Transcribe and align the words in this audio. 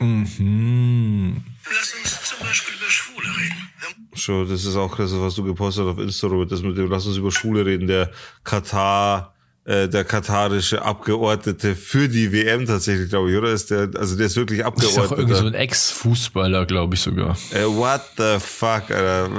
Mhm. 0.00 1.42
Lass 1.70 1.94
uns 1.94 2.24
zum 2.24 2.38
Beispiel 2.46 2.74
über 2.76 2.90
Schwule 2.90 3.28
reden. 3.28 3.68
Schon, 4.14 4.48
das 4.48 4.64
ist 4.64 4.76
auch 4.76 4.94
krass, 4.94 5.10
was 5.14 5.34
du 5.34 5.44
gepostet 5.44 5.84
hast 5.84 5.92
auf 5.92 5.98
Insta, 5.98 6.26
Robert, 6.26 6.50
das 6.50 6.62
mit 6.62 6.76
dem, 6.76 6.90
lass 6.90 7.06
uns 7.06 7.16
über 7.16 7.30
Schwule 7.30 7.64
reden, 7.64 7.86
der 7.86 8.10
Katar, 8.42 9.34
äh, 9.64 9.88
der 9.88 10.04
katarische 10.04 10.82
Abgeordnete 10.82 11.76
für 11.76 12.08
die 12.08 12.32
WM 12.32 12.66
tatsächlich, 12.66 13.10
glaube 13.10 13.30
ich, 13.30 13.36
oder? 13.36 13.50
Ist 13.52 13.70
der, 13.70 13.90
also 13.96 14.16
der 14.16 14.26
ist 14.26 14.36
wirklich 14.36 14.60
Ist 14.60 14.66
auch 14.66 14.72
irgendwie 14.72 14.88
so 14.94 15.00
Abgeordneter. 15.02 15.46
ein 15.46 15.54
Ex-Fußballer, 15.54 16.66
glaube 16.66 16.94
ich 16.94 17.00
sogar. 17.00 17.36
Äh, 17.52 17.64
what 17.66 18.00
the 18.16 18.38
fuck, 18.40 18.90
Alter? 18.90 19.30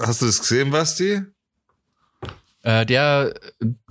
Hast 0.00 0.22
du 0.22 0.26
das 0.26 0.40
gesehen, 0.40 0.70
Basti? 0.70 1.22
Äh, 2.66 2.84
der 2.84 3.32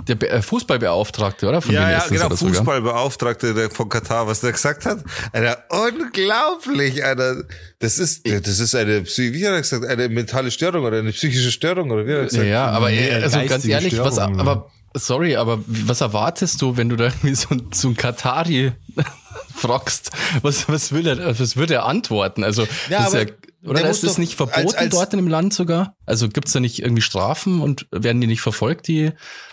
der 0.05 0.34
äh, 0.34 0.42
Fußballbeauftragte, 0.42 1.48
oder? 1.48 1.62
Von 1.62 1.74
ja, 1.74 1.89
ja, 1.89 2.05
genau, 2.10 2.25
oder 2.25 2.36
so, 2.36 2.46
gell? 2.48 2.55
Fußballbeauftragte 2.55 3.54
der 3.54 3.70
von 3.70 3.88
Katar, 3.88 4.28
was 4.28 4.42
der 4.42 4.52
gesagt 4.52 4.86
hat. 4.86 5.00
Alter, 5.32 5.64
unglaublich, 5.70 7.02
Alter. 7.06 7.46
Das 7.79 7.98
ist, 8.00 8.28
das 8.28 8.60
ist 8.60 8.75
eine, 8.75 9.06
wie 9.06 9.46
hat 9.46 9.54
er 9.54 9.61
gesagt, 9.61 9.86
eine 9.86 10.10
mentale 10.10 10.51
Störung 10.51 10.84
oder 10.84 11.00
eine 11.00 11.14
psychische 11.14 11.51
Störung 11.54 11.89
oder 11.89 12.06
wie 12.06 12.11
hat 12.11 12.18
er 12.18 12.25
gesagt? 12.25 12.48
Ja, 12.48 12.68
aber 12.68 12.89
Nee, 12.89 13.07
äh, 13.07 13.24
also 13.24 13.39
ganz 13.48 13.64
ehrlich, 13.64 13.98
was, 13.98 14.15
Störung, 14.15 14.42
aber 14.42 14.70
sorry, 14.93 15.37
aber 15.37 15.60
was 15.68 16.01
erwartest 16.01 16.62
du, 16.62 16.76
wenn 16.76 16.89
du 16.89 16.98
da 16.98 17.06
irgendwie 17.06 17.36
so, 17.36 17.48
so 17.71 17.87
ein 17.87 17.96
Katari 17.96 18.73
fragst? 19.56 20.12
Was, 20.42 20.68
was 20.68 20.92
will 20.92 21.07
er, 21.07 21.39
was 21.39 21.56
wird 21.56 21.71
er 21.71 21.86
antworten? 21.86 22.43
Also, 22.43 22.64
Ja, 22.89 23.04
das 23.06 23.14
ist 23.14 23.14
ja, 23.14 23.36
oder 23.68 23.82
der 23.82 23.89
ist 23.92 24.04
das 24.04 24.18
nicht 24.18 24.36
verboten 24.36 24.60
als- 24.60 24.75
als- 24.75 24.89
dort 24.93 25.14
in 25.14 25.18
dem 25.19 25.28
Land 25.28 25.54
sogar? 25.54 25.96
Also 26.06 26.29
gibt's 26.29 26.51
da 26.54 26.60
nicht 26.60 26.79
irgendwie 26.82 27.01
Strafen 27.01 27.61
und 27.61 27.87
werden 27.92 28.21
die 28.21 28.28
nicht 28.28 28.42
verfolgt, 28.42 28.87
die 28.87 29.11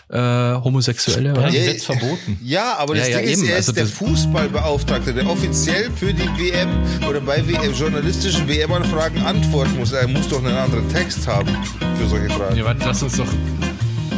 äh, 0.09 0.17
Homosexuelle? 0.17 1.31
Oder? 1.31 1.47
Ja, 1.47 1.49
Ja, 1.49 1.65
Gesetz 1.65 1.85
verboten. 1.85 2.39
Ja, 2.43 2.75
aber 2.77 2.95
das 2.95 3.07
Ja, 3.07 3.13
ja, 3.15 3.19
Ding 3.21 3.29
ist, 3.29 3.39
eben. 3.39 3.49
er 3.49 3.55
Also 3.55 3.71
ist 3.71 3.77
der 3.77 3.87
Fußballbeauftragte, 3.87 5.13
der 5.13 5.27
offiziell 5.29 5.89
für 5.91 6.13
die 6.13 6.27
WM 6.37 6.69
oder 7.09 7.21
bei 7.21 7.45
WM, 7.47 7.73
journalistischen 7.73 8.47
WM-Anfragen 8.47 9.21
antworten 9.23 9.77
muss. 9.77 9.91
Er 9.91 10.07
muss 10.07 10.27
doch 10.29 10.39
einen 10.43 10.55
anderen 10.55 10.87
Text 10.89 11.25
haben 11.27 11.49
für 11.97 12.07
solche 12.07 12.29
Fragen. 12.29 12.55
Ja, 12.57 12.65
warte, 12.65 12.83
lass 12.85 13.01
uns 13.01 13.17
doch. 13.17 13.27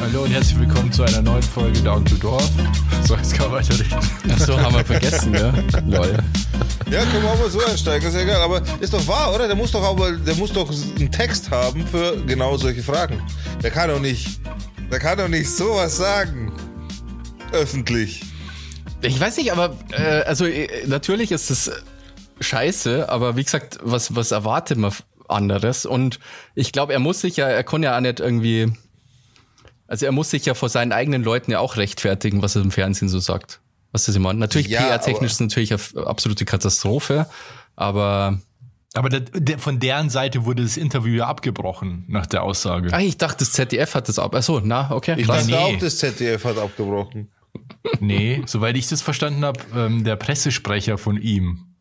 Hallo 0.06 0.22
und 0.22 0.30
herzlich 0.30 0.60
willkommen 0.60 0.92
zu 0.92 1.02
einer 1.02 1.20
neuen 1.20 1.42
Folge 1.42 1.82
Down 1.82 2.06
to 2.06 2.14
Dorf. 2.18 2.48
So, 3.08 3.16
jetzt 3.16 3.34
kann 3.34 3.50
man 3.50 3.60
weiterreden. 3.60 3.98
Ach 4.32 4.40
so, 4.40 4.56
haben 4.56 4.76
wir 4.76 4.86
vergessen, 4.86 5.34
ja. 5.34 5.52
Lol. 5.88 6.16
Ja, 6.92 7.04
können 7.06 7.24
wir 7.24 7.32
auch 7.32 7.40
mal 7.40 7.50
so 7.50 7.66
einsteigen, 7.66 8.08
ist 8.08 8.14
ja 8.14 8.22
egal. 8.22 8.40
Aber 8.40 8.62
ist 8.82 8.94
doch 8.94 9.08
wahr, 9.08 9.34
oder? 9.34 9.48
Der 9.48 9.56
muss 9.56 9.72
doch 9.72 9.82
aber, 9.82 10.12
der 10.12 10.36
muss 10.36 10.54
doch 10.54 10.70
einen 10.70 11.12
Text 11.12 11.50
haben 11.50 11.88
für 11.88 12.18
genau 12.28 12.56
solche 12.56 12.84
Fragen. 12.84 13.20
Der 13.64 13.72
kann 13.72 13.90
doch 13.90 14.00
nicht, 14.00 14.40
der 14.92 15.00
kann 15.00 15.18
doch 15.18 15.28
nicht 15.28 15.50
sowas 15.50 15.98
sagen. 15.98 16.54
Öffentlich. 17.52 18.22
Ich 19.02 19.20
weiß 19.20 19.38
nicht, 19.38 19.52
aber 19.52 19.76
äh, 19.90 20.22
also 20.22 20.46
äh, 20.46 20.86
natürlich 20.86 21.32
ist 21.32 21.50
es 21.50 21.72
scheiße, 22.42 23.10
aber 23.10 23.38
wie 23.38 23.44
gesagt, 23.44 23.80
was, 23.82 24.16
was 24.16 24.32
erwartet 24.32 24.78
man 24.78 24.94
anderes? 25.28 25.88
Und 25.88 26.20
ich 26.54 26.72
glaube, 26.72 26.94
er 26.94 27.00
muss 27.00 27.22
sich 27.22 27.38
ja, 27.38 27.48
er 27.48 27.64
kann 27.64 27.82
ja 27.82 27.98
auch 27.98 28.02
nicht 28.02 28.20
irgendwie, 28.20 28.72
also 29.88 30.06
er 30.06 30.12
muss 30.12 30.30
sich 30.30 30.46
ja 30.46 30.54
vor 30.54 30.70
seinen 30.70 30.92
eigenen 30.92 31.24
Leuten 31.24 31.52
ja 31.52 31.60
auch 31.60 31.78
rechtfertigen, 31.78 32.42
was 32.42 32.56
er 32.56 32.62
im 32.64 32.72
Fernsehen 32.72 33.10
so 33.10 33.20
sagt. 33.20 33.60
Was 33.92 34.06
das 34.06 34.16
immer. 34.16 34.34
Natürlich 34.34 34.68
Ja, 34.68 34.82
PR-technisch 34.82 35.34
ist 35.34 35.42
natürlich 35.42 35.72
eine 35.74 36.06
absolute 36.08 36.44
Katastrophe, 36.46 37.28
aber 37.76 38.40
Aber 38.94 39.10
der, 39.10 39.22
der, 39.22 39.60
von 39.60 39.80
deren 39.80 40.10
Seite 40.10 40.46
wurde 40.46 40.64
das 40.64 40.76
Interview 40.78 41.16
ja 41.16 41.28
abgebrochen 41.28 42.04
nach 42.08 42.26
der 42.26 42.44
Aussage. 42.44 42.92
ah, 42.94 43.00
ich 43.00 43.18
dachte, 43.18 43.40
das 43.40 43.54
ZDF 43.54 43.96
hat 43.96 44.10
das 44.10 44.20
ab. 44.20 44.36
Achso, 44.36 44.62
na, 44.64 44.92
okay. 44.92 45.16
Ich 45.18 45.28
dachte 45.28 45.46
nee. 45.48 45.56
auch, 45.56 45.78
das 45.80 45.98
ZDF 45.98 46.44
hat 46.46 46.58
abgebrochen. 46.58 47.30
Nee, 48.00 48.42
soweit 48.48 48.76
ich 48.76 48.88
das 48.88 49.02
verstanden 49.02 49.46
habe, 49.46 49.60
ähm, 49.76 50.04
der 50.04 50.16
Pressesprecher 50.18 50.98
von 50.98 51.18
ihm. 51.22 51.76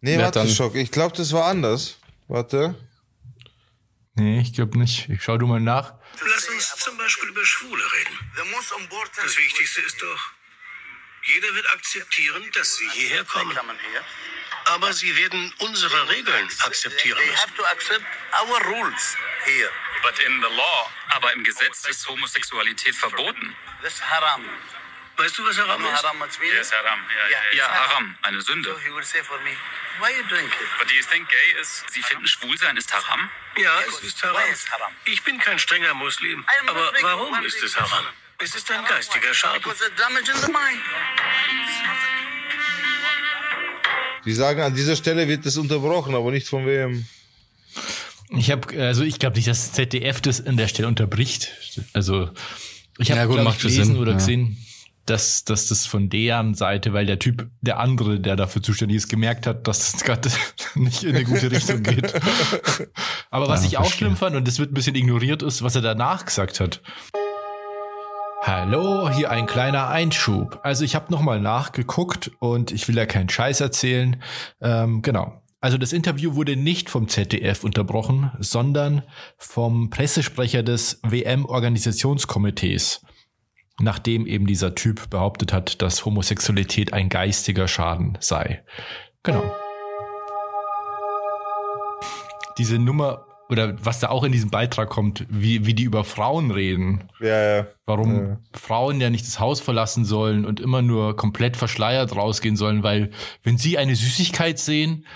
Nee, 0.00 0.18
warte, 0.18 0.40
dann- 0.40 0.48
Schock. 0.48 0.74
Ich 0.76 0.90
glaube, 0.90 1.16
das 1.16 1.32
war 1.32 1.44
anders. 1.46 1.96
Warte. 2.28 2.74
Nee, 4.16 4.40
ich 4.40 4.52
glaube 4.52 4.78
nicht. 4.78 5.08
Ich 5.08 5.22
schau 5.22 5.36
du 5.38 5.46
mal 5.46 5.60
nach. 5.60 5.94
Lass 6.34 6.48
uns 6.48 6.76
zum 6.84 6.93
Beispiel 7.04 7.28
über 7.28 7.44
Schwule 7.44 7.84
reden. 7.92 8.18
Das 9.16 9.36
Wichtigste 9.36 9.80
ist 9.82 10.00
doch, 10.00 10.20
jeder 11.24 11.54
wird 11.54 11.66
akzeptieren, 11.72 12.50
dass 12.52 12.76
sie 12.76 12.88
hierher 12.90 13.24
kommen. 13.24 13.58
Aber 14.66 14.90
sie 14.94 15.14
werden 15.14 15.52
unsere 15.58 16.08
Regeln 16.08 16.48
akzeptieren 16.60 17.18
They 17.18 17.26
müssen. 17.26 17.40
have 17.42 17.54
to 17.56 17.64
accept 17.66 18.06
our 18.40 18.58
rules 18.64 19.16
here. 19.44 19.70
But 20.02 20.18
in 20.20 20.40
the 20.40 20.48
law, 20.48 20.90
aber 21.10 21.32
im 21.34 21.44
Gesetz 21.44 21.86
ist 21.86 22.08
Homosexualität 22.08 22.94
verboten. 22.94 23.54
Weißt 25.16 25.38
du, 25.38 25.44
was 25.44 25.56
Haram 25.58 25.84
ist? 25.84 25.92
haram 26.02 26.18
what's 26.20 26.38
meaning? 26.40 26.56
Yes, 26.56 26.72
haram. 26.72 26.98
Ja, 27.08 27.30
Yeah, 27.30 27.42
ja, 27.52 27.64
ja, 27.64 27.88
haram. 27.88 28.16
eine 28.22 28.40
Sünde. 28.42 28.70
So 28.70 28.78
he 28.80 28.90
will 28.94 29.04
say 29.04 29.22
for 29.22 29.38
me, 29.44 29.50
why 30.00 30.10
you 30.16 30.24
drink 30.28 30.50
it? 30.52 30.68
But 30.78 30.88
do 30.90 30.94
you 30.94 31.02
think 31.08 31.28
gay 31.28 31.60
is, 31.60 31.84
Sie 31.92 32.02
finden 32.02 32.26
schwul 32.26 32.56
sein 32.58 32.76
ist 32.76 32.92
haram? 32.92 33.30
Ja, 33.56 33.70
es 33.88 34.00
ist 34.00 34.22
Haram. 34.24 34.36
Why 34.36 34.52
is 34.52 34.68
haram? 34.70 34.92
Ich 35.04 35.22
bin 35.22 35.38
kein 35.38 35.58
strenger 35.60 35.94
Muslim. 35.94 36.44
Aber 36.66 36.92
warum 37.02 37.44
ist 37.44 37.62
es 37.62 37.76
Haram? 37.78 38.06
Es 38.38 38.54
ist 38.56 38.68
ein 38.72 38.84
geistiger 38.84 39.32
Schaden. 39.32 39.62
Because 39.62 39.78
the 39.84 39.90
damage 39.96 40.30
in 40.32 40.36
the 40.38 40.50
mind. 40.52 40.82
Die 44.24 44.32
sagen, 44.32 44.62
an 44.62 44.74
dieser 44.74 44.96
Stelle 44.96 45.28
wird 45.28 45.44
das 45.44 45.56
unterbrochen, 45.56 46.14
aber 46.14 46.30
nicht 46.30 46.48
von 46.48 46.66
wem. 46.66 47.06
Ich 48.30 48.50
habe, 48.50 48.82
also 48.86 49.02
ich 49.04 49.18
glaube 49.18 49.36
nicht, 49.36 49.46
dass 49.48 49.66
das 49.66 49.72
ZDF 49.74 50.20
das 50.22 50.44
an 50.46 50.56
der 50.56 50.66
Stelle 50.68 50.88
unterbricht. 50.88 51.52
Also 51.92 52.30
ich 52.98 53.10
habe 53.10 53.20
Ja, 53.20 53.26
gut, 53.26 53.42
macht 53.42 53.60
gelesen 53.60 53.84
Sinn, 53.84 53.96
oder 53.98 54.12
ja. 54.12 54.16
gesehen, 54.18 54.63
dass, 55.06 55.44
dass 55.44 55.68
das 55.68 55.86
von 55.86 56.08
deren 56.08 56.54
Seite, 56.54 56.92
weil 56.92 57.06
der 57.06 57.18
Typ, 57.18 57.48
der 57.60 57.78
andere, 57.78 58.20
der 58.20 58.36
dafür 58.36 58.62
zuständig 58.62 58.96
ist, 58.96 59.08
gemerkt 59.08 59.46
hat, 59.46 59.66
dass 59.68 59.92
das 59.92 60.02
gerade 60.04 60.28
nicht 60.74 61.02
in 61.04 61.14
eine 61.14 61.24
gute 61.24 61.50
Richtung 61.50 61.82
geht. 61.82 62.14
Aber 63.30 63.48
was 63.48 63.62
Ja, 63.62 63.66
ich 63.68 63.76
auch 63.78 63.82
verstehe. 63.84 63.98
schlimm 64.08 64.16
fand, 64.16 64.36
und 64.36 64.46
das 64.48 64.58
wird 64.58 64.70
ein 64.70 64.74
bisschen 64.74 64.94
ignoriert, 64.96 65.42
ist, 65.42 65.62
was 65.62 65.74
er 65.74 65.82
danach 65.82 66.24
gesagt 66.24 66.60
hat. 66.60 66.80
Hallo, 68.42 69.08
hier 69.10 69.30
ein 69.30 69.46
kleiner 69.46 69.88
Einschub. 69.88 70.60
Also 70.62 70.84
ich 70.84 70.94
habe 70.94 71.10
nochmal 71.10 71.40
nachgeguckt 71.40 72.30
und 72.40 72.72
ich 72.72 72.86
will 72.88 72.96
ja 72.96 73.06
keinen 73.06 73.30
Scheiß 73.30 73.60
erzählen. 73.60 74.22
Ähm, 74.60 75.00
genau. 75.00 75.40
Also 75.62 75.78
das 75.78 75.94
Interview 75.94 76.34
wurde 76.34 76.56
nicht 76.56 76.90
vom 76.90 77.08
ZDF 77.08 77.64
unterbrochen, 77.64 78.30
sondern 78.38 79.02
vom 79.38 79.88
Pressesprecher 79.88 80.62
des 80.62 81.00
WM-Organisationskomitees, 81.04 83.00
nachdem 83.80 84.26
eben 84.26 84.46
dieser 84.46 84.74
Typ 84.74 85.10
behauptet 85.10 85.52
hat, 85.52 85.82
dass 85.82 86.04
Homosexualität 86.04 86.92
ein 86.92 87.08
geistiger 87.08 87.68
Schaden 87.68 88.16
sei. 88.20 88.62
Genau. 89.22 89.42
Diese 92.58 92.78
Nummer 92.78 93.26
oder 93.48 93.76
was 93.84 94.00
da 94.00 94.08
auch 94.08 94.24
in 94.24 94.32
diesem 94.32 94.50
Beitrag 94.50 94.88
kommt, 94.88 95.26
wie, 95.28 95.66
wie 95.66 95.74
die 95.74 95.84
über 95.84 96.04
Frauen 96.04 96.50
reden, 96.50 97.04
Ja, 97.20 97.56
ja. 97.56 97.66
warum 97.84 98.26
Ja. 98.26 98.40
Frauen 98.52 99.00
ja 99.00 99.10
nicht 99.10 99.26
das 99.26 99.38
Haus 99.38 99.60
verlassen 99.60 100.04
sollen 100.04 100.44
und 100.44 100.60
immer 100.60 100.82
nur 100.82 101.16
komplett 101.16 101.56
verschleiert 101.56 102.16
rausgehen 102.16 102.56
sollen, 102.56 102.82
weil 102.82 103.10
wenn 103.42 103.58
sie 103.58 103.76
eine 103.76 103.96
Süßigkeit 103.96 104.58
sehen, 104.58 105.06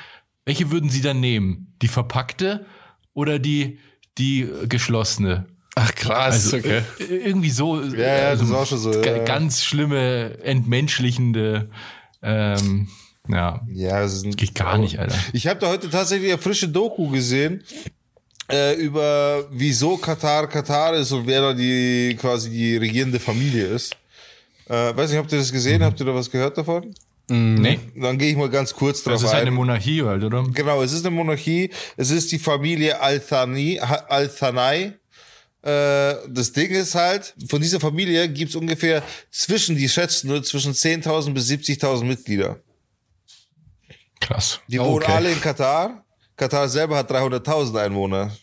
welche 0.44 0.70
würden 0.70 0.90
sie 0.90 1.00
dann 1.00 1.20
nehmen? 1.20 1.74
Die 1.80 1.88
verpackte 1.88 2.66
oder 3.14 3.38
die, 3.38 3.78
die 4.18 4.48
geschlossene? 4.68 5.46
Ach 5.80 5.94
krass, 5.94 6.52
Also 6.52 6.56
okay. 6.58 6.82
äh, 6.98 7.04
irgendwie 7.28 7.50
so, 7.50 7.80
Ja, 7.82 7.98
ja, 7.98 8.30
das 8.32 8.42
ist 8.42 8.52
auch 8.52 8.66
schon 8.66 8.78
so, 8.78 9.02
ja. 9.02 9.24
ganz 9.24 9.62
schlimme, 9.62 10.38
entmenschlichende, 10.42 11.70
ähm, 12.22 12.88
ja, 13.28 13.60
Ja, 13.72 14.00
das 14.00 14.22
ist 14.24 14.36
geht 14.36 14.54
gar 14.54 14.78
nicht, 14.78 14.98
Alter. 14.98 15.14
Ich 15.32 15.46
habe 15.46 15.60
da 15.60 15.68
heute 15.68 15.88
tatsächlich 15.90 16.32
eine 16.32 16.40
frische 16.40 16.68
Doku 16.68 17.08
gesehen 17.10 17.62
äh, 18.50 18.74
über 18.76 19.46
wieso 19.50 19.98
Katar 19.98 20.46
Katar 20.48 20.94
ist 20.94 21.12
und 21.12 21.26
wer 21.26 21.40
da 21.42 21.52
die 21.52 22.16
quasi 22.18 22.48
die 22.50 22.76
regierende 22.78 23.20
Familie 23.20 23.66
ist. 23.66 23.94
Äh, 24.68 24.96
weiß 24.96 25.10
nicht, 25.10 25.18
habt 25.18 25.30
ihr 25.32 25.38
das 25.38 25.52
gesehen? 25.52 25.82
Habt 25.82 26.00
ihr 26.00 26.06
da 26.06 26.14
was 26.14 26.30
gehört 26.30 26.56
davon? 26.58 26.94
Nee, 27.30 27.78
Dann 27.94 28.16
gehe 28.16 28.30
ich 28.30 28.38
mal 28.38 28.48
ganz 28.48 28.72
kurz 28.74 29.02
drauf 29.02 29.12
das 29.20 29.24
ist 29.24 29.34
ein. 29.34 29.42
eine 29.42 29.50
Monarchie 29.50 30.02
halt, 30.02 30.24
oder? 30.24 30.44
Genau, 30.54 30.82
es 30.82 30.92
ist 30.94 31.04
eine 31.04 31.14
Monarchie. 31.14 31.68
Es 31.98 32.10
ist 32.10 32.32
die 32.32 32.38
Familie 32.38 33.02
Al-Thani, 33.02 33.80
Al-Thanai. 33.80 34.94
Äh, 35.62 36.14
das 36.28 36.52
Ding 36.52 36.70
ist 36.70 36.94
halt, 36.94 37.34
von 37.48 37.60
dieser 37.60 37.80
Familie 37.80 38.28
gibt's 38.28 38.54
ungefähr 38.54 39.02
zwischen, 39.30 39.76
die 39.76 39.88
schätzen 39.88 40.28
nur 40.28 40.42
zwischen 40.42 40.72
10.000 40.72 41.32
bis 41.32 41.48
70.000 41.48 42.04
Mitglieder. 42.04 42.60
Krass. 44.20 44.60
Die 44.68 44.78
Oh, 44.78 44.86
wohnen 44.86 45.04
okay. 45.04 45.12
alle 45.12 45.32
in 45.32 45.40
Katar. 45.40 46.04
Katar 46.36 46.68
selber 46.68 46.96
hat 46.96 47.10
300.000 47.10 47.80
Einwohner. 47.80 48.36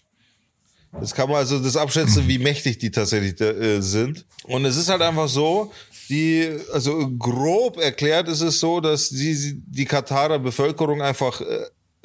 Das 0.99 1.13
kann 1.13 1.27
man 1.29 1.37
also 1.37 1.59
das 1.59 1.75
abschätzen, 1.75 2.27
wie 2.27 2.37
mächtig 2.39 2.77
die 2.77 2.91
tatsächlich 2.91 3.39
äh, 3.41 3.81
sind. 3.81 4.25
Und 4.43 4.65
es 4.65 4.77
ist 4.77 4.89
halt 4.89 5.01
einfach 5.01 5.27
so, 5.27 5.71
die, 6.09 6.49
also 6.71 7.09
grob 7.17 7.77
erklärt 7.77 8.27
ist 8.29 8.41
es 8.41 8.59
so, 8.59 8.79
dass 8.79 9.09
die, 9.09 9.61
die 9.65 9.85
Katarer 9.85 10.39
Bevölkerung 10.39 11.01
einfach 11.01 11.41
äh, 11.41 11.45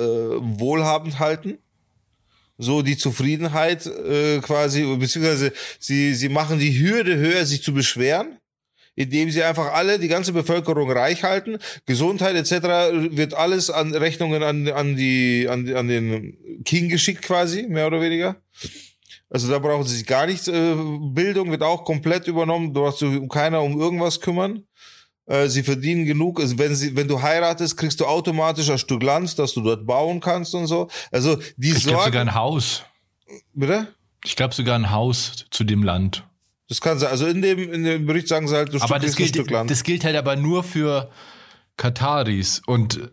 äh, 0.02 0.38
wohlhabend 0.40 1.18
halten. 1.18 1.58
So 2.62 2.82
die 2.82 2.98
Zufriedenheit 2.98 3.86
äh, 3.86 4.38
quasi, 4.40 4.84
beziehungsweise 4.96 5.52
sie, 5.78 6.14
sie 6.14 6.28
machen 6.28 6.58
die 6.58 6.78
Hürde 6.78 7.16
höher, 7.16 7.46
sich 7.46 7.62
zu 7.62 7.72
beschweren 7.72 8.36
indem 8.96 9.30
sie 9.30 9.42
einfach 9.42 9.72
alle, 9.72 9.98
die 9.98 10.08
ganze 10.08 10.34
Bevölkerung 10.34 10.90
reich 10.90 11.24
halten. 11.24 11.56
Gesundheit 11.86 12.36
etc. 12.36 12.52
wird 13.16 13.32
alles 13.32 13.70
an 13.70 13.94
Rechnungen 13.94 14.42
an, 14.42 14.68
an, 14.68 14.94
die, 14.94 15.46
an, 15.48 15.74
an 15.74 15.88
den 15.88 16.62
King 16.66 16.90
geschickt 16.90 17.22
quasi, 17.22 17.62
mehr 17.62 17.86
oder 17.86 18.02
weniger. 18.02 18.36
Also 19.30 19.48
da 19.48 19.58
brauchen 19.58 19.86
sie 19.86 19.96
sich 19.96 20.06
gar 20.06 20.26
nichts. 20.26 20.48
Äh, 20.48 20.74
Bildung 21.14 21.50
wird 21.50 21.62
auch 21.62 21.84
komplett 21.84 22.26
übernommen. 22.26 22.74
Du 22.74 22.80
brauchst 22.80 22.98
sich 22.98 23.28
keiner 23.28 23.62
um 23.62 23.80
irgendwas 23.80 24.20
kümmern. 24.20 24.64
Äh, 25.26 25.48
sie 25.48 25.62
verdienen 25.62 26.04
genug. 26.06 26.40
Also 26.40 26.58
wenn 26.58 26.74
sie, 26.74 26.96
wenn 26.96 27.08
du 27.08 27.22
heiratest, 27.22 27.76
kriegst 27.76 28.00
du 28.00 28.06
automatisch 28.06 28.68
ein 28.70 28.78
Stück 28.78 29.02
Land, 29.02 29.38
das 29.38 29.54
du 29.54 29.60
dort 29.60 29.86
bauen 29.86 30.20
kannst 30.20 30.54
und 30.54 30.66
so. 30.66 30.88
Also 31.12 31.38
die 31.56 31.70
Ich 31.70 31.86
glaube 31.86 32.04
sogar 32.04 32.22
ein 32.22 32.34
Haus. 32.34 32.82
Bitte? 33.52 33.88
Ich 34.24 34.36
glaube 34.36 34.54
sogar 34.54 34.74
ein 34.76 34.90
Haus 34.90 35.46
zu 35.50 35.64
dem 35.64 35.82
Land. 35.82 36.26
Das 36.68 36.80
kann 36.80 36.98
sein. 36.98 37.10
Also 37.10 37.26
in 37.26 37.42
dem, 37.42 37.58
in 37.72 37.84
dem 37.84 38.06
Bericht 38.06 38.28
sagen 38.28 38.46
sie 38.48 38.54
halt, 38.54 38.72
du 38.72 38.80
Aber 38.80 38.98
das 38.98 39.14
kriegst 39.16 39.16
ein 39.16 39.16
gilt, 39.16 39.28
Stück 39.34 39.50
Land. 39.50 39.70
das 39.70 39.82
gilt 39.82 40.04
halt 40.04 40.16
aber 40.16 40.36
nur 40.36 40.62
für 40.62 41.10
Kataris. 41.76 42.62
Und 42.66 43.10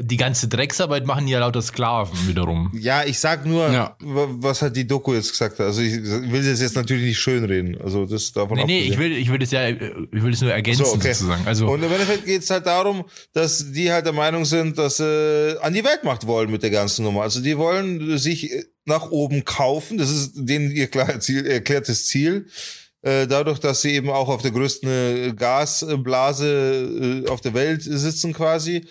die 0.00 0.16
ganze 0.16 0.48
Drecksarbeit 0.48 1.06
machen 1.06 1.28
ja 1.28 1.38
lauter 1.38 1.62
Sklaven 1.62 2.26
wiederum. 2.26 2.72
ja, 2.74 3.04
ich 3.04 3.20
sag 3.20 3.46
nur, 3.46 3.70
Ja. 3.70 3.96
wa- 4.00 4.26
was 4.30 4.62
hat 4.62 4.74
die 4.74 4.84
Doku 4.84 5.14
jetzt 5.14 5.30
gesagt? 5.30 5.60
Also 5.60 5.80
ich 5.80 5.94
will 6.02 6.42
das 6.44 6.60
jetzt 6.60 6.74
natürlich 6.74 7.04
nicht 7.04 7.20
schönreden. 7.20 7.80
Also 7.80 8.04
das 8.04 8.24
ist 8.24 8.36
davon 8.36 8.56
Nee, 8.58 8.64
nee, 8.64 8.80
ich 8.80 8.98
will, 8.98 9.12
ich 9.12 9.30
will 9.30 9.38
das 9.38 9.52
ja, 9.52 9.68
ich 9.68 9.78
will 10.10 10.32
das 10.32 10.40
nur 10.40 10.52
ergänzen 10.52 10.84
So, 10.84 10.92
okay. 10.94 11.12
sozusagen. 11.12 11.46
Also, 11.46 11.68
und 11.68 11.84
im 11.84 11.92
Endeffekt 11.92 12.24
geht 12.26 12.42
es 12.42 12.50
halt 12.50 12.66
darum, 12.66 13.04
dass 13.32 13.70
die 13.70 13.92
halt 13.92 14.06
der 14.06 14.12
Meinung 14.12 14.44
sind, 14.44 14.76
dass 14.76 14.96
sie 14.96 15.56
an 15.62 15.72
die 15.72 15.84
Weltmacht 15.84 16.26
wollen 16.26 16.50
mit 16.50 16.64
der 16.64 16.70
ganzen 16.70 17.04
Nummer. 17.04 17.22
Also 17.22 17.40
die 17.40 17.56
wollen 17.56 18.18
sich 18.18 18.50
nach 18.86 19.10
oben 19.12 19.44
kaufen. 19.44 19.98
Das 19.98 20.10
ist 20.10 20.32
denen 20.34 20.72
ihr 20.72 20.88
klar 20.88 21.20
Ziel, 21.20 21.46
erklärtes 21.46 22.06
Ziel. 22.06 22.46
Äh, 23.02 23.26
dadurch, 23.26 23.58
dass 23.58 23.80
sie 23.80 23.92
eben 23.94 24.10
auch 24.10 24.28
auf 24.28 24.42
der 24.42 24.50
größten 24.50 24.88
äh, 24.90 25.32
Gasblase 25.34 27.24
äh, 27.26 27.28
auf 27.30 27.40
der 27.40 27.54
Welt 27.54 27.82
sitzen 27.82 28.32
quasi, 28.32 28.86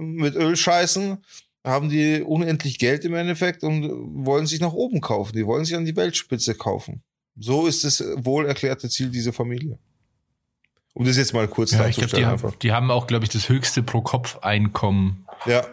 mit 0.00 0.34
Ölscheißen, 0.34 1.18
haben 1.64 1.88
die 1.90 2.22
unendlich 2.22 2.78
Geld 2.78 3.04
im 3.04 3.14
Endeffekt 3.14 3.62
und 3.62 4.24
wollen 4.24 4.46
sich 4.46 4.60
nach 4.60 4.72
oben 4.72 5.00
kaufen. 5.00 5.34
Die 5.36 5.44
wollen 5.46 5.64
sich 5.64 5.76
an 5.76 5.84
die 5.84 5.96
Weltspitze 5.96 6.54
kaufen. 6.54 7.02
So 7.36 7.66
ist 7.66 7.84
das 7.84 8.02
wohl 8.16 8.46
erklärte 8.46 8.88
Ziel 8.88 9.10
dieser 9.10 9.32
Familie. 9.32 9.78
Um 10.94 11.04
das 11.04 11.16
jetzt 11.16 11.34
mal 11.34 11.46
kurz 11.46 11.72
ja, 11.72 11.86
ich 11.86 11.96
glaube, 11.96 12.16
die, 12.16 12.22
darzustellen 12.22 12.52
haben- 12.52 12.58
die 12.60 12.72
haben 12.72 12.90
auch, 12.90 13.06
glaube 13.06 13.24
ich, 13.24 13.30
das 13.30 13.48
höchste 13.48 13.82
Pro-Kopf-Einkommen. 13.82 15.26
Ja. 15.46 15.66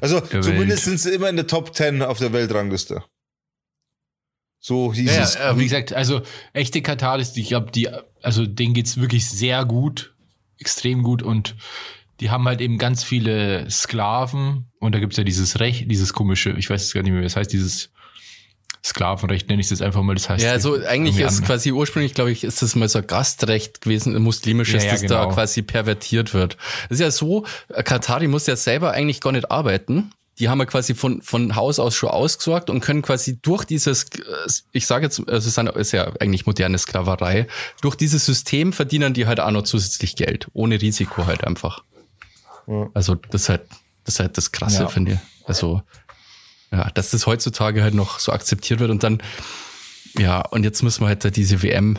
Also 0.00 0.20
zumindest 0.20 0.58
Welt. 0.58 0.78
sind 0.80 1.00
sie 1.00 1.10
immer 1.14 1.28
in 1.28 1.36
der 1.36 1.46
Top 1.46 1.74
10 1.74 2.02
auf 2.02 2.18
der 2.18 2.32
Weltrangliste. 2.32 3.02
So 4.60 4.92
hieß 4.92 5.16
Ja, 5.16 5.22
es. 5.22 5.34
ja, 5.34 5.58
wie 5.58 5.64
gesagt, 5.64 5.92
also 5.94 6.20
echte 6.52 6.82
Kataris, 6.82 7.32
die- 7.32 7.40
ich 7.40 7.48
glaube, 7.48 7.70
die, 7.70 7.88
also 8.22 8.44
denen 8.46 8.74
geht's 8.74 9.00
wirklich 9.00 9.28
sehr 9.28 9.64
gut, 9.64 10.12
extrem 10.58 11.02
gut 11.02 11.22
und 11.22 11.56
die 12.20 12.28
haben 12.30 12.46
halt 12.46 12.60
eben 12.60 12.76
ganz 12.76 13.02
viele 13.02 13.70
Sklaven 13.70 14.66
und 14.78 14.94
da 14.94 14.98
gibt's 14.98 15.16
ja 15.16 15.24
dieses 15.24 15.58
Recht, 15.60 15.90
dieses 15.90 16.12
komische, 16.12 16.50
ich 16.50 16.68
weiß 16.68 16.82
jetzt 16.82 16.92
gar 16.92 17.02
nicht 17.02 17.12
mehr, 17.12 17.20
wie 17.20 17.24
das 17.24 17.36
heißt, 17.36 17.50
dieses 17.50 17.90
Sklavenrecht, 18.84 19.48
nenne 19.48 19.60
ich 19.60 19.66
es 19.66 19.70
jetzt 19.70 19.82
einfach 19.82 20.02
mal, 20.02 20.14
das 20.14 20.28
heißt. 20.30 20.42
Ja, 20.44 20.52
also 20.52 20.82
eigentlich 20.86 21.18
ist 21.18 21.38
an- 21.40 21.44
quasi 21.46 21.70
ursprünglich, 21.72 22.14
glaube 22.14 22.30
ich, 22.32 22.44
ist 22.44 22.62
das 22.62 22.74
mal 22.76 22.88
so 22.88 22.98
ein 22.98 23.06
Gastrecht 23.06 23.80
gewesen, 23.82 24.16
ein 24.16 24.22
muslimisches, 24.22 24.82
Ja, 24.84 24.88
ja, 24.88 24.92
das 24.92 25.02
da 25.02 25.22
genau. 25.24 25.34
quasi 25.34 25.62
pervertiert 25.62 26.32
wird. 26.32 26.56
Das 26.88 26.96
ist 26.98 27.00
ja 27.00 27.10
so, 27.10 27.44
Katari 27.84 28.26
muss 28.26 28.46
ja 28.46 28.56
selber 28.56 28.92
eigentlich 28.92 29.20
gar 29.20 29.32
nicht 29.32 29.50
arbeiten. 29.50 30.12
Die 30.40 30.48
haben 30.48 30.58
ja 30.58 30.64
quasi 30.64 30.94
von, 30.94 31.22
von 31.22 31.54
Haus 31.54 31.78
aus 31.78 31.94
schon 31.94 32.08
ausgesorgt 32.08 32.70
und 32.70 32.80
können 32.80 33.02
quasi 33.02 33.38
durch 33.40 33.64
dieses, 33.64 34.06
ich 34.72 34.86
sage 34.86 35.04
jetzt, 35.04 35.18
also 35.20 35.32
es 35.36 35.46
ist 35.46 35.58
eine- 35.58 35.70
ist 35.72 35.92
ja 35.92 36.10
eigentlich 36.18 36.46
moderne 36.46 36.78
Sklaverei, 36.78 37.46
durch 37.82 37.94
dieses 37.94 38.24
System 38.26 38.72
verdienen 38.72 39.14
die 39.14 39.26
halt 39.26 39.38
auch 39.38 39.50
noch 39.50 39.62
zusätzlich 39.62 40.16
Geld, 40.16 40.48
ohne 40.54 40.80
Risiko 40.80 41.26
halt 41.26 41.44
einfach. 41.44 41.84
Also 42.94 43.14
das 43.16 43.42
ist 43.42 43.48
halt, 43.50 43.62
das 44.04 44.14
ist 44.14 44.20
halt 44.20 44.36
das 44.38 44.50
Krasse, 44.52 44.82
Ja. 44.84 44.88
finde 44.88 45.12
ich. 45.12 45.18
Also, 45.48 45.82
ja, 46.72 46.88
dass 46.90 47.10
das 47.10 47.26
heutzutage 47.26 47.82
halt 47.82 47.94
noch 47.94 48.18
so 48.20 48.32
akzeptiert 48.32 48.80
wird 48.80 48.90
und 48.90 49.02
dann, 49.02 49.20
ja, 50.16 50.40
und 50.40 50.64
jetzt 50.64 50.82
müssen 50.82 51.02
wir 51.02 51.08
halt 51.08 51.24
da 51.24 51.30
diese 51.30 51.62
WM, 51.62 51.98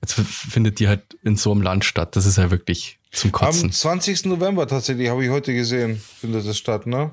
jetzt 0.00 0.14
findet 0.14 0.78
die 0.78 0.88
halt 0.88 1.02
in 1.22 1.36
so 1.36 1.50
einem 1.52 1.62
Land 1.62 1.84
statt. 1.84 2.16
Das 2.16 2.24
ist 2.26 2.38
ja 2.38 2.50
wirklich 2.50 2.98
zum 3.10 3.32
Kotzen. 3.32 3.64
Am 3.66 3.72
20. 3.72 4.26
November 4.26 4.66
tatsächlich, 4.66 5.08
habe 5.10 5.24
ich 5.24 5.30
heute 5.30 5.52
gesehen, 5.54 6.00
findet 6.20 6.46
das 6.46 6.56
statt, 6.56 6.86
ne? 6.86 7.10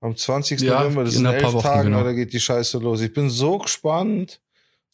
Am 0.00 0.16
20. 0.16 0.60
Ja, 0.62 0.80
November, 0.80 1.04
das 1.04 1.14
in 1.14 1.18
sind 1.18 1.26
ein 1.26 1.34
elf 1.34 1.42
paar 1.42 1.52
Wochen, 1.52 1.62
Tagen, 1.62 1.90
genau. 1.90 2.04
da 2.04 2.12
geht 2.12 2.32
die 2.32 2.40
Scheiße 2.40 2.78
los. 2.78 3.02
Ich 3.02 3.12
bin 3.12 3.28
so 3.28 3.58
gespannt, 3.58 4.40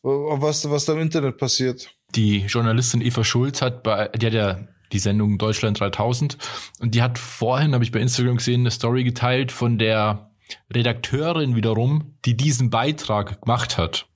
was, 0.02 0.68
was 0.68 0.84
da 0.84 0.94
im 0.94 1.00
Internet 1.00 1.38
passiert. 1.38 1.88
die 2.14 2.40
Journalistin 2.40 3.00
Eva 3.00 3.24
Schulz 3.24 3.62
hat 3.62 3.82
bei, 3.82 4.08
die 4.08 4.26
hat 4.26 4.32
ja 4.32 4.68
die 4.92 4.98
Sendung 4.98 5.38
Deutschland 5.38 5.80
3000 5.80 6.38
und 6.80 6.94
die 6.94 7.02
hat 7.02 7.18
vorhin, 7.18 7.74
habe 7.74 7.84
ich 7.84 7.90
bei 7.90 8.00
Instagram 8.00 8.36
gesehen, 8.36 8.60
eine 8.60 8.70
Story 8.70 9.04
geteilt 9.04 9.52
von 9.52 9.78
der 9.78 10.30
Redakteurin 10.72 11.56
wiederum, 11.56 12.14
die 12.24 12.36
diesen 12.36 12.70
Beitrag 12.70 13.42
gemacht 13.42 13.78
hat. 13.78 14.06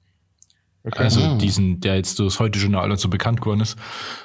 Also 0.82 1.36
diesen, 1.36 1.80
der 1.80 1.96
jetzt 1.96 2.18
durchs 2.18 2.40
Heute-Journal 2.40 2.90
und 2.90 2.98
so 2.98 3.10
bekannt 3.10 3.42
geworden 3.42 3.60
ist. 3.60 3.76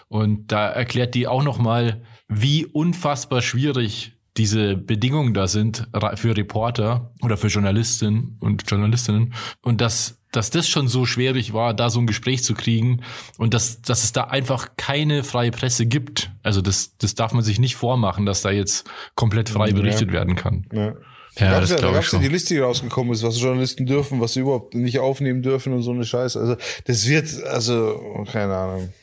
Und 0.07 0.51
da 0.51 0.69
erklärt 0.69 1.13
die 1.13 1.27
auch 1.27 1.43
nochmal, 1.43 2.03
wie 2.29 2.65
unfassbar 2.65 3.41
schwierig 3.41 4.14
diese 4.37 4.75
Bedingungen 4.75 5.33
da 5.33 5.47
sind 5.47 5.87
für 6.15 6.35
Reporter 6.35 7.11
oder 7.21 7.37
für 7.37 7.47
Journalistinnen 7.47 8.37
und 8.41 8.69
Journalistinnen. 8.69 9.33
Und 9.61 9.79
dass, 9.79 10.17
dass 10.31 10.49
das 10.49 10.67
schon 10.67 10.87
so 10.87 11.05
schwierig 11.05 11.53
war, 11.53 11.73
da 11.73 11.89
so 11.89 11.99
ein 11.99 12.07
Gespräch 12.07 12.43
zu 12.43 12.53
kriegen 12.53 13.01
und 13.37 13.53
dass, 13.53 13.81
dass 13.81 14.03
es 14.03 14.11
da 14.11 14.25
einfach 14.25 14.75
keine 14.75 15.23
freie 15.23 15.51
Presse 15.51 15.85
gibt. 15.85 16.31
Also 16.43 16.61
das, 16.61 16.97
das 16.97 17.15
darf 17.15 17.33
man 17.33 17.43
sich 17.43 17.59
nicht 17.59 17.75
vormachen, 17.75 18.25
dass 18.25 18.41
da 18.41 18.51
jetzt 18.51 18.89
komplett 19.15 19.49
frei 19.49 19.71
berichtet 19.71 20.11
werden 20.11 20.35
kann. 20.35 20.65
Ja. 20.73 20.93
Ja, 21.37 21.51
da 21.51 21.59
das 21.59 21.69
gab's 21.69 21.81
ja, 21.81 21.87
da 21.87 21.93
gab's 21.93 22.11
ja 22.13 22.19
die 22.19 22.27
Liste, 22.29 22.53
die 22.53 22.59
rausgekommen 22.61 23.11
ist, 23.11 23.21
was 23.21 23.41
Journalisten 23.41 23.85
dürfen, 23.85 24.21
was 24.21 24.33
sie 24.33 24.39
überhaupt 24.39 24.73
nicht 24.73 24.99
aufnehmen 24.99 25.41
dürfen 25.41 25.73
und 25.73 25.81
so 25.81 25.91
eine 25.91 26.05
Scheiße. 26.05 26.39
Also, 26.39 26.55
das 26.85 27.09
wird, 27.09 27.43
also, 27.43 28.25
keine 28.31 28.55
Ahnung. 28.55 28.93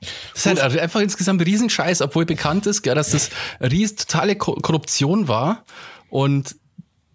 Das 0.00 0.46
ist 0.46 0.62
halt 0.62 0.78
einfach 0.78 1.00
insgesamt 1.00 1.40
ein 1.40 1.44
Riesenscheiß, 1.44 2.00
obwohl 2.02 2.24
bekannt 2.24 2.66
ist, 2.66 2.82
gell, 2.82 2.94
dass 2.94 3.10
das 3.10 3.30
ries 3.60 3.96
totale 3.96 4.36
Ko 4.36 4.54
Korruption 4.54 5.28
war 5.28 5.64
und 6.08 6.56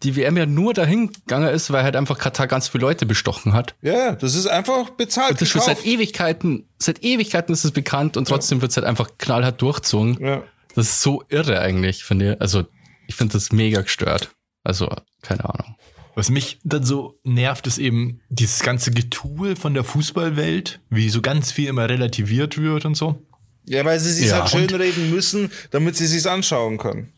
die 0.04 0.16
WM 0.16 0.38
ja 0.38 0.46
nur 0.46 0.74
dahin 0.74 1.12
gegangen 1.12 1.50
ist, 1.50 1.72
weil 1.72 1.84
halt 1.84 1.96
einfach 1.96 2.18
Katar 2.18 2.48
ganz 2.48 2.68
viele 2.68 2.82
Leute 2.84 3.06
bestochen 3.06 3.54
hat. 3.54 3.76
Ja, 3.82 3.94
ja, 3.94 4.16
das 4.16 4.36
ist 4.36 4.46
einfach 4.46 4.92
bezahlt. 4.92 5.32
Und 5.32 5.42
das 5.42 5.50
schon 5.50 5.62
gekauft. 5.62 5.78
seit 5.78 5.86
Ewigkeiten, 5.88 6.68
seit 6.78 7.04
Ewigkeiten 7.04 7.54
ist 7.54 7.66
es 7.66 7.72
bekannt 7.72 8.18
und 8.18 8.28
trotzdem 8.28 8.62
wird 8.62 8.72
es 8.72 8.78
halt 8.78 8.86
einfach 8.86 9.10
knallhart 9.18 9.62
durchzogen. 9.62 10.18
Ja. 10.24 10.44
Das 10.76 10.88
ist 10.88 11.02
so 11.02 11.24
irre 11.30 11.60
eigentlich, 11.60 12.04
finde 12.04 12.34
ich. 12.34 12.42
Also, 12.42 12.66
ich 13.08 13.16
finde 13.16 13.34
das 13.34 13.52
mega 13.52 13.82
gestört. 13.82 14.32
Also, 14.64 14.90
keine 15.22 15.46
Ahnung. 15.46 15.76
Was 16.16 16.30
mich 16.30 16.60
dann 16.64 16.84
so 16.84 17.20
nervt, 17.24 17.68
ist 17.68 17.78
eben 17.78 18.22
dieses 18.30 18.62
ganze 18.62 18.92
Getue 18.92 19.56
von 19.56 19.74
der 19.74 19.84
Fußballwelt, 19.84 20.80
wie 20.90 21.10
so 21.10 21.22
ganz 21.22 21.52
viel 21.52 21.68
immer 21.68 21.90
relativiert 21.90 22.58
wird 22.58 22.86
und 22.86 22.96
so. 22.96 23.22
Ja, 23.68 23.84
weil 23.84 24.00
sie 24.00 24.14
sich 24.14 24.28
Ja, 24.28 24.40
halt 24.42 24.50
schönreden 24.50 25.10
müssen, 25.10 25.52
damit 25.72 25.98
sie 25.98 26.08
sich's 26.08 26.26
anschauen 26.26 26.78
können. 26.78 27.10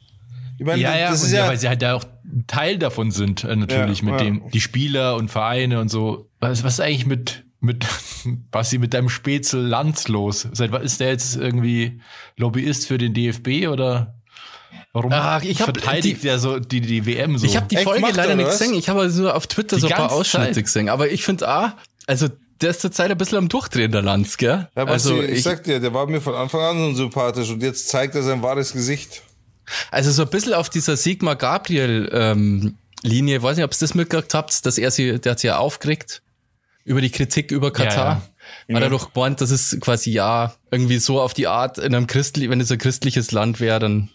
Ich 0.57 0.65
meine, 0.65 0.81
Ja, 0.81 0.97
ja, 0.97 1.13
ja, 1.13 1.27
ja, 1.27 1.47
weil 1.47 1.57
sie 1.57 1.67
halt 1.67 1.81
da 1.81 1.93
auch 1.93 2.05
Teil 2.47 2.79
davon 2.79 3.11
sind, 3.11 3.43
äh, 3.43 3.55
natürlich, 3.55 4.01
mit 4.01 4.19
dem, 4.19 4.49
die 4.51 4.61
Spieler 4.61 5.15
und 5.15 5.29
Vereine 5.29 5.79
und 5.79 5.89
so. 5.89 6.29
Was, 6.39 6.63
was 6.63 6.73
ist 6.75 6.79
eigentlich 6.79 7.05
mit, 7.05 7.43
mit, 7.59 7.85
Basti, 8.51 8.79
mit 8.79 8.93
deinem 8.93 9.09
Spätzl 9.09 9.59
Lanz 9.59 10.07
los? 10.07 10.47
Seit 10.53 10.73
ist 10.81 10.99
der 10.99 11.09
jetzt 11.09 11.35
irgendwie 11.35 12.01
Lobbyist 12.35 12.87
für 12.87 12.97
den 12.97 13.13
DFB 13.13 13.67
oder 13.67 14.16
warum 14.93 15.11
Ach, 15.13 15.43
ich 15.43 15.59
hab 15.61 15.65
verteidigt 15.75 16.17
die- 16.23 16.27
der 16.27 16.39
so 16.39 16.59
die, 16.59 16.81
die 16.81 17.05
WM 17.05 17.37
so? 17.37 17.45
Ich 17.45 17.55
habe 17.55 17.67
die 17.67 17.75
Echt, 17.75 17.83
Folge 17.85 18.01
leider 18.01 18.29
er, 18.29 18.35
nicht 18.35 18.49
gesehen. 18.49 18.73
Ich 18.73 18.89
habe 18.89 19.01
also 19.01 19.21
nur 19.23 19.35
auf 19.35 19.47
Twitter 19.47 19.75
Die 19.77 19.81
so 19.81 19.87
ein 19.87 19.93
paar 19.93 20.11
Ausschnitte 20.11 20.53
Zeit. 20.53 20.63
gesehen. 20.65 20.89
Aber 20.89 21.09
ich 21.09 21.23
finde, 21.23 21.47
ah, 21.47 21.77
also 22.05 22.27
der 22.61 22.71
ist 22.71 22.81
zurzeit 22.81 23.11
ein 23.11 23.17
bisschen 23.17 23.37
am 23.37 23.49
Durchdrehen, 23.49 23.91
der 23.91 24.01
Lanz, 24.01 24.37
gell? 24.37 24.67
ja, 24.75 24.83
also, 24.85 25.21
ich, 25.21 25.29
ich, 25.29 25.43
sag 25.43 25.63
dir, 25.63 25.79
der 25.79 25.93
war 25.93 26.07
mir 26.07 26.21
von 26.21 26.33
Anfang 26.33 26.61
an 26.61 26.79
so 26.95 27.03
sympathisch 27.03 27.49
und 27.51 27.61
jetzt 27.61 27.89
zeigt 27.89 28.15
er 28.15 28.23
sein 28.23 28.41
wahres 28.41 28.73
Gesicht. 28.73 29.21
also 29.91 30.11
so 30.11 30.23
ein 30.23 30.29
bisschen 30.29 30.53
auf 30.55 30.69
dieser 30.69 30.97
Sigmar 30.97 31.35
Gabriel 31.35 32.09
ähm, 32.11 32.75
Linie, 33.03 33.43
weiß 33.43 33.57
nicht, 33.57 33.63
ob 33.65 33.71
ihr 33.73 33.77
das 33.79 33.93
mitgekriegt 33.93 34.33
habt, 34.33 34.65
dass 34.65 34.77
er 34.79 34.89
sie, 34.89 35.19
der 35.19 35.33
hat 35.33 35.39
sie 35.39 35.47
ja 35.47 35.57
aufgeregt 35.59 36.23
über 36.83 36.99
die 37.01 37.11
Kritik 37.11 37.51
über 37.51 37.71
Katar. 37.71 38.23
Hat 38.73 38.81
er 38.81 38.89
doch 38.89 39.13
gemeint, 39.13 39.39
das 39.41 39.51
ist 39.51 39.79
quasi 39.81 40.09
ja 40.11 40.55
irgendwie 40.71 40.97
so 40.97 41.21
auf 41.21 41.33
die 41.35 41.47
Art 41.47 41.77
in 41.77 41.93
einem 41.93 42.07
christlich, 42.07 42.49
wenn 42.49 42.59
es 42.61 42.71
ein 42.71 42.77
christliches 42.79 43.31
Land 43.31 43.59
wäre, 43.59 43.77
dann 43.79 44.09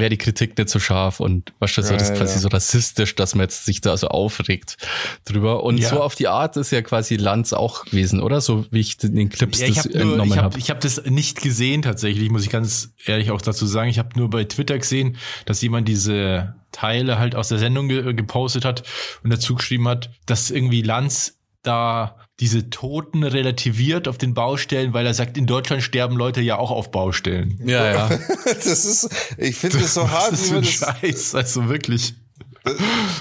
wäre 0.00 0.10
die 0.10 0.16
Kritik 0.18 0.56
nicht 0.58 0.68
so 0.70 0.80
scharf 0.80 1.20
und 1.20 1.52
was 1.60 1.74
das 1.74 1.88
so, 1.88 1.94
das 1.94 2.04
ist 2.04 2.08
Ja, 2.10 2.16
quasi 2.16 2.34
ja. 2.34 2.40
so 2.40 2.48
rassistisch, 2.48 3.14
dass 3.14 3.34
man 3.34 3.44
jetzt 3.44 3.64
sich 3.64 3.80
da 3.80 3.96
so 3.96 4.08
aufregt 4.08 4.76
drüber. 5.24 5.62
Und 5.62 5.78
Ja. 5.78 5.90
so 5.90 6.02
auf 6.02 6.14
die 6.14 6.26
Art 6.28 6.56
ist 6.56 6.72
ja 6.72 6.82
quasi 6.82 7.16
Lanz 7.16 7.52
auch 7.52 7.84
gewesen, 7.84 8.20
oder? 8.20 8.40
So 8.40 8.66
wie 8.70 8.80
ich 8.80 9.02
in 9.04 9.14
den 9.14 9.28
Clips 9.28 9.60
Ja, 9.60 9.66
ich 9.68 9.76
das 9.76 9.84
habe 9.84 9.98
nur, 9.98 10.02
entnommen 10.08 10.30
ich 10.32 10.36
habe 10.38 10.44
habe. 10.46 10.58
ich 10.58 10.70
hab 10.70 10.80
das 10.80 11.04
nicht 11.04 11.42
gesehen 11.42 11.82
tatsächlich, 11.82 12.30
muss 12.30 12.42
ich 12.44 12.50
ganz 12.50 12.92
ehrlich 13.04 13.30
auch 13.30 13.42
dazu 13.42 13.66
sagen. 13.66 13.88
Ich 13.90 13.98
habe 13.98 14.10
nur 14.18 14.30
bei 14.30 14.44
Twitter 14.44 14.78
gesehen, 14.78 15.16
dass 15.46 15.60
jemand 15.62 15.86
diese 15.88 16.54
Teile 16.72 17.18
halt 17.18 17.34
aus 17.34 17.48
der 17.48 17.58
Sendung 17.58 17.88
ge 17.88 18.14
gepostet 18.14 18.64
hat 18.64 18.82
und 19.22 19.30
dazu 19.30 19.54
geschrieben 19.54 19.88
hat, 19.88 20.10
dass 20.26 20.50
irgendwie 20.50 20.82
Lanz 20.82 21.36
da 21.62 22.16
diese 22.40 22.70
Toten 22.70 23.22
relativiert 23.22 24.08
auf 24.08 24.18
den 24.18 24.34
Baustellen, 24.34 24.92
weil 24.94 25.06
er 25.06 25.14
sagt, 25.14 25.36
in 25.36 25.46
Deutschland 25.46 25.82
sterben 25.82 26.16
Leute 26.16 26.40
ja 26.40 26.58
auch 26.58 26.70
auf 26.70 26.90
Baustellen. 26.90 27.60
Ja, 27.64 27.92
ja. 27.92 28.18
Das 28.44 28.66
ist, 28.66 29.08
ich 29.36 29.56
finde 29.56 29.78
das 29.78 29.94
so 29.94 30.10
hart, 30.10 30.32
Was 30.32 30.42
ist 30.42 30.52
ein 30.52 30.62
das, 30.62 30.70
Scheiß, 30.70 31.34
also 31.34 31.68
wirklich. 31.68 32.14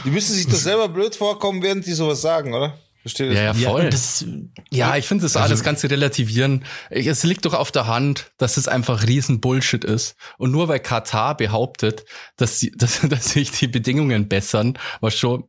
die 0.06 0.10
müssen 0.10 0.34
sich 0.34 0.48
doch 0.48 0.58
selber 0.58 0.90
blöd 0.90 1.16
vorkommen, 1.16 1.62
während 1.62 1.86
die 1.86 1.94
sowas 1.94 2.22
sagen, 2.22 2.54
oder? 2.54 2.78
Versteht 3.02 3.34
Ja, 3.34 3.54
ja, 3.54 3.70
voll. 3.70 3.86
und 3.86 3.94
das, 3.94 4.26
Ja, 4.72 4.98
ich 4.98 5.06
finde 5.06 5.24
das 5.24 5.38
alles 5.38 5.64
ganz 5.64 5.84
relativieren. 5.86 6.66
Es 6.90 7.24
liegt 7.24 7.46
doch 7.46 7.54
auf 7.54 7.72
der 7.72 7.88
Hand, 7.88 8.32
dass 8.38 8.58
es 8.58 8.68
einfach 8.68 9.08
riesen 9.08 9.40
Bullshit 9.40 9.86
ist. 9.86 10.16
Und 10.38 10.52
nur 10.52 10.68
weil 10.68 10.80
Katar 10.80 11.38
behauptet, 11.38 12.04
dass, 12.36 12.60
sie, 12.60 12.72
dass, 12.76 13.00
dass 13.02 13.32
sich 13.32 13.52
die 13.52 13.68
Bedingungen 13.68 14.28
bessern, 14.28 14.78
was 15.00 15.16
schon 15.18 15.46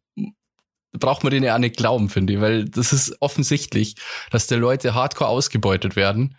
braucht 0.99 1.23
man 1.25 1.31
denen 1.31 1.45
ja 1.47 1.55
auch 1.55 1.59
nicht 1.59 1.77
glauben, 1.77 2.09
finde 2.09 2.33
ich, 2.35 2.41
weil 2.41 2.65
das 2.65 2.93
ist 2.93 3.17
offensichtlich, 3.21 3.95
dass 4.31 4.47
die 4.47 4.55
Leute 4.57 4.95
hardcore 4.95 5.31
ausgebeutet 5.31 5.97
werden. 5.97 6.37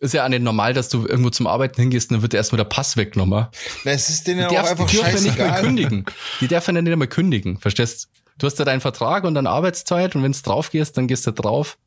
Ist 0.00 0.14
ja 0.14 0.24
auch 0.24 0.28
nicht 0.28 0.42
normal, 0.42 0.74
dass 0.74 0.88
du 0.90 1.06
irgendwo 1.06 1.30
zum 1.30 1.46
Arbeiten 1.46 1.80
hingehst 1.80 2.10
und 2.10 2.16
dann 2.16 2.22
wird 2.22 2.32
dir 2.32 2.36
erstmal 2.36 2.58
der 2.58 2.64
Pass 2.64 2.96
weggenommen. 2.96 3.46
Na, 3.84 3.90
es 3.90 4.10
ist 4.10 4.26
denen 4.26 4.40
ja 4.40 4.48
Die, 4.48 4.58
auch 4.58 4.66
einfach 4.70 4.86
die 4.86 4.96
dürfen 4.96 5.16
ja 5.16 5.20
nicht 5.22 5.38
mehr 5.38 5.60
kündigen. 5.60 6.04
Die 6.40 6.46
dürfen 6.48 6.76
ja 6.76 6.82
nicht 6.82 6.96
mehr 6.96 7.08
kündigen, 7.08 7.58
verstehst? 7.58 8.08
Du 8.38 8.46
hast 8.46 8.58
ja 8.58 8.64
deinen 8.64 8.80
Vertrag 8.80 9.24
und 9.24 9.34
dann 9.34 9.46
Arbeitszeit 9.48 10.14
und 10.14 10.22
wenn 10.22 10.30
du 10.32 10.38
drauf 10.42 10.70
gehst, 10.70 10.96
dann 10.96 11.08
gehst 11.08 11.26
du 11.26 11.32
drauf. 11.32 11.78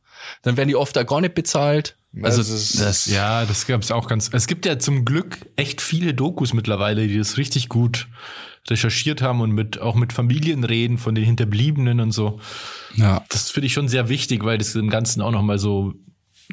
Dann 0.42 0.58
werden 0.58 0.68
die 0.68 0.76
oft 0.76 0.98
auch 0.98 1.06
gar 1.06 1.22
nicht 1.22 1.34
bezahlt. 1.36 1.96
Also 2.22 2.40
Das 2.40 2.50
ist- 2.50 2.80
das, 2.82 3.06
ja, 3.06 3.46
das 3.46 3.66
gab's 3.66 3.90
auch 3.92 4.08
ganz. 4.08 4.30
Es 4.34 4.48
gibt 4.48 4.66
ja 4.66 4.78
zum 4.78 5.06
Glück 5.06 5.38
echt 5.56 5.80
viele 5.82 6.14
Dokus 6.14 6.54
mittlerweile, 6.54 7.08
die 7.08 7.18
das 7.18 7.38
richtig 7.38 7.70
gut 7.70 8.08
recherchiert 8.70 9.22
haben 9.22 9.42
und 9.42 9.52
mit 9.52 9.80
auch 9.82 9.96
mit 9.96 10.14
Familien 10.14 10.64
reden 10.64 10.98
von 10.98 11.16
den 11.16 11.24
Hinterbliebenen 11.26 12.00
und 12.00 12.12
so. 12.12 12.40
ja. 12.96 13.24
Das 13.30 13.50
finde 13.50 13.68
ich 13.68 13.74
schon 13.74 13.88
sehr 13.88 14.08
wichtig, 14.10 14.44
weil 14.44 14.58
das 14.58 14.76
im 14.76 14.90
Ganzen 14.90 15.22
auch 15.22 15.32
noch 15.32 15.42
mal 15.42 15.58
so 15.60 15.94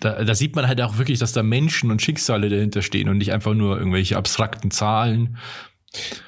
da, 0.00 0.24
da 0.24 0.34
sieht 0.34 0.54
man 0.54 0.68
halt 0.68 0.80
auch 0.80 0.96
wirklich, 0.98 1.18
dass 1.18 1.32
da 1.32 1.42
Menschen 1.42 1.90
und 1.90 2.00
Schicksale 2.00 2.48
dahinter 2.48 2.82
stehen 2.82 3.08
und 3.08 3.18
nicht 3.18 3.32
einfach 3.32 3.54
nur 3.54 3.78
irgendwelche 3.78 4.16
abstrakten 4.16 4.70
Zahlen. 4.70 5.38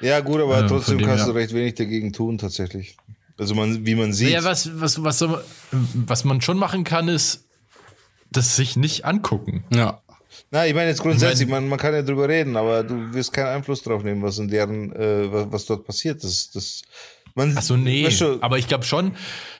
Ja, 0.01 0.19
gut, 0.19 0.41
aber 0.41 0.65
Äh, 0.65 0.67
trotzdem 0.67 0.97
dem 0.97 1.07
kannst 1.07 1.25
her. 1.25 1.33
du 1.33 1.39
recht 1.39 1.53
wenig 1.53 1.75
dagegen 1.75 2.11
tun, 2.11 2.37
tatsächlich. 2.37 2.97
Also 3.37 3.55
man, 3.55 3.85
wie 3.85 3.95
man 3.95 4.11
sieht. 4.11 4.29
Ja, 4.29 4.43
was, 4.43 4.81
was, 4.81 5.01
was, 5.03 5.23
was 5.71 6.23
man 6.25 6.41
schon 6.41 6.57
machen 6.57 6.83
kann, 6.83 7.07
ist, 7.07 7.45
das 8.31 8.55
sich 8.57 8.75
nicht 8.75 9.05
angucken. 9.05 9.63
ja. 9.73 10.01
Na, 10.49 10.65
ich 10.65 10.73
meine 10.73 10.89
jetzt 10.89 11.01
grundsätzlich, 11.01 11.41
Ich 11.41 11.47
mein- 11.47 11.63
man, 11.63 11.69
man 11.69 11.79
kann 11.79 11.93
ja 11.93 12.01
drüber 12.01 12.27
reden, 12.27 12.57
aber 12.57 12.83
du 12.83 13.13
wirst 13.13 13.31
keinen 13.33 13.47
Einfluss 13.47 13.81
drauf 13.83 14.03
nehmen, 14.03 14.21
was 14.23 14.37
in 14.39 14.47
deren, 14.47 14.91
äh, 14.93 15.31
was, 15.31 15.51
was 15.51 15.65
dort 15.65 15.85
passiert. 15.85 16.23
Das, 16.23 16.49
das, 16.51 16.81
man, 17.35 17.53
Ach 17.57 17.61
so, 17.61 17.77
nee. 17.77 18.05
weißt 18.05 18.21
du, 18.21 18.37
Aber 18.41 18.57
ich 18.57 18.67
glaube 18.67 18.83
schon, 18.83 19.13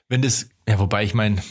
wenn 0.08 0.20
das, 0.22 0.48
ja, 0.68 0.78
wobei 0.78 1.04
ich 1.04 1.14
meine, 1.14 1.42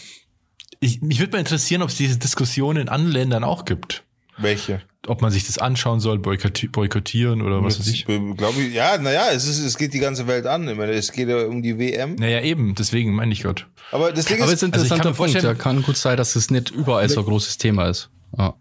ich, 0.79 1.01
mich 1.01 1.19
würde 1.19 1.33
mal 1.33 1.39
interessieren, 1.39 1.81
ob 1.81 1.89
es 1.89 1.95
diese 1.95 2.17
Diskussion 2.17 2.75
in 2.77 2.89
anderen 2.89 3.13
Ländern 3.13 3.43
auch 3.43 3.65
gibt. 3.65 4.03
welche? 4.37 4.81
Ob 5.07 5.23
man 5.23 5.31
sich 5.31 5.47
das 5.47 5.57
anschauen 5.57 5.99
soll, 5.99 6.19
boykottieren, 6.19 6.71
boykottieren 6.71 7.41
oder 7.41 7.63
was 7.63 7.79
weiß 7.79 7.87
ich. 7.87 8.05
Glaube 8.05 8.61
ich, 8.61 8.71
ja, 8.71 8.99
naja, 8.99 9.29
es 9.31 9.47
ist, 9.47 9.57
es 9.57 9.75
geht 9.75 9.95
die 9.95 9.99
ganze 9.99 10.27
Welt 10.27 10.45
an. 10.45 10.67
Ich 10.69 10.77
meine, 10.77 10.91
es 10.91 11.11
geht 11.11 11.27
ja 11.27 11.45
um 11.47 11.63
die 11.63 11.79
WM. 11.79 12.13
Naja, 12.15 12.41
eben, 12.41 12.75
deswegen 12.75 13.15
meine 13.15 13.33
ich 13.33 13.41
Gott. 13.41 13.65
Aber 13.91 14.11
das 14.11 14.25
Ding 14.25 14.39
Aber 14.43 14.51
ist, 14.51 14.61
es 14.61 14.61
ist 14.61 14.63
ein 14.69 14.73
also 14.73 14.83
interessanter 14.85 15.09
mir 15.09 15.15
Punkt. 15.15 15.41
Ja, 15.43 15.55
kann 15.55 15.81
gut 15.81 15.97
sein, 15.97 16.17
dass 16.17 16.35
es 16.35 16.51
nicht 16.51 16.69
überall 16.69 17.09
so 17.09 17.21
ein 17.21 17.25
großes 17.25 17.57
Thema 17.57 17.87
ist. 17.87 18.11
Ja. 18.37 18.53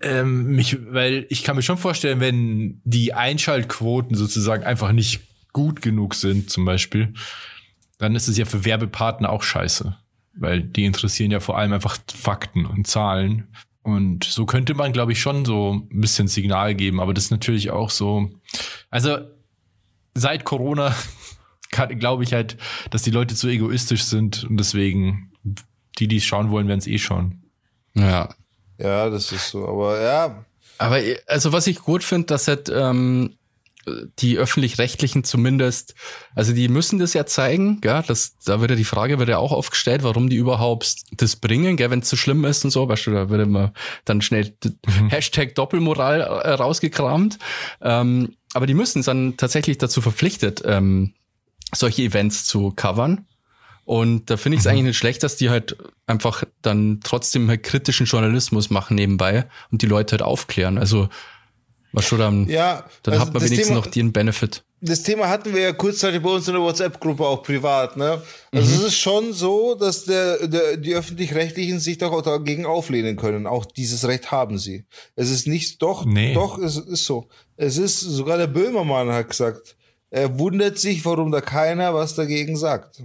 Ähm, 0.00 0.54
mich, 0.54 0.78
weil 0.92 1.26
ich 1.28 1.42
kann 1.42 1.56
mir 1.56 1.62
schon 1.62 1.78
vorstellen, 1.78 2.20
wenn 2.20 2.80
die 2.84 3.14
Einschaltquoten 3.14 4.16
sozusagen 4.16 4.64
einfach 4.64 4.92
nicht 4.92 5.20
gut 5.52 5.82
genug 5.82 6.14
sind, 6.14 6.50
zum 6.50 6.64
Beispiel, 6.64 7.14
dann 7.98 8.14
ist 8.14 8.28
es 8.28 8.38
ja 8.38 8.44
für 8.44 8.64
Werbepartner 8.64 9.30
auch 9.30 9.42
scheiße. 9.42 9.96
Weil 10.34 10.62
die 10.62 10.84
interessieren 10.84 11.32
ja 11.32 11.40
vor 11.40 11.58
allem 11.58 11.72
einfach 11.72 11.98
Fakten 12.14 12.64
und 12.64 12.86
Zahlen. 12.86 13.48
Und 13.82 14.24
so 14.24 14.46
könnte 14.46 14.74
man, 14.74 14.92
glaube 14.92 15.12
ich, 15.12 15.20
schon 15.20 15.44
so 15.44 15.84
ein 15.90 16.00
bisschen 16.00 16.28
Signal 16.28 16.74
geben. 16.74 17.00
Aber 17.00 17.12
das 17.12 17.24
ist 17.24 17.30
natürlich 17.30 17.70
auch 17.70 17.90
so. 17.90 18.30
Also 18.90 19.18
seit 20.14 20.44
Corona 20.44 20.94
glaube 21.98 22.22
ich 22.22 22.32
halt, 22.32 22.56
dass 22.90 23.02
die 23.02 23.10
Leute 23.10 23.34
zu 23.34 23.48
egoistisch 23.48 24.04
sind 24.04 24.44
und 24.44 24.58
deswegen 24.58 25.32
die, 25.98 26.06
die 26.06 26.18
es 26.18 26.24
schauen 26.24 26.50
wollen, 26.50 26.68
werden 26.68 26.78
es 26.78 26.86
eh 26.86 26.98
schauen. 26.98 27.42
ja. 27.94 28.28
Ja, 28.78 29.10
das 29.10 29.32
ist 29.32 29.50
so. 29.50 29.66
Aber 29.66 30.00
ja, 30.00 30.44
Aber 30.78 31.00
also 31.26 31.52
was 31.52 31.66
ich 31.66 31.78
gut 31.80 32.04
finde, 32.04 32.26
dass 32.26 32.48
halt 32.48 32.70
ähm, 32.72 33.34
die 34.18 34.36
öffentlich-rechtlichen 34.36 35.24
zumindest, 35.24 35.94
also 36.34 36.52
die 36.52 36.68
müssen 36.68 36.98
das 36.98 37.14
ja 37.14 37.24
zeigen, 37.24 37.80
ja, 37.84 38.02
das, 38.02 38.36
da 38.44 38.60
wird 38.60 38.70
ja 38.70 38.76
die 38.76 38.84
Frage 38.84 39.18
wird 39.18 39.28
ja 39.30 39.38
auch 39.38 39.52
aufgestellt, 39.52 40.02
warum 40.02 40.28
die 40.28 40.36
überhaupt 40.36 40.94
das 41.12 41.36
bringen, 41.36 41.76
gell, 41.76 41.90
wenn 41.90 42.00
es 42.00 42.10
so 42.10 42.16
schlimm 42.16 42.44
ist 42.44 42.64
und 42.64 42.70
so, 42.70 42.88
weißt 42.88 43.06
du, 43.06 43.12
da 43.12 43.30
wird 43.30 43.42
immer 43.42 43.72
dann 44.04 44.20
schnell 44.20 44.50
d- 44.62 44.72
Hashtag 45.08 45.54
Doppelmoral 45.54 46.20
äh, 46.20 46.50
rausgekramt. 46.50 47.38
Ähm, 47.80 48.34
aber 48.52 48.66
die 48.66 48.74
müssen 48.74 49.02
dann 49.02 49.36
tatsächlich 49.36 49.78
dazu 49.78 50.00
verpflichtet, 50.00 50.62
ähm, 50.64 51.14
solche 51.74 52.02
Events 52.02 52.44
zu 52.44 52.72
covern. 52.74 53.26
Und 53.88 54.28
da 54.28 54.36
finde 54.36 54.56
ich 54.56 54.60
es 54.60 54.66
eigentlich 54.66 54.84
nicht 54.84 54.98
schlecht, 54.98 55.22
dass 55.22 55.36
die 55.36 55.48
halt 55.48 55.74
einfach 56.06 56.44
dann 56.60 57.00
trotzdem 57.02 57.48
halt 57.48 57.62
kritischen 57.62 58.04
Journalismus 58.04 58.68
machen 58.68 58.96
nebenbei 58.96 59.46
und 59.72 59.80
die 59.80 59.86
Leute 59.86 60.12
halt 60.12 60.20
aufklären. 60.20 60.76
Also 60.76 61.08
was 61.94 62.04
schon 62.04 62.18
dann, 62.18 62.46
ja. 62.48 62.84
dann 63.02 63.14
also 63.14 63.24
hat 63.24 63.32
man 63.32 63.42
wenigstens 63.42 63.68
Thema, 63.68 63.80
noch 63.80 63.86
den 63.86 64.12
Benefit. 64.12 64.62
das 64.82 65.04
Thema 65.04 65.30
hatten 65.30 65.54
wir 65.54 65.62
ja 65.62 65.72
kurzzeitig 65.72 66.20
bei 66.20 66.28
uns 66.28 66.46
in 66.46 66.52
der 66.52 66.62
WhatsApp-Gruppe 66.62 67.26
auch 67.26 67.42
privat, 67.42 67.96
ne? 67.96 68.20
Mhm. 68.52 68.58
Also 68.58 68.74
es 68.74 68.88
ist 68.88 68.98
schon 68.98 69.32
so, 69.32 69.74
dass 69.74 70.04
der, 70.04 70.46
der, 70.46 70.76
die 70.76 70.94
Öffentlich-Rechtlichen 70.94 71.80
sich 71.80 71.96
doch 71.96 72.12
auch 72.12 72.20
dagegen 72.20 72.66
auflehnen 72.66 73.16
können. 73.16 73.46
Auch 73.46 73.64
dieses 73.64 74.06
Recht 74.06 74.30
haben 74.30 74.58
sie. 74.58 74.84
Es 75.16 75.30
ist 75.30 75.46
nicht, 75.46 75.80
doch, 75.80 76.04
Nee. 76.04 76.34
doch, 76.34 76.58
es 76.58 76.76
ist 76.76 77.06
so. 77.06 77.30
Es 77.56 77.78
ist, 77.78 78.00
sogar 78.00 78.36
der 78.36 78.48
Böhmermann 78.48 79.10
hat 79.10 79.30
gesagt, 79.30 79.76
er 80.10 80.38
wundert 80.38 80.78
sich, 80.78 81.06
warum 81.06 81.32
da 81.32 81.40
keiner 81.40 81.94
was 81.94 82.14
dagegen 82.14 82.54
sagt. 82.58 83.02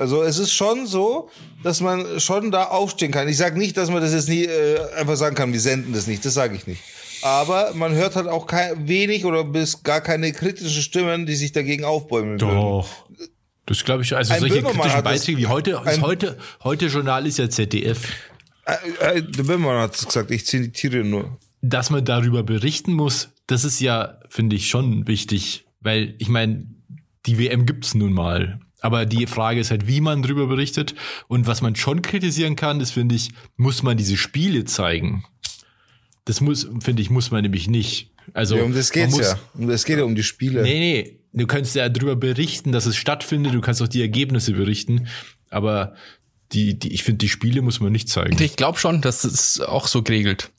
Also 0.00 0.22
es 0.22 0.38
ist 0.38 0.52
schon 0.52 0.86
so, 0.86 1.28
dass 1.62 1.80
man 1.80 2.18
schon 2.20 2.50
da 2.50 2.64
aufstehen 2.64 3.12
kann. 3.12 3.28
Ich 3.28 3.36
sage 3.36 3.58
nicht, 3.58 3.76
dass 3.76 3.90
man 3.90 4.00
das 4.00 4.12
jetzt 4.14 4.28
nie 4.28 4.44
äh, 4.44 4.78
einfach 4.96 5.16
sagen 5.16 5.36
kann, 5.36 5.52
wir 5.52 5.60
senden 5.60 5.92
das 5.92 6.06
nicht, 6.06 6.24
das 6.24 6.34
sage 6.34 6.56
ich 6.56 6.66
nicht. 6.66 6.80
Aber 7.22 7.74
man 7.74 7.92
hört 7.94 8.16
halt 8.16 8.26
auch 8.26 8.46
kein, 8.46 8.88
wenig 8.88 9.26
oder 9.26 9.44
bis 9.44 9.82
gar 9.82 10.00
keine 10.00 10.32
kritischen 10.32 10.80
Stimmen, 10.82 11.26
die 11.26 11.34
sich 11.36 11.52
dagegen 11.52 11.84
aufbäumen 11.84 12.40
würden. 12.40 12.48
Doch. 12.56 12.88
Das 13.66 13.84
glaube 13.84 14.02
ich, 14.02 14.16
also 14.16 14.32
Ein 14.32 14.40
solche 14.40 14.54
Böhmermann 14.56 14.80
kritischen 14.80 15.04
Beiträge 15.04 15.38
wie 15.38 15.46
heute, 15.46 15.82
ein- 15.82 16.00
heute, 16.02 16.38
heute 16.64 16.86
Journal 16.86 17.26
ist 17.26 17.38
ja 17.38 17.50
ZDF, 17.50 18.00
Äh, 18.64 19.18
äh, 19.18 19.22
der 19.22 19.42
Böhmermann 19.42 19.82
hat 19.82 19.92
gesagt, 20.02 20.30
ich 20.30 20.46
zitiere 20.46 21.04
nur. 21.04 21.38
dass 21.60 21.90
man 21.90 22.04
darüber 22.06 22.42
berichten 22.42 22.94
muss, 22.94 23.28
das 23.46 23.64
ist 23.64 23.80
ja, 23.80 24.18
finde 24.30 24.56
ich, 24.56 24.68
schon 24.70 25.06
wichtig, 25.06 25.66
weil 25.82 26.14
ich 26.18 26.28
meine, 26.28 26.66
die 27.26 27.38
WM 27.38 27.66
gibt's 27.66 27.94
nun 27.94 28.14
mal. 28.14 28.60
Aber 28.80 29.06
die 29.06 29.26
Frage 29.26 29.60
ist 29.60 29.70
halt, 29.70 29.86
wie 29.86 30.00
man 30.00 30.22
drüber 30.22 30.46
berichtet. 30.46 30.94
Und 31.28 31.46
was 31.46 31.60
man 31.60 31.76
schon 31.76 32.02
kritisieren 32.02 32.56
kann, 32.56 32.80
ist, 32.80 32.92
finde 32.92 33.14
ich, 33.14 33.30
muss 33.56 33.82
man 33.82 33.96
diese 33.96 34.16
Spiele 34.16 34.64
zeigen. 34.64 35.24
Das 36.24 36.40
muss, 36.40 36.68
finde 36.80 37.02
ich, 37.02 37.10
muss 37.10 37.30
man 37.30 37.42
nämlich 37.42 37.68
nicht. 37.68 38.10
Also, 38.32 38.56
Ja, 38.56 38.62
um 38.64 38.74
das 38.74 38.92
geht's 38.92 39.12
muss, 39.12 39.26
ja. 39.26 39.38
Um 39.54 39.68
das 39.68 39.84
geht 39.84 39.98
ja 39.98 40.04
um 40.04 40.14
die 40.14 40.22
Spiele. 40.22 40.62
Nee, 40.62 40.78
nee. 40.78 41.16
Du 41.32 41.46
kannst 41.46 41.74
ja 41.74 41.88
darüber 41.88 42.16
berichten, 42.16 42.72
dass 42.72 42.86
es 42.86 42.96
stattfindet. 42.96 43.54
Du 43.54 43.60
kannst 43.60 43.80
auch 43.82 43.88
die 43.88 44.00
Ergebnisse 44.00 44.52
berichten. 44.52 45.08
Aber 45.48 45.94
die, 46.52 46.78
die, 46.78 46.92
ich 46.92 47.04
finde, 47.04 47.18
die 47.18 47.28
Spiele 47.28 47.62
muss 47.62 47.80
man 47.80 47.92
nicht 47.92 48.08
zeigen. 48.08 48.40
Ich 48.42 48.56
glaube 48.56 48.78
schon, 48.78 49.00
dass 49.00 49.24
es 49.24 49.60
auch 49.60 49.86
so 49.86 50.02
geregelt. 50.02 50.50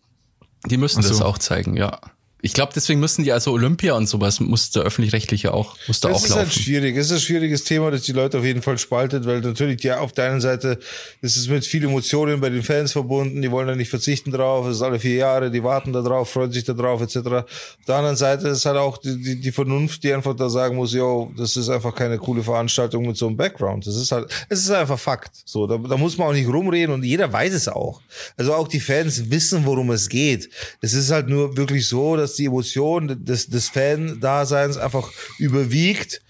Die 0.66 0.78
müssen 0.78 1.02
so. 1.02 1.10
das 1.10 1.22
auch 1.22 1.38
zeigen, 1.38 1.76
ja. 1.76 2.00
Ich 2.42 2.54
glaube, 2.54 2.72
deswegen 2.76 3.00
müssen 3.00 3.24
die 3.24 3.32
also 3.32 3.52
Olympia 3.52 3.94
und 3.96 4.08
sowas 4.08 4.40
muss 4.40 4.72
der 4.72 4.84
öffentlich-rechtliche 4.84 5.54
auch, 5.54 5.76
muss 5.88 6.00
da 6.00 6.10
Das 6.10 6.18
auch 6.18 6.26
ist 6.26 6.36
halt 6.36 6.48
laufen. 6.48 6.62
schwierig. 6.64 6.98
Es 6.98 7.08
ist 7.08 7.12
ein 7.14 7.20
schwieriges 7.20 7.64
Thema, 7.64 7.92
das 7.92 8.02
die 8.04 8.12
Leute 8.14 8.40
auf 8.40 8.44
jeden 8.46 8.62
Fall 8.62 8.78
spaltet, 8.78 9.26
weil 9.26 9.42
natürlich, 9.42 9.84
ja, 9.84 10.00
auf 10.00 10.12
der 10.12 10.32
einen 10.32 10.42
Seite 10.42 10.80
ist 11.22 11.38
es 11.38 11.48
mit 11.48 11.66
viel 11.66 11.84
Emotionen 11.84 12.40
bei 12.42 12.50
den 12.50 12.64
Fans 12.64 12.92
verbunden, 12.92 13.42
die 13.42 13.52
wollen 13.52 13.68
da 13.68 13.76
nicht 13.76 13.90
verzichten 13.90 14.32
drauf, 14.32 14.66
es 14.68 14.78
ist 14.78 14.82
alle 14.82 15.00
vier 15.00 15.16
Jahre, 15.16 15.52
die 15.52 15.64
warten 15.64 15.94
da 15.94 16.02
drauf, 16.02 16.30
freuen 16.32 16.52
sich 16.52 16.64
da 16.64 16.74
drauf, 16.74 17.02
etc. 17.02 17.18
Auf 17.18 17.46
der 17.88 17.96
anderen 17.96 18.16
Seite 18.18 18.48
ist 18.48 18.66
halt 18.66 18.78
auch 18.78 18.98
die, 18.98 19.22
die, 19.22 19.40
die 19.40 19.52
Vernunft, 19.52 20.04
die 20.04 20.14
einfach 20.14 20.36
da 20.36 20.50
sagen 20.50 20.76
muss, 20.76 20.94
yo, 20.94 21.32
das 21.38 21.56
ist 21.56 21.70
einfach 21.70 21.94
keine 21.96 22.18
coole 22.18 22.44
Veranstaltung 22.44 23.06
mit 23.06 23.18
so 23.18 23.28
einem 23.28 23.38
Background. 23.38 23.86
Das 23.86 23.96
ist 23.96 24.12
halt, 24.12 24.30
es 24.50 24.60
ist 24.62 24.72
einfach 24.72 25.00
Fakt. 25.00 25.32
So, 25.46 25.68
da, 25.68 25.78
da 25.78 25.98
muss 25.98 26.18
man 26.18 26.28
auch 26.28 26.34
nicht 26.34 26.48
rumreden 26.48 26.94
und 26.94 27.04
jeder 27.04 27.32
weiß 27.32 27.54
es 27.54 27.68
auch. 27.68 28.02
Also 28.38 28.54
auch 28.54 28.68
die 28.68 28.80
Fans 28.80 29.30
wissen, 29.30 29.66
worum 29.66 29.92
es 29.92 30.10
geht. 30.10 30.50
Es 30.82 30.94
ist 30.94 31.12
halt 31.12 31.28
nur 31.28 31.56
wirklich 31.56 31.88
so, 31.88 32.18
dass 32.32 32.38
die 32.38 32.46
Emotion 32.46 33.26
des, 33.26 33.48
des 33.48 33.70
Fan-Daseins 33.70 34.78
einfach 34.78 35.12
überwiegt 35.38 36.22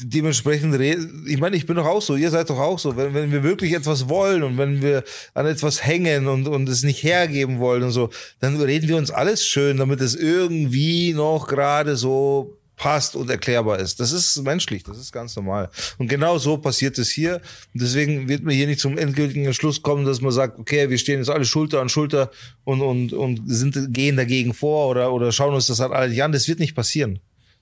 dementsprechend. 0.00 0.78
Ich 1.26 1.38
meine, 1.38 1.56
ich 1.56 1.66
bin 1.66 1.76
doch 1.76 1.86
auch 1.86 2.00
so, 2.00 2.16
ihr 2.16 2.30
seid 2.30 2.48
doch 2.48 2.58
auch 2.58 2.78
so. 2.78 2.96
Wenn, 2.96 3.12
wenn 3.14 3.32
wir 3.32 3.42
wirklich 3.42 3.72
etwas 3.72 4.08
wollen 4.08 4.42
und 4.42 4.56
wenn 4.56 4.80
wir 4.80 5.04
an 5.34 5.46
etwas 5.46 5.84
hängen 5.84 6.28
und, 6.28 6.46
und 6.46 6.68
es 6.68 6.84
nicht 6.84 7.02
hergeben 7.02 7.58
wollen 7.58 7.82
und 7.82 7.90
so, 7.90 8.10
dann 8.40 8.60
reden 8.60 8.88
wir 8.88 8.96
uns 8.96 9.10
alles 9.10 9.44
schön, 9.44 9.76
damit 9.76 10.00
es 10.00 10.14
irgendwie 10.14 11.12
noch 11.12 11.48
gerade 11.48 11.96
so 11.96 12.56
passt 12.78 13.16
und 13.16 13.28
erklärbar 13.28 13.78
ist. 13.78 14.00
Das 14.00 14.12
ist 14.12 14.40
menschlich, 14.42 14.84
das 14.84 14.98
ist 14.98 15.12
ganz 15.12 15.36
normal. 15.36 15.68
Und 15.98 16.08
genau 16.08 16.38
so 16.38 16.56
passiert 16.56 16.96
es 16.98 17.10
hier. 17.10 17.42
Und 17.74 17.82
deswegen 17.82 18.28
wird 18.28 18.44
man 18.44 18.54
hier 18.54 18.66
nicht 18.66 18.80
zum 18.80 18.96
endgültigen 18.96 19.44
Entschluss 19.44 19.82
kommen, 19.82 20.06
dass 20.06 20.20
man 20.20 20.32
sagt, 20.32 20.58
okay, 20.58 20.88
wir 20.88 20.96
stehen 20.96 21.18
jetzt 21.18 21.28
alle 21.28 21.44
Schulter 21.44 21.80
an 21.80 21.88
Schulter 21.88 22.30
und, 22.64 22.80
und, 22.80 23.12
und 23.12 23.42
sind, 23.46 23.92
gehen 23.92 24.16
dagegen 24.16 24.54
vor 24.54 24.88
oder, 24.88 25.12
oder 25.12 25.32
schauen 25.32 25.54
uns 25.54 25.66
das 25.66 25.80
halt 25.80 25.92
alle 25.92 26.08
nicht 26.08 26.22
an. 26.22 26.32
Das 26.32 26.48
wird 26.48 26.60
nicht 26.60 26.74
passieren. 26.74 27.18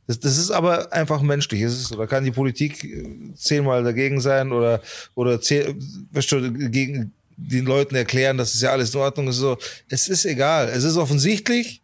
Das, 0.06 0.20
das 0.20 0.38
ist 0.38 0.50
aber 0.50 0.92
einfach 0.92 1.23
menschlich. 1.23 1.62
Es 1.62 1.80
ist, 1.80 1.99
da 1.99 2.06
kann 2.06 2.25
die 2.25 2.30
Politik 2.30 2.85
äh, 2.85 3.35
zehnmal 3.35 3.82
dagegen 3.82 4.20
sein 4.20 4.52
oder, 4.52 4.80
oder 5.14 5.40
zehn, 5.40 5.82
weißt 6.12 6.32
du, 6.32 6.52
gegen 6.70 7.12
den 7.38 7.64
Leuten 7.64 7.94
erklären, 7.94 8.38
dass 8.38 8.54
es 8.54 8.61
ja 8.61 8.70
alles 8.70 8.94
in 8.94 9.00
Ordnung 9.00 9.28
ist. 9.28 9.37
So, 9.37 9.58
es 9.88 10.08
ist 10.08 10.25
egal. 10.25 10.68
Es 10.68 10.85
ist 10.85 10.96
offensichtlich. 10.96 11.82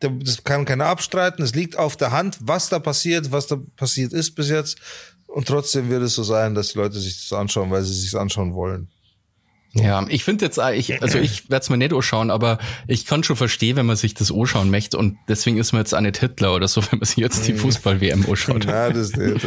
Das 0.00 0.42
kann 0.44 0.64
keiner 0.64 0.86
abstreiten. 0.86 1.44
Es 1.44 1.54
liegt 1.54 1.78
auf 1.78 1.96
der 1.96 2.10
Hand, 2.10 2.38
was 2.40 2.68
da 2.68 2.78
passiert, 2.78 3.32
was 3.32 3.46
da 3.46 3.56
passiert 3.76 4.12
ist 4.12 4.32
bis 4.32 4.48
jetzt. 4.48 4.78
Und 5.26 5.46
trotzdem 5.46 5.90
wird 5.90 6.02
es 6.02 6.14
so 6.14 6.22
sein, 6.22 6.54
dass 6.54 6.72
die 6.72 6.78
Leute 6.78 6.98
sich 6.98 7.28
das 7.28 7.38
anschauen, 7.38 7.70
weil 7.70 7.84
sie 7.84 7.92
sich 7.92 8.16
anschauen 8.16 8.54
wollen. 8.54 8.88
Ja, 9.72 10.04
ich 10.08 10.24
finde 10.24 10.44
jetzt, 10.44 10.58
äh, 10.58 10.74
ich, 10.74 11.00
also 11.00 11.18
ich 11.18 11.48
werde 11.48 11.62
es 11.62 11.70
mir 11.70 11.76
nicht 11.76 11.92
anschauen, 11.92 12.30
aber 12.30 12.58
ich 12.88 13.06
kann 13.06 13.22
schon 13.22 13.36
verstehen, 13.36 13.76
wenn 13.76 13.86
man 13.86 13.94
sich 13.94 14.14
das 14.14 14.32
anschauen 14.32 14.68
möchte 14.70 14.98
und 14.98 15.16
deswegen 15.28 15.58
ist 15.58 15.72
man 15.72 15.82
jetzt 15.82 15.94
auch 15.94 16.00
nicht 16.00 16.18
Hitler 16.18 16.54
oder 16.54 16.66
so, 16.66 16.82
wenn 16.90 16.98
man 16.98 17.06
sich 17.06 17.18
jetzt 17.18 17.46
die 17.46 17.54
Fußball-WM 17.54 18.26
anschaut. 18.28 18.64
Ja, 18.64 18.90
das 18.90 19.14
nicht, 19.14 19.44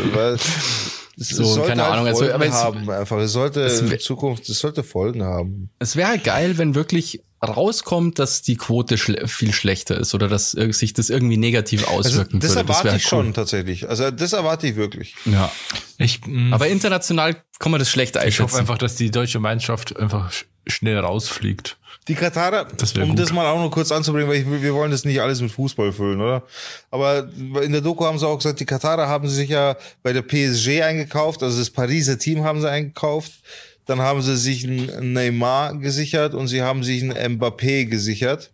es 1.19 1.29
So, 1.29 1.43
sollte 1.43 1.69
keine 1.69 1.83
halt 1.83 1.93
Ahnung, 1.93 2.07
also, 2.07 2.19
Folgen 2.19 2.33
aber 2.33 2.45
es- 2.45 2.53
haben 2.53 2.89
einfach. 2.89 3.17
Es 3.19 3.31
sollte 3.31 3.61
es 3.61 3.83
wär- 3.85 3.93
in 3.93 3.99
Zukunft, 3.99 4.47
es 4.49 4.59
sollte 4.59 4.83
Folgen 4.83 5.23
haben. 5.23 5.69
Es 5.79 5.95
wäre 5.95 6.09
halt 6.09 6.23
geil, 6.23 6.57
wenn 6.57 6.75
wirklich 6.75 7.21
rauskommt, 7.45 8.19
dass 8.19 8.41
die 8.41 8.55
Quote 8.55 8.97
schle 8.97 9.27
viel 9.27 9.51
schlechter 9.51 9.97
ist 9.97 10.15
oder 10.15 10.29
dass 10.29 10.53
ir- 10.53 10.71
sich 10.73 10.93
das 10.93 11.09
irgendwie 11.09 11.35
negativ 11.37 11.85
Also, 11.87 11.99
auswirken 12.09 12.39
das 12.39 12.51
würde. 12.51 12.61
erwarte 12.61 12.87
wär 12.87 12.95
ich 12.95 13.03
schon 13.03 13.33
tatsächlich. 13.33 13.89
Also 13.89 14.11
das 14.11 14.31
erwarte 14.33 14.67
ich 14.67 14.75
wirklich. 14.77 15.15
Ja. 15.25 15.51
Ich, 15.97 16.25
mh, 16.25 16.55
Aber 16.55 16.67
international 16.69 17.35
kann 17.59 17.71
man 17.71 17.79
das 17.79 17.89
schlecht 17.89 18.15
ich 18.15 18.21
einschätzen. 18.21 18.43
hoffe 18.43 18.59
einfach, 18.59 18.77
dass 18.77 18.95
die 18.95 19.11
deutsche 19.11 19.39
Mannschaft 19.39 19.97
einfach 19.97 20.31
sch- 20.31 20.45
schnell 20.67 20.97
rausfliegt. 20.99 21.77
Die 22.07 22.15
Katarer, 22.15 22.65
Das 22.77 22.93
um 22.97 23.09
gut. 23.09 23.19
das 23.19 23.31
mal 23.31 23.45
auch 23.47 23.59
noch 23.59 23.71
kurz 23.71 23.91
anzubringen, 23.91 24.29
weil 24.29 24.41
ich, 24.41 24.61
wir 24.61 24.73
wollen 24.73 24.91
das 24.91 25.05
nicht 25.05 25.21
alles 25.21 25.41
mit 25.41 25.51
Fußball 25.51 25.91
füllen, 25.93 26.19
oder? 26.19 26.43
Aber 26.91 27.29
in 27.61 27.71
der 27.71 27.81
Doku 27.81 28.03
haben 28.05 28.19
sie 28.19 28.27
auch 28.27 28.37
gesagt, 28.37 28.59
die 28.59 28.65
Katarer 28.65 29.07
haben 29.07 29.29
sich 29.29 29.49
ja 29.49 29.77
bei 30.01 30.11
der 30.11 30.21
PSG 30.21 30.81
eingekauft, 30.83 31.41
also 31.43 31.57
das 31.57 31.69
Pariser 31.69 32.19
Team 32.19 32.43
haben 32.43 32.59
sie 32.59 32.69
eingekauft. 32.69 33.31
Dann 33.85 33.99
haben 33.99 34.21
sie 34.21 34.37
sich 34.37 34.63
einen 34.65 35.13
Neymar 35.13 35.75
gesichert 35.75 36.33
und 36.33 36.47
sie 36.47 36.61
haben 36.61 36.83
sich 36.83 37.03
einen 37.03 37.37
Mbappé 37.37 37.85
gesichert. 37.85 38.51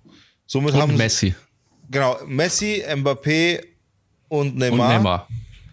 Somit 0.48 0.74
haben 0.74 0.92
und 0.92 0.98
sie, 0.98 1.04
Messi 1.04 1.36
genau, 1.90 2.18
Messi, 2.28 2.84
Mbappé 2.88 3.62
und 4.28 4.50
und 4.50 4.58
Neymar, 4.58 4.90
Neymar. 4.90 5.28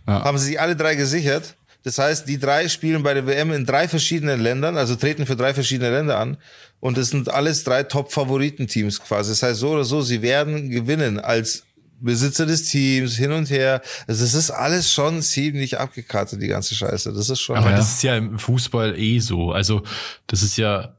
Ja. 0.07 0.25
haben 0.25 0.39
sie 0.39 0.47
sich 0.47 0.61
alle 0.61 0.77
drei 0.77 0.95
gesichert. 0.95 1.57
Das 1.85 1.99
heißt, 1.99 2.27
die 2.29 2.39
drei 2.39 2.69
spielen 2.69 3.03
bei 3.03 3.15
der 3.15 3.27
WM 3.27 3.53
in 3.53 3.65
drei 3.65 3.87
verschiedenen 3.87 4.41
Ländern, 4.41 4.77
also 4.77 4.97
treten 4.97 5.25
für 5.25 5.37
drei 5.37 5.55
verschiedene 5.55 5.91
Länder 5.91 6.19
an. 6.19 6.37
Und 6.81 6.99
das 6.99 7.09
sind 7.11 7.29
alles 7.31 7.65
drei 7.65 7.83
Top-Favoritenteams 7.83 9.01
quasi. 9.01 9.31
Das 9.31 9.43
heißt, 9.43 9.61
so 9.61 9.71
oder 9.71 9.85
so, 9.85 10.03
sie 10.03 10.23
werden 10.23 10.71
gewinnen 10.71 11.19
als 11.19 11.65
Besitzer 11.99 12.45
des 12.45 12.65
Teams, 12.65 13.17
hin 13.17 13.33
und 13.33 13.49
her. 13.51 13.81
Also 14.07 14.23
das 14.23 14.35
ist 14.35 14.51
alles 14.51 14.93
schon 14.93 15.23
ziemlich 15.23 15.79
abgekartet, 15.79 16.43
die 16.43 16.49
ganze 16.49 16.75
Scheiße. 16.75 17.13
Das 17.15 17.31
ist 17.31 17.41
schon. 17.41 17.57
Aber 17.57 17.71
Ja. 17.71 17.77
das 17.77 17.95
ist 17.95 18.03
ja 18.03 18.17
im 18.17 18.39
Fußball 18.39 18.99
eh 18.99 19.19
so. 19.21 19.53
Also 19.53 19.83
das 20.27 20.43
ist 20.43 20.59
ja, 20.59 20.95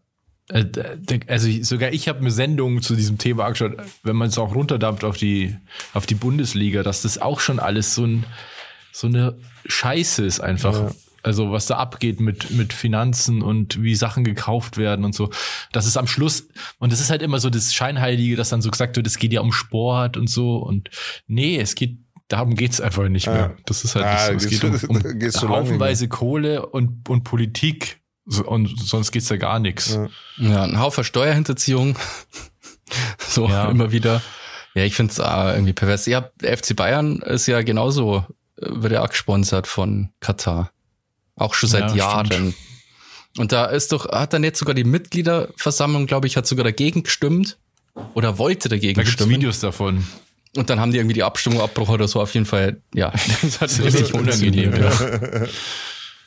äh, 0.49 0.65
also 1.27 1.47
ich- 1.47 1.67
sogar 1.67 1.93
ich 1.93 2.07
habe 2.07 2.23
mir 2.23 2.31
Sendungen 2.31 2.81
zu 2.81 2.95
diesem 2.95 3.19
Thema 3.19 3.45
angeschaut, 3.45 3.77
wenn 4.01 4.15
man 4.15 4.29
es 4.29 4.37
auch 4.39 4.55
runterdampft 4.55 5.03
auf 5.03 5.17
die 5.17 5.55
auf 5.93 6.07
die 6.07 6.15
Bundesliga, 6.15 6.81
dass 6.81 7.03
das 7.03 7.19
auch 7.19 7.39
schon 7.41 7.59
alles 7.59 7.93
so 7.93 8.03
ein 8.05 8.25
so 8.91 9.05
eine 9.05 9.37
Scheiße 9.67 10.25
ist 10.25 10.39
einfach. 10.39 10.91
Also 11.27 11.51
was 11.51 11.65
da 11.65 11.75
abgeht 11.75 12.21
mit 12.21 12.51
mit 12.51 12.71
Finanzen 12.71 13.41
und 13.41 13.81
wie 13.83 13.95
Sachen 13.95 14.23
gekauft 14.23 14.77
werden 14.77 15.03
und 15.03 15.13
so. 15.13 15.29
Das 15.73 15.85
ist 15.85 15.97
am 15.97 16.07
Schluss 16.07 16.47
und 16.79 16.91
das 16.93 17.01
ist 17.01 17.09
halt 17.09 17.21
immer 17.21 17.39
so 17.39 17.49
das 17.49 17.73
Scheinheilige, 17.73 18.37
dass 18.37 18.47
dann 18.49 18.61
so 18.61 18.71
gesagt 18.71 18.95
wird, 18.95 19.05
es 19.05 19.17
geht 19.19 19.33
ja 19.33 19.41
um 19.41 19.51
Sport 19.51 20.15
und 20.15 20.29
so 20.29 20.55
und 20.57 20.89
nee, 21.27 21.59
es 21.59 21.75
geht 21.75 21.97
darum 22.29 22.55
geht's 22.55 22.79
einfach 22.79 23.07
nicht 23.09 23.27
mehr. 23.27 23.57
Das 23.65 23.83
ist 23.83 23.95
halt 23.95 24.05
Ah, 24.05 24.31
nicht 24.31 24.41
so. 24.41 24.47
Es 24.55 24.61
geht 24.61 24.89
um, 24.89 24.95
um 24.95 24.97
nicht 25.17 25.41
haufenweise 25.41 26.07
Kohle 26.07 26.65
und, 26.65 27.07
und 27.09 27.23
Politik. 27.23 27.99
So, 28.25 28.45
und 28.45 28.67
sonst 28.79 29.11
geht's 29.11 29.29
ja 29.29 29.37
gar 29.37 29.59
nichts. 29.59 29.93
Ja. 29.93 30.07
Ja, 30.37 30.63
ein 30.63 30.79
Haufen 30.79 31.03
Steuerhinterziehung. 31.03 31.97
so 33.19 33.47
Ja. 33.47 33.69
immer 33.69 33.91
wieder. 33.91 34.21
Ja, 34.75 34.83
ich 34.83 34.95
finde 34.95 35.11
es 35.11 35.19
irgendwie 35.19 35.73
pervers. 35.73 36.05
Ja, 36.05 36.29
FC 36.41 36.75
Bayern 36.75 37.17
ist 37.21 37.47
ja 37.47 37.61
genauso, 37.61 38.25
äh, 38.61 38.67
wird 38.69 38.93
ja 38.93 39.03
auch 39.03 39.09
gesponsert 39.09 39.65
von 39.67 40.09
Katar. 40.19 40.71
Auch 41.37 41.53
schon 41.53 41.69
seit 41.69 41.95
Ja, 41.95 42.25
stimmt. 42.25 42.29
Jahren. 42.33 42.53
Und 43.37 43.51
da 43.51 43.65
ist 43.65 43.91
doch, 43.91 44.09
hat 44.11 44.33
dann 44.33 44.43
jetzt 44.43 44.59
sogar 44.59 44.73
die 44.75 44.83
Mitgliederversammlung, 44.83 46.07
glaube 46.07 46.27
ich, 46.27 46.35
hat 46.35 46.47
sogar 46.47 46.63
dagegen 46.63 47.03
gestimmt. 47.03 47.57
Oder 48.13 48.37
wollte 48.37 48.69
dagegen 48.69 48.95
Da 48.95 49.03
gibt's 49.03 49.13
stimmen. 49.13 49.31
Videos 49.31 49.59
davon. 49.59 50.05
Und 50.55 50.69
dann 50.69 50.79
haben 50.79 50.91
die 50.91 50.97
irgendwie 50.97 51.13
die 51.13 51.23
Abstimmung 51.23 51.61
abbruch 51.61 51.89
oder 51.89 52.07
so. 52.07 52.19
Auf 52.21 52.33
jeden 52.33 52.45
Fall, 52.45 52.81
ja. 52.93 53.11
Das 53.41 53.61
hat 53.61 53.79
richtig 53.79 54.13
unangenehm. 54.13 54.73
Ja. 54.73 55.47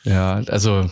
ja, 0.03 0.33
also 0.47 0.89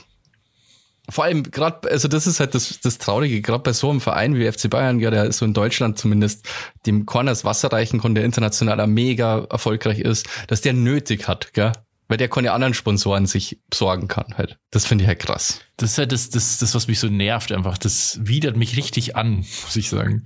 vor 1.10 1.24
allem 1.24 1.44
gerade, 1.44 1.90
also 1.90 2.08
das 2.08 2.28
ist 2.28 2.40
halt 2.40 2.54
das, 2.54 2.80
das 2.82 2.98
Traurige, 2.98 3.42
gerade 3.42 3.64
bei 3.64 3.74
so 3.74 3.90
einem 3.90 4.02
Verein 4.02 4.36
wie 4.36 4.50
FC 4.52 4.70
Bayern, 4.70 5.00
ja, 5.00 5.10
der 5.10 5.32
so 5.32 5.44
in 5.46 5.54
Deutschland 5.54 5.98
zumindest 5.98 6.48
dem 6.86 7.06
Corners 7.06 7.44
Wasser 7.46 7.72
reichen 7.72 8.00
konnte, 8.00 8.20
der 8.20 8.26
international 8.26 8.86
mega 8.88 9.46
erfolgreich 9.50 10.00
ist, 10.00 10.28
dass 10.48 10.62
der 10.62 10.74
nötig 10.74 11.28
hat, 11.28 11.54
gell? 11.54 11.72
Weil 12.10 12.18
der 12.18 12.28
keine 12.28 12.52
anderen 12.52 12.74
Sponsoren 12.74 13.28
sich 13.28 13.62
sorgen 13.72 14.08
kann 14.08 14.34
halt. 14.36 14.58
Das 14.72 14.86
finde 14.86 15.04
ich 15.04 15.08
halt 15.08 15.20
krass. 15.20 15.62
Das 15.78 15.92
ist 15.92 15.98
halt 16.00 16.12
das, 16.12 16.30
das, 16.32 16.58
das, 16.58 16.76
was 16.76 16.88
mich 16.88 17.00
so 17.00 17.08
nervt 17.08 17.52
einfach. 17.52 17.78
Das 17.78 18.20
widert 18.24 18.58
mich 18.58 18.76
richtig 18.76 19.16
an, 19.16 19.38
muss 19.64 19.76
ich 19.76 19.90
sagen. 19.90 20.24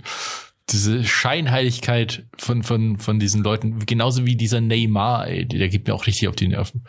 Diese 0.69 1.04
Scheinheiligkeit 1.04 2.26
von, 2.38 2.63
von, 2.63 2.98
von 2.98 3.19
diesen 3.19 3.43
Leuten, 3.43 3.86
genauso 3.86 4.26
wie 4.26 4.38
dieser 4.38 4.62
Neymar, 4.62 5.28
ey, 5.28 5.46
der 5.46 5.67
geht 5.67 5.86
mir 5.86 5.93
auch 5.93 6.08
richtig 6.08 6.30
auf 6.30 6.38
die 6.38 6.48
Nerven. 6.48 6.86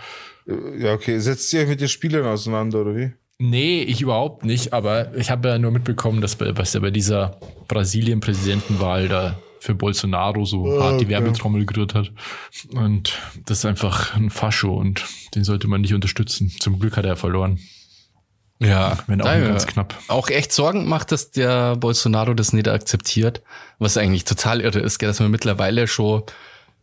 Ja, 0.78 0.94
okay. 0.94 1.18
Setzt 1.18 1.52
ihr 1.52 1.62
euch 1.62 1.68
mit 1.68 1.80
den 1.80 1.88
Spielern 1.88 2.24
auseinander, 2.24 2.82
oder 2.82 2.96
wie? 2.96 3.12
Nee, 3.38 3.82
ich 3.82 4.00
überhaupt 4.00 4.44
nicht, 4.44 4.72
aber 4.72 5.16
ich 5.16 5.30
habe 5.30 5.48
ja 5.48 5.58
nur 5.58 5.72
mitbekommen, 5.72 6.20
dass 6.20 6.36
bei, 6.36 6.56
was 6.56 6.72
er 6.72 6.82
bei 6.82 6.92
dieser 6.92 7.40
Brasilien-Präsidentenwahl 7.66 9.08
da 9.08 9.40
für 9.64 9.74
Bolsonaro 9.74 10.44
so 10.44 10.78
hart 10.78 11.00
die 11.00 11.06
okay. 11.06 11.14
Werbetrommel 11.14 11.64
gerührt 11.64 11.94
hat. 11.94 12.12
Und 12.74 13.18
das 13.46 13.58
ist 13.58 13.64
einfach 13.64 14.14
ein 14.14 14.28
Fascho 14.28 14.74
und 14.74 15.04
den 15.34 15.42
sollte 15.42 15.68
man 15.68 15.80
nicht 15.80 15.94
unterstützen. 15.94 16.52
Zum 16.60 16.78
Glück 16.78 16.98
hat 16.98 17.06
er 17.06 17.16
verloren. 17.16 17.58
Ja, 18.60 18.98
Wenn 19.06 19.22
auch 19.22 19.26
ganz 19.26 19.66
knapp. 19.66 19.94
Auch 20.08 20.28
echt 20.28 20.52
Sorgen 20.52 20.86
macht, 20.86 21.12
dass 21.12 21.30
der 21.30 21.76
Bolsonaro 21.76 22.34
das 22.34 22.52
nicht 22.52 22.68
akzeptiert, 22.68 23.42
was 23.78 23.96
eigentlich 23.96 24.24
total 24.24 24.60
irre 24.60 24.80
ist, 24.80 25.00
dass 25.02 25.18
man 25.18 25.30
mittlerweile 25.30 25.88
schon 25.88 26.22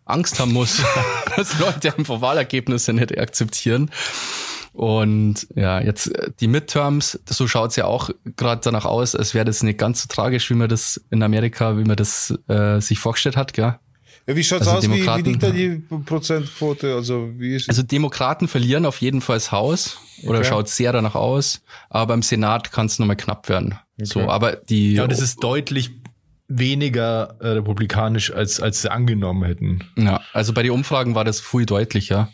Angst 0.05 0.39
haben 0.39 0.51
muss, 0.51 0.81
dass 1.35 1.59
Leute 1.59 1.95
einfach 1.95 2.19
Wahlergebnisse 2.19 2.93
nicht 2.93 3.17
akzeptieren. 3.17 3.91
Und 4.73 5.47
ja, 5.55 5.81
jetzt 5.81 6.07
äh, 6.15 6.31
die 6.39 6.47
Midterms, 6.47 7.19
so 7.27 7.47
schaut's 7.47 7.75
ja 7.75 7.86
auch 7.86 8.10
gerade 8.38 8.62
danach 8.63 8.86
aus, 8.86 9.15
als 9.15 9.34
wäre 9.34 9.45
das 9.45 9.63
nicht 9.63 9.77
ganz 9.77 10.01
so 10.01 10.07
tragisch, 10.07 10.49
wie 10.49 10.53
man 10.53 10.69
das 10.69 11.01
in 11.10 11.21
Amerika, 11.23 11.77
wie 11.77 11.84
man 11.84 11.97
das 11.97 12.34
äh, 12.47 12.79
sich 12.79 12.99
vorgestellt 12.99 13.36
hat, 13.38 13.53
gell? 13.53 13.77
Ja, 14.27 14.36
wie 14.36 14.43
schaut's 14.43 14.67
Also 14.67 14.88
aus? 14.88 14.95
Wie, 14.95 15.05
wie 15.05 15.21
liegt 15.23 15.43
da 15.43 15.49
die 15.49 15.81
Prozentquote? 16.05 16.93
Also, 16.93 17.31
wie 17.38 17.55
ist 17.55 17.67
Also 17.69 17.84
Demokraten 17.84 18.47
verlieren 18.47 18.86
auf 18.86 19.01
jeden 19.01 19.19
Fall 19.19 19.38
das 19.38 19.51
Haus 19.51 19.97
oder 20.23 20.39
Okay. 20.39 20.47
schaut 20.47 20.69
sehr 20.69 20.93
danach 20.93 21.15
aus, 21.15 21.62
aber 21.89 22.13
im 22.13 22.21
Senat 22.21 22.71
kann 22.71 22.86
es 22.86 22.99
nochmal 22.99 23.15
knapp 23.17 23.49
werden. 23.49 23.77
So, 23.97 24.29
aber 24.29 24.55
die 24.55 24.93
Ja, 24.93 25.03
und 25.03 25.12
es 25.12 25.19
ist 25.21 25.43
deutlich 25.43 25.91
weniger 26.47 27.36
äh, 27.39 27.47
republikanisch, 27.49 28.31
als, 28.31 28.60
als 28.60 28.81
sie 28.81 28.91
angenommen 28.91 29.43
hätten. 29.43 29.84
Ja, 29.97 30.21
also 30.34 30.53
bei 30.53 30.63
den 30.63 30.71
Umfragen 30.71 31.15
war 31.15 31.23
das 31.23 31.39
viel 31.39 31.65
deutlicher. 31.65 32.29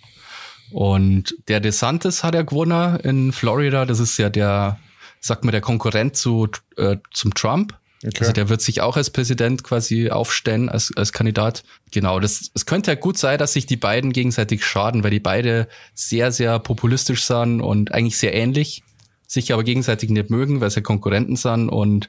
Und 0.72 1.36
der 1.48 1.60
DeSantis 1.60 2.24
hat 2.24 2.36
ja 2.36 2.42
gewonnen 2.42 3.00
in 3.00 3.32
Florida. 3.32 3.86
Das 3.86 4.00
ist 4.00 4.18
ja 4.18 4.30
der, 4.30 4.80
sagt 5.20 5.44
man, 5.44 5.52
der 5.52 5.62
Konkurrent 5.62 6.16
zu, 6.16 6.48
äh, 6.76 6.98
zum 7.12 7.34
Trump. 7.34 7.78
Okay. 8.06 8.20
Also 8.20 8.32
der 8.32 8.50
wird 8.50 8.62
sich 8.62 8.82
auch 8.82 8.96
als 8.96 9.10
Präsident 9.10 9.64
quasi 9.64 10.12
aufstellen, 10.12 10.70
als, 10.70 10.92
als 10.96 11.14
Kandidat. 11.14 11.64
Genau, 11.92 12.20
das, 12.20 12.52
es 12.54 12.66
könnte 12.68 12.92
ja 12.92 12.96
gut 12.96 13.18
sein, 13.18 13.40
dass 13.40 13.54
sich 13.54 13.66
die 13.66 13.78
beiden 13.78 14.14
gegenseitig 14.14 14.64
schaden, 14.64 15.04
weil 15.04 15.10
die 15.10 15.20
beide 15.20 15.68
sehr, 15.96 16.32
sehr 16.32 16.60
populistisch 16.60 17.24
sind 17.24 17.60
und 17.60 17.92
eigentlich 17.92 18.18
sehr 18.18 18.36
ähnlich, 18.36 18.84
sich 19.26 19.52
aber 19.52 19.64
gegenseitig 19.64 20.12
nicht 20.12 20.30
mögen, 20.30 20.62
weil 20.62 20.70
sie 20.70 20.84
Konkurrenten 20.84 21.38
sind. 21.38 21.70
Und 21.70 22.08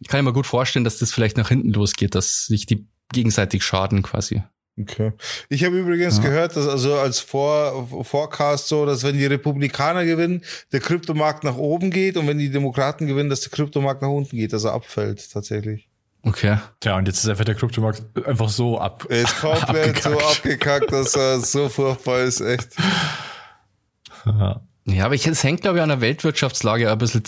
ich 0.00 0.08
kann 0.08 0.24
mir 0.24 0.32
gut 0.32 0.46
vorstellen, 0.46 0.84
dass 0.84 0.98
das 0.98 1.12
vielleicht 1.12 1.36
nach 1.36 1.48
hinten 1.48 1.72
losgeht, 1.72 2.16
dass 2.16 2.46
sich 2.46 2.66
die 2.66 2.88
gegenseitig 3.12 3.62
schaden 3.62 4.02
quasi. 4.02 4.42
Okay. 4.80 5.12
Ich 5.50 5.64
habe 5.64 5.78
übrigens 5.78 6.16
Ja. 6.16 6.22
gehört, 6.22 6.56
dass 6.56 6.66
also 6.66 6.94
als 6.94 7.20
Vor 7.20 8.04
Forecast 8.04 8.68
so, 8.68 8.86
dass 8.86 9.02
wenn 9.02 9.18
die 9.18 9.26
Republikaner 9.26 10.04
gewinnen, 10.06 10.42
der 10.72 10.80
Kryptomarkt 10.80 11.44
nach 11.44 11.56
oben 11.56 11.90
geht 11.90 12.16
und 12.16 12.26
wenn 12.26 12.38
die 12.38 12.50
Demokraten 12.50 13.06
gewinnen, 13.06 13.28
dass 13.28 13.40
der 13.42 13.50
Kryptomarkt 13.50 14.00
nach 14.00 14.08
unten 14.08 14.36
geht, 14.36 14.52
dass 14.54 14.64
er 14.64 14.72
abfällt 14.72 15.30
tatsächlich. 15.30 15.88
Okay. 16.24 16.56
Tja, 16.80 16.96
und 16.96 17.06
jetzt 17.06 17.18
ist 17.18 17.28
einfach 17.28 17.44
der 17.44 17.54
Kryptomarkt 17.56 18.02
einfach 18.26 18.48
so 18.48 18.78
ab. 18.78 19.06
Er 19.10 19.22
ist 19.22 19.36
komplett 19.40 20.02
so 20.02 20.10
Abgekackt. 20.10 20.36
abgekackt, 20.38 20.92
dass 20.92 21.16
er 21.16 21.40
so 21.40 21.68
furchtbar 21.68 22.20
ist, 22.20 22.40
echt. 22.40 22.68
Ja, 24.84 25.04
aber 25.04 25.14
ich, 25.14 25.26
es 25.26 25.42
hängt, 25.44 25.62
glaube 25.62 25.78
ich, 25.78 25.82
an 25.82 25.88
der 25.88 26.00
Weltwirtschaftslage 26.00 26.90
ein 26.90 26.98
bisschen 26.98 27.22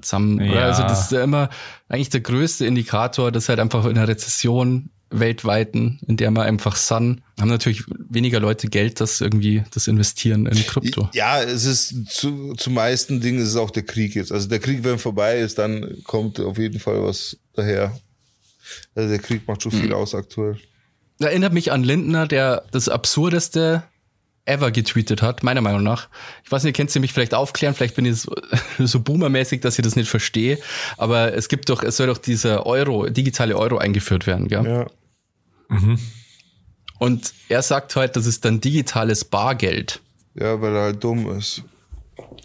zusammen. 0.00 0.36
Oder? 0.40 0.54
Ja. 0.60 0.66
Also 0.66 0.82
das 0.82 1.02
ist 1.04 1.12
ja 1.12 1.22
immer 1.22 1.50
eigentlich 1.88 2.08
der 2.10 2.20
größte 2.20 2.66
Indikator, 2.66 3.30
dass 3.30 3.48
halt 3.48 3.60
einfach 3.60 3.84
in 3.84 3.96
einer 3.96 4.08
Rezession 4.08 4.90
weltweiten, 5.10 6.00
in 6.06 6.16
der 6.16 6.30
wir 6.32 6.42
einfach 6.42 6.76
sind, 6.76 7.22
haben 7.40 7.48
natürlich 7.48 7.84
weniger 8.08 8.40
Leute 8.40 8.68
Geld, 8.68 9.00
das 9.00 9.20
irgendwie 9.20 9.62
das 9.72 9.86
investieren 9.86 10.46
in 10.46 10.66
Krypto. 10.66 11.08
Ja, 11.14 11.42
es 11.42 11.64
ist 11.64 12.10
zu, 12.10 12.54
zu 12.54 12.70
meisten 12.70 13.20
Dingen 13.20 13.38
ist 13.38 13.48
es 13.48 13.56
auch 13.56 13.70
der 13.70 13.84
Krieg 13.84 14.14
jetzt. 14.14 14.32
Also 14.32 14.48
der 14.48 14.58
Krieg, 14.58 14.82
wenn 14.82 14.98
vorbei 14.98 15.38
ist, 15.38 15.58
dann 15.58 16.02
kommt 16.04 16.40
auf 16.40 16.58
jeden 16.58 16.80
Fall 16.80 17.02
was 17.02 17.36
daher. 17.54 17.98
Also 18.94 19.08
der 19.08 19.18
Krieg 19.18 19.46
macht 19.46 19.62
schon 19.62 19.72
viel 19.72 19.92
aus 19.92 20.14
aktuell. 20.14 20.58
Erinnert 21.20 21.52
mich 21.52 21.72
an 21.72 21.84
Lindner, 21.84 22.26
der 22.26 22.64
das 22.72 22.88
absurdeste 22.88 23.84
ever 24.46 24.70
getweetet 24.70 25.22
hat, 25.22 25.42
meiner 25.42 25.60
Meinung 25.60 25.82
nach. 25.82 26.08
Ich 26.44 26.50
weiß 26.52 26.64
nicht, 26.64 26.76
könnt 26.76 26.94
ihr 26.94 27.00
mich 27.00 27.12
vielleicht 27.12 27.34
aufklären? 27.34 27.74
Vielleicht 27.74 27.96
bin 27.96 28.06
ich 28.06 28.22
so, 28.22 28.34
so 28.78 29.00
boomermäßig, 29.00 29.60
dass 29.60 29.78
ich 29.78 29.82
das 29.82 29.96
nicht 29.96 30.08
verstehe. 30.08 30.58
Aber 30.96 31.34
es 31.34 31.48
gibt 31.48 31.68
doch, 31.68 31.82
es 31.82 31.96
soll 31.96 32.06
doch 32.06 32.18
dieser 32.18 32.64
Euro, 32.64 33.08
digitale 33.08 33.56
Euro 33.56 33.78
eingeführt 33.78 34.26
werden, 34.26 34.48
gell? 34.48 34.64
Ja. 34.64 34.86
Und 36.98 37.32
er 37.48 37.62
sagt 37.62 37.96
halt, 37.96 38.16
das 38.16 38.26
ist 38.26 38.44
dann 38.44 38.60
digitales 38.60 39.24
Bargeld. 39.24 40.00
Ja, 40.34 40.60
weil 40.60 40.74
er 40.74 40.82
halt 40.82 41.04
dumm 41.04 41.30
ist. 41.36 41.62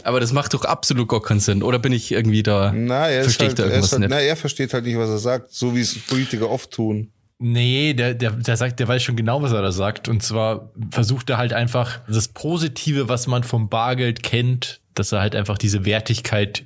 Aber 0.04 0.20
das 0.20 0.34
macht 0.34 0.54
doch 0.54 0.66
absolut 0.66 1.08
gar 1.08 1.22
keinen 1.22 1.40
Sinn. 1.40 1.64
Oder 1.64 1.80
bin 1.80 1.94
ich 1.94 2.12
irgendwie 2.12 2.44
da? 2.44 2.72
Na, 2.74 3.08
er 3.08 3.22
ist 3.22 3.26
verstehe 3.26 3.48
halt, 3.50 3.60
da 3.60 3.64
er, 3.64 3.68
ist 3.68 3.74
irgendwas 3.74 3.92
halt 3.92 4.00
nicht? 4.02 4.10
na, 4.10 4.20
er 4.20 4.36
versteht 4.36 4.74
halt 4.74 4.86
nicht, 4.86 4.98
was 4.98 5.10
er 5.10 5.20
sagt, 5.20 5.54
so 5.54 5.76
wie 5.76 5.82
es 5.82 5.98
Politiker 6.00 6.50
oft 6.50 6.72
tun. 6.72 7.12
Nee, 7.40 7.94
der, 7.94 8.14
der, 8.14 8.32
der 8.32 8.58
sagt, 8.58 8.80
der 8.80 8.88
weiß 8.88 9.02
schon 9.02 9.16
genau, 9.16 9.42
was 9.42 9.52
er 9.52 9.62
da 9.62 9.72
sagt. 9.72 10.08
Und 10.08 10.22
zwar 10.22 10.72
versucht 10.92 11.30
er 11.30 11.38
halt 11.38 11.54
einfach 11.54 12.00
das 12.08 12.28
Positive, 12.28 13.10
was 13.10 13.28
man 13.28 13.44
vom 13.44 13.68
Bargeld 13.68 14.22
kennt, 14.22 14.80
dass 14.94 15.12
er 15.12 15.22
halt 15.22 15.36
einfach 15.36 15.58
diese 15.58 15.86
Wertigkeit 15.86 16.66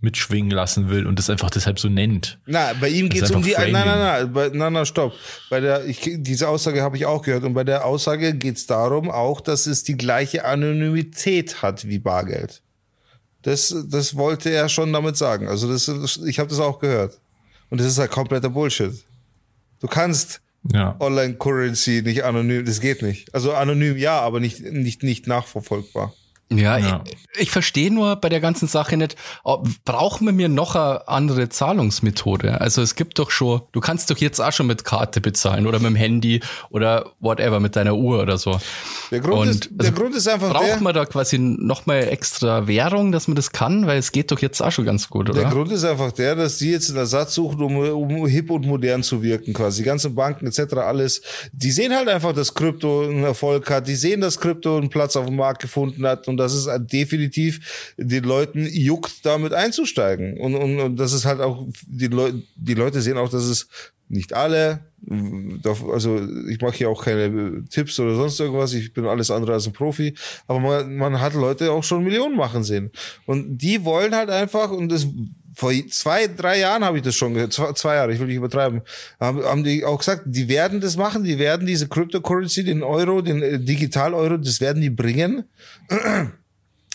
mitschwingen 0.00 0.50
lassen 0.50 0.90
will 0.90 1.06
und 1.06 1.18
das 1.18 1.30
einfach 1.30 1.50
deshalb 1.50 1.78
so 1.78 1.88
nennt. 1.88 2.38
Na, 2.46 2.72
bei 2.74 2.88
ihm 2.88 3.08
geht 3.08 3.22
es 3.22 3.30
um 3.30 3.42
die. 3.42 3.52
Nein, 3.52 3.72
Framing. 3.72 3.72
nein, 3.72 3.98
nein, 3.98 4.32
bei, 4.32 4.48
nein, 4.52 4.72
nein, 4.72 4.86
stopp. 4.86 5.14
Bei 5.48 5.60
der, 5.60 5.84
ich, 5.86 6.00
diese 6.18 6.48
Aussage 6.48 6.82
habe 6.82 6.96
ich 6.96 7.06
auch 7.06 7.22
gehört. 7.22 7.44
Und 7.44 7.54
bei 7.54 7.64
der 7.64 7.84
Aussage 7.86 8.34
geht 8.34 8.56
es 8.56 8.66
darum 8.66 9.10
auch, 9.10 9.40
dass 9.40 9.66
es 9.66 9.84
die 9.84 9.96
gleiche 9.96 10.44
Anonymität 10.44 11.62
hat 11.62 11.88
wie 11.88 11.98
Bargeld. 11.98 12.62
Das, 13.42 13.74
das 13.88 14.16
wollte 14.16 14.50
er 14.50 14.68
schon 14.68 14.92
damit 14.92 15.16
sagen. 15.16 15.48
Also 15.48 15.70
das, 15.70 16.20
ich 16.26 16.38
habe 16.38 16.50
das 16.50 16.60
auch 16.60 16.78
gehört. 16.78 17.18
Und 17.70 17.80
das 17.80 17.86
ist 17.86 17.98
halt 17.98 18.10
kompletter 18.10 18.50
Bullshit. 18.50 18.92
Du 19.80 19.86
kannst 19.86 20.40
Ja. 20.72 20.96
Online-Currency 20.98 22.02
nicht 22.02 22.24
anonym, 22.24 22.64
das 22.64 22.80
geht 22.80 23.02
nicht. 23.02 23.32
Also 23.34 23.54
anonym 23.54 23.96
ja, 23.96 24.20
aber 24.20 24.40
nicht, 24.40 24.60
nicht, 24.60 25.02
nicht 25.04 25.26
nachverfolgbar. 25.26 26.12
Ja, 26.48 26.78
Ja. 26.78 27.04
ich, 27.04 27.42
ich 27.42 27.50
verstehe 27.50 27.92
nur 27.92 28.14
bei 28.16 28.28
der 28.28 28.40
ganzen 28.40 28.68
Sache 28.68 28.96
nicht, 28.96 29.16
brauchen 29.84 30.26
wir 30.26 30.32
mir 30.32 30.48
noch 30.48 30.76
eine 30.76 31.08
andere 31.08 31.48
Zahlungsmethode? 31.48 32.60
Also 32.60 32.82
es 32.82 32.94
gibt 32.94 33.18
doch 33.18 33.30
schon, 33.32 33.62
du 33.72 33.80
kannst 33.80 34.10
doch 34.10 34.16
jetzt 34.18 34.40
auch 34.40 34.52
schon 34.52 34.68
mit 34.68 34.84
Karte 34.84 35.20
bezahlen 35.20 35.66
oder 35.66 35.80
mit 35.80 35.88
dem 35.90 35.96
Handy 35.96 36.40
oder 36.70 37.10
whatever, 37.18 37.58
mit 37.58 37.74
deiner 37.74 37.96
Uhr 37.96 38.22
oder 38.22 38.38
so. 38.38 38.60
Der 39.10 39.20
Grund, 39.20 39.40
Und, 39.40 39.48
ist, 39.48 39.70
der 39.72 39.90
also, 39.90 40.00
Grund 40.00 40.14
ist 40.14 40.28
einfach 40.28 40.50
Braucht 40.52 40.66
der, 40.68 40.80
man 40.80 40.94
da 40.94 41.04
quasi 41.04 41.38
nochmal 41.38 42.04
extra 42.08 42.68
Währung, 42.68 43.10
dass 43.10 43.26
man 43.26 43.34
das 43.34 43.50
kann? 43.50 43.86
Weil 43.88 43.98
es 43.98 44.12
geht 44.12 44.30
doch 44.30 44.38
jetzt 44.38 44.60
auch 44.60 44.70
schon 44.70 44.84
ganz 44.84 45.08
gut, 45.08 45.28
Der 45.28 45.34
oder? 45.34 45.50
Grund 45.50 45.72
ist 45.72 45.84
einfach 45.84 46.12
der, 46.12 46.36
dass 46.36 46.58
die 46.58 46.70
jetzt 46.70 46.90
einen 46.90 46.98
Ersatz 46.98 47.34
suchen, 47.34 47.60
um, 47.60 47.76
um 47.76 48.26
hip 48.26 48.50
und 48.50 48.66
modern 48.66 49.02
zu 49.02 49.20
wirken, 49.22 49.52
quasi. 49.52 49.82
Die 49.82 49.86
ganzen 49.86 50.14
Banken 50.14 50.46
etc. 50.46 50.74
alles. 50.76 51.22
Die 51.52 51.72
sehen 51.72 51.92
halt 51.94 52.08
einfach, 52.08 52.32
dass 52.32 52.54
Krypto 52.54 53.02
einen 53.02 53.24
Erfolg 53.24 53.68
hat. 53.68 53.88
Die 53.88 53.96
sehen, 53.96 54.20
dass 54.20 54.38
Krypto 54.38 54.76
einen 54.76 54.90
Platz 54.90 55.16
auf 55.16 55.26
dem 55.26 55.36
Markt 55.36 55.62
gefunden 55.62 56.06
hat 56.06 56.28
und 56.28 56.35
dass 56.36 56.52
es 56.54 56.66
halt 56.66 56.92
definitiv 56.92 57.94
den 57.96 58.24
Leuten 58.24 58.66
juckt, 58.66 59.24
damit 59.24 59.52
einzusteigen. 59.52 60.38
Und, 60.38 60.54
und, 60.54 60.78
und 60.80 60.96
das 60.96 61.12
ist 61.12 61.24
halt 61.24 61.40
auch, 61.40 61.66
die, 61.86 62.08
Leu 62.08 62.32
die 62.56 62.74
Leute 62.74 63.00
sehen 63.00 63.18
auch, 63.18 63.30
dass 63.30 63.44
es 63.44 63.68
nicht 64.08 64.32
alle, 64.32 64.80
also 65.92 66.20
ich 66.48 66.60
mache 66.60 66.76
hier 66.76 66.88
auch 66.88 67.04
keine 67.04 67.64
Tipps 67.68 67.98
oder 67.98 68.14
sonst 68.14 68.38
irgendwas, 68.38 68.72
ich 68.72 68.92
bin 68.92 69.06
alles 69.06 69.30
andere 69.30 69.54
als 69.54 69.66
ein 69.66 69.72
Profi, 69.72 70.14
aber 70.46 70.60
man, 70.60 70.96
man 70.96 71.20
hat 71.20 71.34
Leute 71.34 71.72
auch 71.72 71.82
schon 71.82 72.04
Millionen 72.04 72.36
machen 72.36 72.62
sehen. 72.62 72.90
Und 73.24 73.58
die 73.58 73.84
wollen 73.84 74.14
halt 74.14 74.30
einfach, 74.30 74.70
und 74.70 74.90
das 74.90 75.06
vor 75.56 75.72
zwei, 75.90 76.26
drei 76.26 76.58
Jahren 76.58 76.84
habe 76.84 76.98
ich 76.98 77.02
das 77.02 77.16
schon 77.16 77.32
gehört, 77.32 77.52
zwei, 77.54 77.72
zwei 77.72 77.94
Jahre, 77.94 78.12
ich 78.12 78.20
will 78.20 78.26
nicht 78.26 78.36
übertreiben, 78.36 78.82
haben, 79.18 79.42
haben 79.42 79.64
die 79.64 79.86
auch 79.86 79.98
gesagt, 79.98 80.24
die 80.26 80.48
werden 80.48 80.82
das 80.82 80.98
machen, 80.98 81.24
die 81.24 81.38
werden 81.38 81.66
diese 81.66 81.88
Cryptocurrency, 81.88 82.62
den 82.62 82.82
Euro, 82.82 83.22
den 83.22 83.42
äh, 83.42 83.58
Digital-Euro, 83.58 84.36
das 84.36 84.60
werden 84.60 84.82
die 84.82 84.90
bringen. 84.90 85.44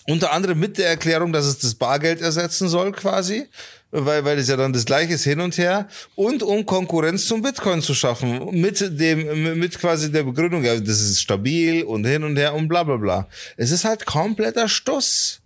Unter 0.08 0.32
anderem 0.32 0.60
mit 0.60 0.78
der 0.78 0.90
Erklärung, 0.90 1.34
dass 1.34 1.46
es 1.46 1.58
das 1.58 1.74
Bargeld 1.74 2.22
ersetzen 2.22 2.68
soll, 2.68 2.92
quasi, 2.92 3.48
weil, 3.90 4.26
weil 4.26 4.38
es 4.38 4.48
ja 4.48 4.58
dann 4.58 4.74
das 4.74 4.86
gleiche 4.86 5.14
ist 5.14 5.24
hin 5.24 5.40
und 5.40 5.58
her, 5.58 5.88
und 6.14 6.44
um 6.44 6.64
Konkurrenz 6.66 7.26
zum 7.26 7.42
Bitcoin 7.42 7.82
zu 7.82 7.96
schaffen, 7.96 8.62
mit 8.62 8.80
dem, 8.80 9.60
mit 9.60 9.80
quasi 9.80 10.12
der 10.12 10.24
Begründung, 10.24 10.64
ja, 10.64 10.80
das 10.80 11.02
ist 11.02 11.20
stabil 11.20 11.84
und 11.84 12.06
hin 12.06 12.24
und 12.24 12.38
her 12.38 12.54
und 12.54 12.68
bla 12.68 12.84
bla 12.84 12.98
bla. 12.98 13.28
Es 13.58 13.72
ist 13.72 13.86
halt 13.86 14.06
kompletter 14.06 14.70
Stuss. 14.70 15.41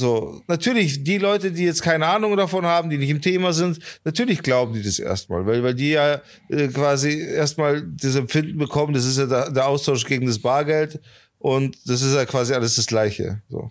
So, 0.00 0.40
natürlich, 0.46 1.04
die 1.04 1.18
Leute, 1.18 1.52
die 1.52 1.64
jetzt 1.64 1.82
keine 1.82 2.06
Ahnung 2.06 2.34
davon 2.34 2.64
haben, 2.64 2.88
die 2.88 2.96
nicht 2.96 3.10
im 3.10 3.20
Thema 3.20 3.52
sind, 3.52 3.80
natürlich 4.02 4.42
glauben 4.42 4.72
die 4.72 4.82
das 4.82 4.98
erstmal, 4.98 5.44
weil, 5.44 5.62
weil 5.62 5.74
die 5.74 5.90
ja 5.90 6.22
äh, 6.48 6.68
quasi 6.68 7.20
erstmal 7.20 7.82
das 7.82 8.14
Empfinden 8.14 8.56
bekommen, 8.56 8.94
das 8.94 9.04
ist 9.04 9.18
ja 9.18 9.26
der, 9.26 9.50
der 9.50 9.66
Austausch 9.66 10.06
gegen 10.06 10.26
das 10.26 10.38
Bargeld 10.38 11.00
und 11.38 11.76
das 11.84 12.00
ist 12.00 12.14
ja 12.14 12.24
quasi 12.24 12.54
alles 12.54 12.76
das 12.76 12.86
Gleiche. 12.86 13.42
So. 13.50 13.70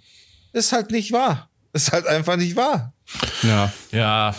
Ist 0.53 0.71
halt 0.71 0.91
nicht 0.91 1.11
wahr. 1.11 1.49
Ist 1.73 1.91
halt 1.91 2.05
einfach 2.05 2.35
nicht 2.35 2.55
wahr. 2.55 2.93
Ja. 3.41 3.73
Ja. 3.91 4.35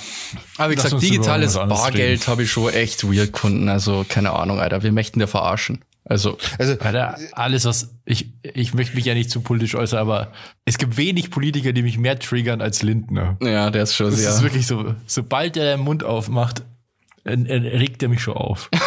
Aber 0.58 0.70
wie 0.70 0.76
gesagt, 0.76 1.02
digitales 1.02 1.54
Bargeld 1.54 2.28
habe 2.28 2.44
ich 2.44 2.52
schon 2.52 2.72
echt 2.72 3.02
weird 3.02 3.32
gefunden. 3.32 3.68
Also 3.68 4.06
keine 4.08 4.30
Ahnung, 4.30 4.60
Alter. 4.60 4.84
Wir 4.84 4.92
möchten 4.92 5.18
der 5.18 5.26
verarschen. 5.26 5.84
Also 6.10 6.36
Also, 6.58 6.72
Alter, 6.80 7.16
alles, 7.32 7.64
was 7.64 7.94
ich, 8.04 8.32
ich 8.42 8.74
möchte 8.74 8.96
mich 8.96 9.04
ja 9.04 9.14
nicht 9.14 9.30
zu 9.30 9.40
politisch 9.40 9.76
äußern, 9.76 10.00
aber 10.00 10.32
es 10.64 10.76
gibt 10.76 10.96
wenig 10.96 11.30
Politiker, 11.30 11.72
die 11.72 11.82
mich 11.82 11.96
mehr 11.98 12.18
triggern 12.18 12.60
als 12.60 12.82
Lindner. 12.82 13.38
ja, 13.40 13.70
der 13.70 13.84
ist 13.84 13.94
schon 13.94 14.10
Das 14.10 14.16
sehr. 14.20 14.30
ist 14.30 14.42
wirklich 14.42 14.66
so, 14.66 14.94
sobald 15.06 15.56
er 15.56 15.76
den 15.76 15.84
Mund 15.84 16.02
aufmacht, 16.04 16.64
regt 17.24 18.02
er 18.02 18.08
mich 18.08 18.20
schon 18.22 18.34
auf. 18.36 18.68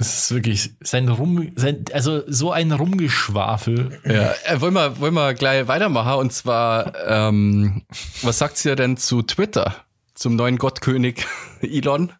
Es 0.00 0.16
ist 0.16 0.30
wirklich 0.34 0.70
sein 0.80 1.08
Rum, 1.08 1.50
sein, 1.56 1.84
also 1.92 2.22
so 2.28 2.52
ein 2.52 2.70
Rumgeschwafel. 2.70 3.98
Ja, 4.04 4.32
äh, 4.44 4.60
wollen 4.60 4.74
wir, 4.74 5.00
wollen 5.00 5.14
wir 5.14 5.34
gleich 5.34 5.66
weitermachen 5.66 6.20
und 6.20 6.32
zwar, 6.32 6.92
ähm, 7.04 7.82
was 8.22 8.38
sagt 8.38 8.64
ihr 8.64 8.76
denn 8.76 8.96
zu 8.96 9.22
Twitter? 9.22 9.74
Zum 10.14 10.36
neuen 10.36 10.56
Gottkönig 10.58 11.26
Elon? 11.62 12.12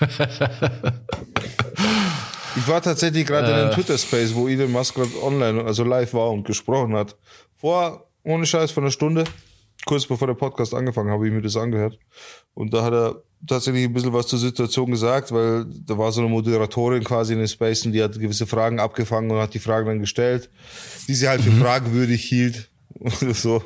ich 2.56 2.68
war 2.68 2.82
tatsächlich 2.82 3.26
gerade 3.26 3.48
in 3.48 3.54
einem 3.54 3.70
Twitter-Space, 3.72 4.34
wo 4.34 4.48
Elon 4.48 4.72
Musk 4.72 4.94
gerade 4.94 5.22
online, 5.22 5.64
also 5.64 5.84
live 5.84 6.14
war 6.14 6.30
und 6.30 6.44
gesprochen 6.44 6.96
hat. 6.96 7.16
Vor, 7.56 8.06
ohne 8.22 8.46
Scheiß, 8.46 8.70
von 8.70 8.84
einer 8.84 8.90
Stunde, 8.90 9.24
kurz 9.86 10.06
bevor 10.06 10.26
der 10.26 10.34
Podcast 10.34 10.74
angefangen 10.74 11.10
habe, 11.10 11.26
ich 11.26 11.32
mir 11.32 11.42
das 11.42 11.56
angehört. 11.56 11.98
Und 12.54 12.72
da 12.72 12.84
hat 12.84 12.92
er 12.92 13.22
tatsächlich 13.46 13.84
ein 13.84 13.92
bisschen 13.92 14.12
was 14.12 14.26
zur 14.26 14.38
Situation 14.38 14.90
gesagt, 14.90 15.32
weil 15.32 15.66
da 15.86 15.98
war 15.98 16.12
so 16.12 16.20
eine 16.20 16.30
Moderatorin 16.30 17.04
quasi 17.04 17.34
in 17.34 17.38
den 17.38 17.48
Space 17.48 17.84
und 17.84 17.92
die 17.92 18.02
hat 18.02 18.18
gewisse 18.18 18.46
Fragen 18.46 18.80
abgefangen 18.80 19.30
und 19.30 19.38
hat 19.38 19.54
die 19.54 19.58
Fragen 19.58 19.86
dann 19.86 20.00
gestellt, 20.00 20.50
die 21.08 21.14
sie 21.14 21.28
halt 21.28 21.42
für 21.42 21.52
fragwürdig 21.52 22.24
hielt. 22.24 22.70
Oder 23.00 23.34
so. 23.34 23.62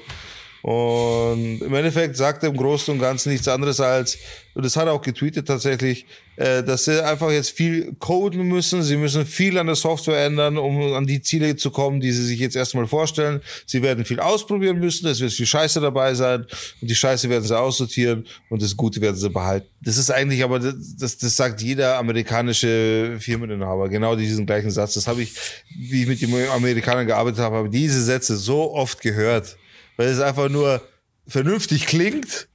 Und 0.63 1.61
im 1.61 1.75
Endeffekt 1.75 2.17
sagt 2.17 2.43
er 2.43 2.51
im 2.51 2.57
Großen 2.57 2.93
und 2.93 3.01
Ganzen 3.01 3.31
nichts 3.31 3.47
anderes 3.47 3.81
als, 3.81 4.19
und 4.55 4.65
das 4.65 4.77
hat 4.77 4.87
er 4.87 4.93
auch 4.93 5.03
getweetet 5.03 5.47
tatsächlich, 5.47 6.05
äh, 6.35 6.65
dass 6.65 6.85
sie 6.85 7.05
einfach 7.05 7.31
jetzt 7.31 7.51
viel 7.51 7.95
coden 8.01 8.43
müssen. 8.49 8.83
Sie 8.83 8.97
müssen 8.97 9.25
viel 9.25 9.57
an 9.57 9.67
der 9.67 9.77
Software 9.77 10.27
ändern, 10.27 10.59
um 10.59 10.95
an 10.95 11.07
die 11.07 11.23
Ziele 11.23 11.55
zu 11.55 11.71
kommen, 11.71 12.01
die 12.01 12.11
sie 12.11 12.25
sich 12.25 12.41
jetzt 12.41 12.57
erstmal 12.57 12.89
vorstellen. 12.89 13.41
Sie 13.67 13.83
werden 13.83 14.05
viel 14.05 14.19
ausprobieren 14.19 14.81
müssen. 14.81 15.07
Es 15.07 15.21
wird 15.21 15.33
viel 15.33 15.47
Scheiße 15.47 15.81
dabei 15.81 16.13
sein. 16.15 16.45
Und 16.81 16.91
die 16.91 16.95
Scheiße 16.97 17.31
werden 17.31 17.45
sie 17.45 17.57
aussortieren 17.57 18.27
und 18.51 18.61
das 18.61 18.77
Gute 18.77 19.01
werden 19.01 19.15
sie 19.15 19.31
behalten. 19.31 19.69
Das 19.81 19.97
ist 19.97 20.11
eigentlich 20.11 20.43
aber, 20.43 20.59
das, 20.59 21.19
das 21.19 21.37
sagt 21.37 21.63
jeder 21.63 21.97
amerikanische 21.97 23.17
Firmeninhaber. 23.21 23.89
Genau 23.89 24.17
diesen 24.17 24.45
gleichen 24.45 24.73
Satz. 24.73 24.95
Das 24.95 25.07
habe 25.07 25.23
ich, 25.23 25.35
wie 25.77 26.03
ich 26.03 26.09
mit 26.09 26.21
den 26.21 26.35
Amerikanern 26.49 27.07
gearbeitet 27.07 27.39
habe, 27.39 27.55
habe 27.55 27.71
diese 27.71 28.03
Sätze 28.03 28.37
so 28.37 28.73
oft 28.73 29.01
gehört 29.03 29.57
weil 29.99 30.09
es 30.09 30.21
einfach 30.21 30.49
nur 30.49 30.81
vernünftig 31.27 31.85
klingt, 31.87 32.49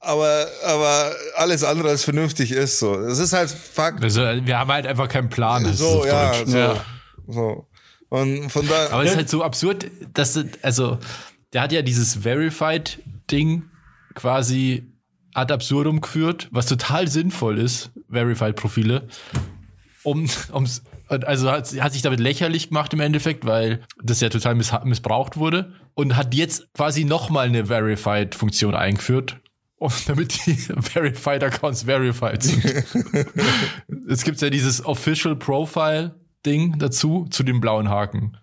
aber, 0.00 0.46
aber 0.64 1.12
alles 1.34 1.64
andere 1.64 1.88
als 1.90 2.04
vernünftig 2.04 2.52
ist 2.52 2.78
so. 2.78 2.94
Es 3.00 3.18
ist 3.18 3.32
halt 3.34 3.50
Fakt. 3.50 4.02
Also, 4.02 4.20
wir 4.22 4.58
haben 4.58 4.70
halt 4.72 4.86
einfach 4.86 5.08
keinen 5.08 5.28
Plan. 5.28 5.70
So, 5.74 6.06
ja, 6.06 6.32
so, 6.46 6.56
Ja. 6.56 6.84
so. 7.26 7.66
Und 8.08 8.50
von 8.50 8.66
da. 8.68 8.88
Aber 8.90 9.02
es 9.02 9.10
ist 9.10 9.16
halt 9.16 9.28
so 9.28 9.42
absurd, 9.42 9.90
dass, 10.14 10.38
also, 10.62 10.98
der 11.52 11.62
hat 11.62 11.72
ja 11.72 11.82
dieses 11.82 12.14
Verified-Ding 12.22 13.64
quasi 14.14 14.86
ad 15.34 15.52
absurdum 15.52 16.00
geführt, 16.00 16.48
was 16.52 16.66
total 16.66 17.08
sinnvoll 17.08 17.58
ist, 17.58 17.90
Verified-Profile, 18.08 19.08
um, 20.04 20.30
ums, 20.52 20.82
also 21.08 21.50
hat, 21.50 21.68
hat 21.80 21.92
sich 21.92 22.02
damit 22.02 22.20
lächerlich 22.20 22.68
gemacht 22.68 22.92
im 22.92 23.00
Endeffekt, 23.00 23.46
weil 23.46 23.82
das 24.02 24.20
ja 24.20 24.28
total 24.28 24.54
miss, 24.54 24.72
missbraucht 24.84 25.36
wurde 25.36 25.72
und 25.94 26.16
hat 26.16 26.34
jetzt 26.34 26.72
quasi 26.74 27.04
nochmal 27.04 27.46
eine 27.46 27.66
Verified-Funktion 27.66 28.74
eingeführt, 28.74 29.38
um, 29.78 29.92
damit 30.06 30.46
die 30.46 30.54
Verified 30.54 31.44
Accounts 31.44 31.84
verified 31.84 32.42
sind. 32.42 32.64
es 34.08 34.24
gibt 34.24 34.40
ja 34.40 34.50
dieses 34.50 34.84
Official 34.84 35.36
Profile 35.36 36.14
Ding 36.44 36.78
dazu, 36.78 37.26
zu 37.30 37.42
dem 37.42 37.60
blauen 37.60 37.88
Haken. 37.88 38.36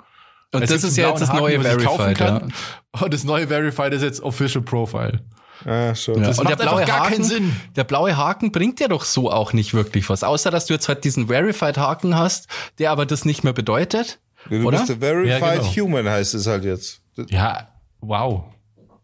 Und 0.51 0.61
Es 0.61 0.69
das 0.69 0.83
ist 0.83 0.97
ja 0.97 1.09
jetzt 1.09 1.21
das 1.21 1.33
neue 1.33 1.57
Haken, 1.57 1.83
kaufen 1.83 2.15
Verified, 2.15 2.19
ja. 2.19 3.01
Und 3.01 3.13
das 3.13 3.23
neue 3.23 3.47
Verified 3.47 3.93
ist 3.93 4.03
jetzt 4.03 4.21
Official 4.21 4.63
Profile. 4.63 5.21
Ah, 5.65 5.95
schon. 5.95 6.15
Ja. 6.15 6.27
Das 6.27 6.39
und 6.39 6.45
macht 6.45 6.59
der 6.59 6.63
blaue 6.63 6.85
gar 6.85 6.99
Haken, 7.01 7.13
keinen 7.13 7.23
Sinn. 7.23 7.55
Der 7.75 7.83
blaue 7.83 8.17
Haken 8.17 8.51
bringt 8.51 8.79
ja 8.79 8.87
doch 8.87 9.05
so 9.05 9.31
auch 9.31 9.53
nicht 9.53 9.73
wirklich 9.73 10.09
was, 10.09 10.23
außer 10.23 10.51
dass 10.51 10.65
du 10.65 10.73
jetzt 10.73 10.87
halt 10.87 11.03
diesen 11.03 11.27
Verified 11.27 11.77
Haken 11.77 12.17
hast, 12.17 12.47
der 12.79 12.91
aber 12.91 13.05
das 13.05 13.25
nicht 13.25 13.43
mehr 13.43 13.53
bedeutet. 13.53 14.19
Du 14.49 14.67
oder? 14.67 14.77
bist 14.77 14.89
der 14.89 14.97
Verified 14.97 15.39
Ja, 15.41 15.55
genau. 15.55 15.75
Human, 15.75 16.09
heißt 16.09 16.33
es 16.33 16.47
halt 16.47 16.65
jetzt. 16.65 17.01
Ja, 17.29 17.67
wow. 18.01 18.43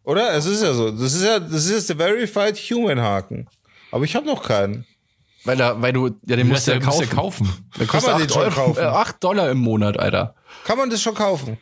Oder? 0.04 0.34
Es 0.34 0.46
ist 0.46 0.64
ja 0.64 0.74
so. 0.74 0.92
Das 0.92 1.14
ist 1.14 1.24
ja, 1.24 1.40
das 1.40 1.66
ist 1.66 1.72
jetzt 1.72 1.90
der 1.90 1.98
Verified 1.98 2.58
Human 2.58 3.00
Haken. 3.00 3.48
Aber 3.92 4.04
ich 4.04 4.16
habe 4.16 4.26
noch 4.26 4.44
keinen. 4.44 4.86
Weil, 5.46 5.60
er, 5.62 5.82
weil 5.82 5.94
du, 5.94 6.10
ja, 6.26 6.36
den 6.36 6.48
musst 6.48 6.68
du 6.68 6.72
ja 6.72 6.80
kaufen. 6.80 7.10
kaufen. 7.10 7.70
Der 7.80 7.88
Kann 7.88 8.02
kostet 8.02 8.12
man 8.12 8.22
den 8.22 8.28
8 8.28 8.34
schon 8.34 8.44
Euro, 8.44 8.52
kaufen? 8.56 8.84
Äh, 8.84 8.88
8 8.88 9.24
Dollar 9.24 9.50
im 9.50 9.60
Monat, 9.60 9.98
Alter. 9.98 10.36
Kann 10.66 10.78
man 10.78 10.90
das 10.90 11.02
schon 11.02 11.14
kaufen? 11.16 11.58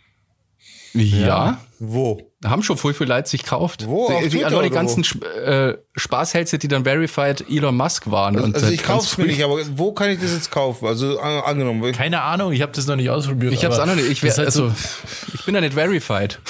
Ja. 1.00 1.62
Wo? 1.80 2.32
Da 2.42 2.50
haben 2.50 2.64
schon 2.64 2.78
voll 2.78 2.94
viel 2.94 3.08
Leute 3.08 3.30
sich 3.30 3.44
gekauft. 3.44 3.86
Wo? 3.88 4.06
Auf 4.08 4.18
Die, 4.24 4.30
die, 4.30 4.38
Twitter 4.38 4.48
also 4.48 4.62
die 4.62 4.70
ganzen 4.70 5.02
Sp 5.06 5.22
äh, 5.26 5.78
Spaßhälse, 5.96 6.58
die 6.58 6.68
dann 6.68 6.84
verified 6.86 7.46
Elon 7.50 7.76
Musk 7.78 8.10
waren. 8.10 8.40
und 8.40 8.56
Also 8.56 8.66
halt 8.66 8.76
ich 8.76 8.84
kauf's 8.84 9.18
mir 9.18 9.26
früh- 9.26 9.32
nicht, 9.32 9.44
aber 9.44 9.60
wo 9.78 9.92
kann 9.92 10.10
ich 10.10 10.20
das 10.20 10.32
jetzt 10.34 10.50
kaufen? 10.52 10.88
Also 10.88 11.20
an, 11.20 11.42
angenommen. 11.44 11.92
Keine 11.94 12.22
Ahnung, 12.22 12.52
ich 12.52 12.62
habe 12.62 12.72
das 12.72 12.88
noch 12.88 12.96
nicht 12.96 13.10
ausprobiert. 13.10 13.54
Ich 13.54 13.64
hab's 13.66 13.78
auch 13.80 13.86
noch 13.86 13.96
nicht. 13.96 14.10
Ich, 14.10 14.24
wär, 14.24 14.32
halt 14.36 14.46
also, 14.48 14.72
ich 15.34 15.46
bin 15.46 15.54
ja 15.56 15.62
nicht 15.62 15.74
verified. 15.74 16.40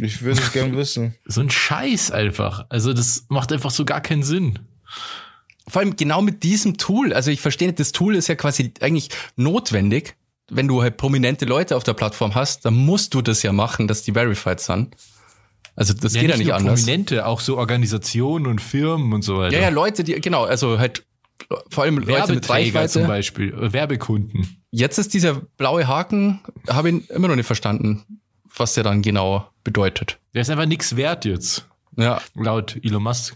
Ich 0.00 0.22
würde 0.22 0.38
es 0.40 0.52
gerne 0.52 0.76
wissen. 0.76 1.14
so, 1.24 1.36
so 1.36 1.40
ein 1.40 1.50
Scheiß 1.50 2.10
einfach. 2.12 2.66
Also 2.68 2.92
das 2.92 3.24
macht 3.30 3.50
einfach 3.52 3.70
so 3.70 3.84
gar 3.86 4.00
keinen 4.02 4.22
Sinn. 4.22 4.58
Vor 5.66 5.80
allem 5.80 5.96
genau 5.96 6.20
mit 6.20 6.42
diesem 6.44 6.76
Tool. 6.76 7.12
Also 7.12 7.30
ich 7.30 7.40
verstehe 7.40 7.68
nicht, 7.68 7.80
das 7.80 7.90
Tool 7.92 8.14
ist 8.14 8.28
ja 8.28 8.34
quasi 8.36 8.72
eigentlich 8.80 9.08
notwendig. 9.36 10.14
Wenn 10.50 10.68
du 10.68 10.82
halt 10.82 10.96
prominente 10.96 11.44
Leute 11.44 11.76
auf 11.76 11.84
der 11.84 11.94
Plattform 11.94 12.34
hast, 12.34 12.64
dann 12.64 12.74
musst 12.74 13.14
du 13.14 13.22
das 13.22 13.42
ja 13.42 13.52
machen, 13.52 13.86
dass 13.88 14.02
die 14.02 14.12
verified 14.12 14.60
sind. 14.60 14.96
Also 15.76 15.94
das 15.94 16.14
geht 16.14 16.28
ja 16.28 16.36
nicht 16.36 16.52
anders. 16.52 16.80
Prominente, 16.80 17.26
auch 17.26 17.40
so 17.40 17.56
Organisationen 17.56 18.46
und 18.46 18.60
Firmen 18.60 19.12
und 19.12 19.22
so 19.22 19.38
weiter. 19.38 19.54
Ja, 19.54 19.62
ja, 19.62 19.68
Leute, 19.68 20.02
die, 20.04 20.20
genau, 20.20 20.44
also 20.44 20.78
halt 20.78 21.04
vor 21.70 21.84
allem 21.84 21.98
Leute 21.98 22.34
mit 22.34 22.48
Werbeträger 22.48 22.88
zum 22.88 23.02
Reichweite. 23.02 23.06
Beispiel, 23.06 23.54
äh, 23.54 23.72
Werbekunden. 23.72 24.62
Jetzt 24.70 24.98
ist 24.98 25.14
dieser 25.14 25.34
blaue 25.34 25.86
Haken, 25.86 26.40
habe 26.68 26.90
ich 26.90 27.10
immer 27.10 27.28
noch 27.28 27.36
nicht 27.36 27.46
verstanden, 27.46 28.20
was 28.56 28.74
der 28.74 28.84
dann 28.84 29.02
genau 29.02 29.48
bedeutet. 29.64 30.18
Der 30.34 30.42
ist 30.42 30.50
einfach 30.50 30.66
nichts 30.66 30.96
wert 30.96 31.24
jetzt, 31.24 31.66
Ja, 31.96 32.20
laut 32.34 32.76
Elon 32.82 33.02
Musk. 33.02 33.34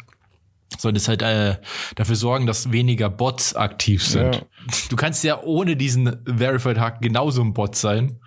Soll 0.79 0.93
das 0.93 1.09
halt 1.09 1.23
äh, 1.23 1.57
dafür 1.95 2.17
sorgen, 2.17 2.47
dass 2.47 2.73
weniger 2.73 3.09
Bots 3.09 3.55
aktiv 3.55 4.05
sind. 4.05 4.37
Ja. 4.37 4.43
Du 4.89 4.97
kannst 4.97 5.25
ja 5.25 5.43
ohne 5.43 5.77
diesen 5.77 6.23
Verified-Haken 6.27 7.01
genauso 7.01 7.43
ein 7.43 7.53
Bot 7.53 7.77
sein. 7.77 8.21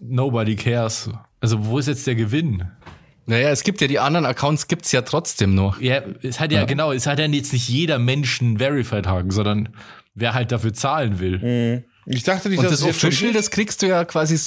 Nobody 0.00 0.56
cares. 0.56 1.10
Also 1.40 1.64
wo 1.66 1.78
ist 1.78 1.86
jetzt 1.86 2.06
der 2.06 2.14
Gewinn? 2.14 2.70
naja, 3.30 3.50
es 3.50 3.62
gibt 3.62 3.80
ja 3.80 3.86
die 3.86 3.98
anderen 3.98 4.26
Accounts, 4.26 4.66
gibt's 4.66 4.92
ja 4.92 5.02
trotzdem 5.02 5.54
noch. 5.54 5.80
Ja, 5.80 6.02
es 6.22 6.40
hat 6.40 6.52
ja, 6.52 6.64
genau, 6.64 6.92
es 6.92 7.06
hat 7.06 7.18
ja 7.20 7.26
jetzt 7.26 7.52
nicht 7.52 7.68
jeder 7.68 7.98
Mensch 7.98 8.42
einen 8.42 8.58
Verified-Haken, 8.58 9.30
sondern 9.30 9.68
wer 10.14 10.34
halt 10.34 10.52
dafür 10.52 10.74
zahlen 10.74 11.20
will. 11.20 11.84
Ich 12.06 12.24
dachte 12.24 12.48
nicht, 12.48 12.58
Und 12.58 12.64
dass 12.64 12.80
das 12.80 12.80
es 12.80 13.00
schon 13.00 13.08
Official, 13.10 13.32
das 13.32 13.50
kriegst 13.50 13.82
du 13.82 13.86
ja 13.86 14.04
quasi 14.04 14.38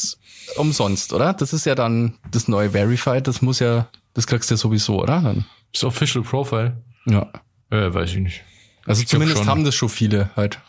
umsonst, 0.58 1.14
oder? 1.14 1.34
Das 1.34 1.54
ist 1.54 1.66
ja 1.66 1.76
dann 1.76 2.16
das 2.32 2.48
neue 2.48 2.72
Verified, 2.72 3.26
das 3.28 3.42
muss 3.42 3.60
ja, 3.60 3.88
das 4.14 4.28
kriegst 4.28 4.50
du 4.50 4.56
ja 4.56 4.58
sowieso, 4.58 5.02
oder? 5.02 5.22
Dann. 5.22 5.46
Das 5.74 5.84
Official 5.84 6.24
Profile. 6.24 6.82
Ja. 7.06 7.32
Äh, 7.70 7.94
weiß 7.94 8.12
ich 8.12 8.18
nicht. 8.18 8.44
Also 8.86 9.02
Ich 9.02 9.08
zumindest 9.08 9.40
schon. 9.40 9.48
haben 9.50 9.64
das 9.66 9.76
schon 9.76 9.90
viele 9.90 10.30
halt. 10.36 10.60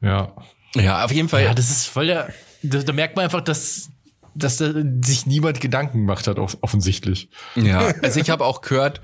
Ja. 0.00 0.32
Ja, 0.74 1.04
auf 1.04 1.12
jeden 1.12 1.28
Fall. 1.28 1.42
Ja, 1.44 1.54
das 1.54 1.70
ist 1.70 1.86
voll 1.86 2.06
der. 2.06 2.32
Da, 2.62 2.78
da 2.82 2.92
merkt 2.92 3.16
man 3.16 3.24
einfach, 3.24 3.40
dass, 3.40 3.90
dass 4.34 4.58
da 4.58 4.72
sich 5.02 5.26
niemand 5.26 5.60
Gedanken 5.60 5.98
gemacht 6.00 6.26
hat, 6.28 6.38
off 6.38 6.58
offensichtlich. 6.60 7.28
Ja, 7.56 7.92
also 8.02 8.20
ich 8.20 8.30
habe 8.30 8.44
auch 8.44 8.60
gehört, 8.60 9.00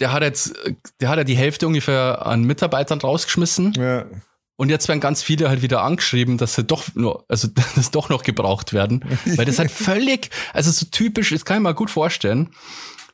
der 0.00 0.12
hat 0.12 0.22
jetzt, 0.22 0.54
der 1.00 1.08
hat 1.10 1.18
ja 1.18 1.24
die 1.24 1.36
Hälfte 1.36 1.66
ungefähr 1.66 2.24
an 2.24 2.44
Mitarbeitern 2.44 3.00
rausgeschmissen 3.00 3.74
Ja. 3.76 4.06
und 4.56 4.70
jetzt 4.70 4.86
werden 4.88 5.00
ganz 5.00 5.22
viele 5.22 5.48
halt 5.48 5.60
wieder 5.62 5.82
angeschrieben, 5.82 6.38
dass 6.38 6.54
sie 6.54 6.62
doch 6.64 6.84
nur, 6.94 7.24
also 7.28 7.48
das 7.76 7.90
doch 7.90 8.08
noch 8.08 8.22
gebraucht 8.22 8.72
werden, 8.72 9.04
weil 9.36 9.44
das 9.44 9.58
halt 9.58 9.72
völlig, 9.72 10.30
also 10.54 10.70
so 10.70 10.86
typisch, 10.86 11.30
das 11.30 11.44
kann 11.44 11.58
ich 11.58 11.62
mir 11.64 11.74
gut 11.74 11.90
vorstellen. 11.90 12.50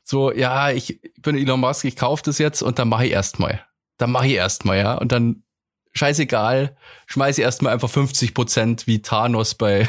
So, 0.04 0.32
ja, 0.32 0.70
ich 0.70 1.00
bin 1.20 1.36
Elon 1.36 1.60
Musk, 1.60 1.84
ich 1.84 1.96
kaufe 1.96 2.22
das 2.24 2.38
jetzt 2.38 2.62
und 2.62 2.78
dann 2.78 2.88
mache 2.88 3.06
ich 3.06 3.12
erstmal. 3.12 3.64
Dann 3.96 4.12
mache 4.12 4.26
ich 4.26 4.34
erstmal, 4.34 4.78
ja, 4.78 4.94
und 4.94 5.12
dann 5.12 5.42
scheißegal, 5.92 6.76
schmeiße 7.06 7.40
ich 7.40 7.44
erstmal 7.44 7.72
einfach 7.72 7.88
50 7.88 8.34
Prozent 8.34 8.86
wie 8.86 9.00
Thanos 9.00 9.54
bei 9.54 9.88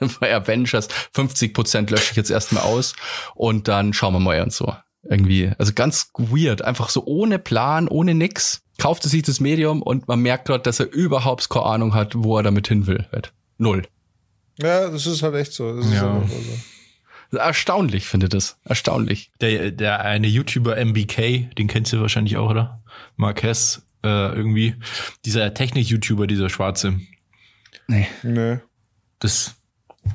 bei 0.20 0.34
Avengers 0.34 0.88
50 1.12 1.54
Prozent 1.54 1.90
lösche 1.90 2.10
ich 2.10 2.16
jetzt 2.16 2.30
erstmal 2.30 2.64
aus 2.64 2.94
und 3.34 3.68
dann 3.68 3.92
schauen 3.92 4.14
wir 4.14 4.20
mal 4.20 4.42
und 4.42 4.52
so. 4.52 4.74
Irgendwie, 5.04 5.50
also 5.58 5.72
ganz 5.72 6.10
weird, 6.14 6.62
einfach 6.62 6.88
so 6.88 7.04
ohne 7.04 7.38
Plan, 7.38 7.88
ohne 7.88 8.14
nix, 8.14 8.62
kaufte 8.78 9.08
sich 9.08 9.22
das 9.22 9.40
Medium 9.40 9.82
und 9.82 10.06
man 10.06 10.20
merkt 10.20 10.46
gerade, 10.46 10.62
dass 10.62 10.80
er 10.80 10.92
überhaupt 10.92 11.50
keine 11.50 11.66
Ahnung 11.66 11.94
hat, 11.94 12.14
wo 12.16 12.36
er 12.36 12.42
damit 12.42 12.68
hin 12.68 12.86
will. 12.86 13.06
Halt. 13.12 13.32
Null. 13.58 13.82
ja, 14.58 14.88
das 14.88 15.06
ist 15.06 15.22
halt 15.22 15.34
echt 15.34 15.52
so. 15.52 15.76
Das 15.76 15.86
ist 15.86 15.92
Ja. 15.92 16.22
Erstaunlich, 17.32 18.06
finde 18.06 18.28
das. 18.28 18.58
Erstaunlich. 18.64 19.30
Der, 19.40 19.70
der 19.70 20.00
eine 20.00 20.26
YouTuber 20.26 20.76
MBK, 20.76 21.54
den 21.56 21.66
kennst 21.66 21.92
du 21.92 22.00
wahrscheinlich 22.00 22.36
auch, 22.36 22.50
oder? 22.50 22.82
Marquez, 23.16 23.82
äh, 24.04 24.34
irgendwie. 24.34 24.74
Dieser 25.24 25.54
Technik-YouTuber, 25.54 26.26
dieser 26.26 26.48
Schwarze. 26.48 27.00
Nee. 27.86 28.06
Nee. 28.22 28.58
Das 29.18 29.54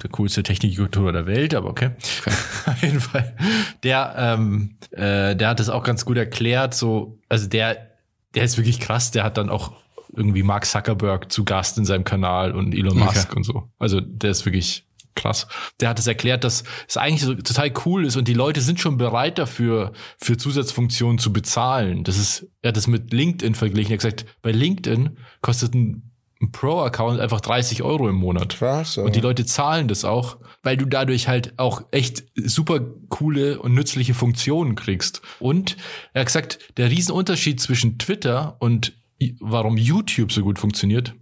der 0.03 0.09
coolste 0.09 0.43
Technik-YouTuber 0.43 1.11
der 1.11 1.25
Welt, 1.25 1.55
aber 1.55 1.69
okay. 1.69 1.91
Auf 2.65 2.81
jeden 2.83 2.99
Fall. 2.99 3.35
Der, 3.83 4.15
ähm, 4.17 4.75
äh, 4.91 5.35
der 5.35 5.49
hat 5.49 5.59
das 5.59 5.69
auch 5.69 5.83
ganz 5.83 6.05
gut 6.05 6.17
erklärt. 6.17 6.73
So, 6.73 7.19
also 7.29 7.47
der, 7.47 7.91
der 8.35 8.43
ist 8.43 8.57
wirklich 8.57 8.79
krass. 8.79 9.11
Der 9.11 9.23
hat 9.23 9.37
dann 9.37 9.49
auch 9.49 9.71
irgendwie 10.13 10.43
Mark 10.43 10.65
Zuckerberg 10.65 11.31
zu 11.31 11.45
Gast 11.45 11.77
in 11.77 11.85
seinem 11.85 12.03
Kanal 12.03 12.53
und 12.53 12.73
Elon 12.73 13.01
Okay. 13.01 13.05
Musk 13.05 13.35
und 13.35 13.43
so. 13.43 13.69
Also 13.79 14.01
der 14.01 14.31
ist 14.31 14.45
wirklich 14.45 14.86
krass. 15.17 15.47
Der 15.81 15.89
hat 15.89 15.99
es 15.99 16.07
erklärt, 16.07 16.43
dass 16.45 16.63
es 16.87 16.95
eigentlich 16.95 17.23
so 17.23 17.33
total 17.33 17.73
cool 17.85 18.05
ist 18.05 18.15
und 18.15 18.27
die 18.27 18.33
Leute 18.33 18.61
sind 18.61 18.79
schon 18.79 18.97
bereit 18.97 19.37
dafür, 19.37 19.91
für 20.17 20.37
Zusatzfunktionen 20.37 21.17
zu 21.17 21.33
bezahlen. 21.33 22.05
Das 22.05 22.17
ist, 22.17 22.47
er 22.61 22.69
hat 22.69 22.77
das 22.77 22.87
mit 22.87 23.11
LinkedIn 23.11 23.55
verglichen. 23.55 23.91
Er 23.91 23.95
hat 23.95 24.03
gesagt, 24.03 24.25
bei 24.41 24.51
LinkedIn 24.51 25.17
kostet 25.41 25.73
ein, 25.73 26.11
ein 26.41 26.51
Pro-Account 26.51 27.19
einfach 27.19 27.41
30 27.41 27.83
Euro 27.83 28.07
im 28.07 28.15
Monat. 28.15 28.57
Krass, 28.57 28.97
Und 28.97 29.15
die. 29.15 29.19
Leute 29.21 29.45
zahlen 29.45 29.87
das 29.87 30.05
auch, 30.05 30.37
weil 30.61 30.77
du 30.77 30.85
dadurch 30.85 31.27
halt 31.27 31.57
auch 31.57 31.81
echt 31.91 32.23
super 32.35 32.79
coole 33.09 33.59
und 33.59 33.73
nützliche 33.73 34.13
Funktionen 34.13 34.75
kriegst. 34.75 35.21
Und 35.39 35.77
er 36.13 36.21
hat 36.21 36.27
gesagt, 36.27 36.59
der 36.77 36.91
Riesenunterschied 36.91 37.59
zwischen 37.59 37.97
Twitter 37.97 38.55
und 38.59 38.93
warum 39.39 39.77
YouTube 39.77 40.31
so 40.31 40.43
gut 40.43 40.59
funktioniert, 40.59 41.15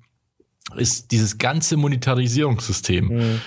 ist 0.75 1.12
dieses 1.12 1.38
ganze 1.38 1.77
Monetarisierungssystem. 1.77 3.39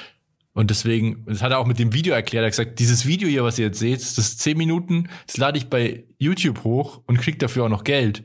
Und 0.58 0.70
deswegen, 0.70 1.24
das 1.24 1.40
hat 1.40 1.52
er 1.52 1.60
auch 1.60 1.66
mit 1.66 1.78
dem 1.78 1.92
Video 1.92 2.12
erklärt, 2.12 2.42
er 2.42 2.46
hat 2.46 2.50
gesagt, 2.50 2.80
dieses 2.80 3.06
Video 3.06 3.28
hier, 3.28 3.44
was 3.44 3.60
ihr 3.60 3.66
jetzt 3.66 3.78
seht, 3.78 4.00
das 4.00 4.18
ist 4.18 4.40
10 4.40 4.58
Minuten, 4.58 5.08
das 5.28 5.36
lade 5.36 5.56
ich 5.56 5.68
bei 5.68 6.02
YouTube 6.18 6.64
hoch 6.64 7.00
und 7.06 7.20
krieg 7.20 7.38
dafür 7.38 7.66
auch 7.66 7.68
noch 7.68 7.84
Geld. 7.84 8.24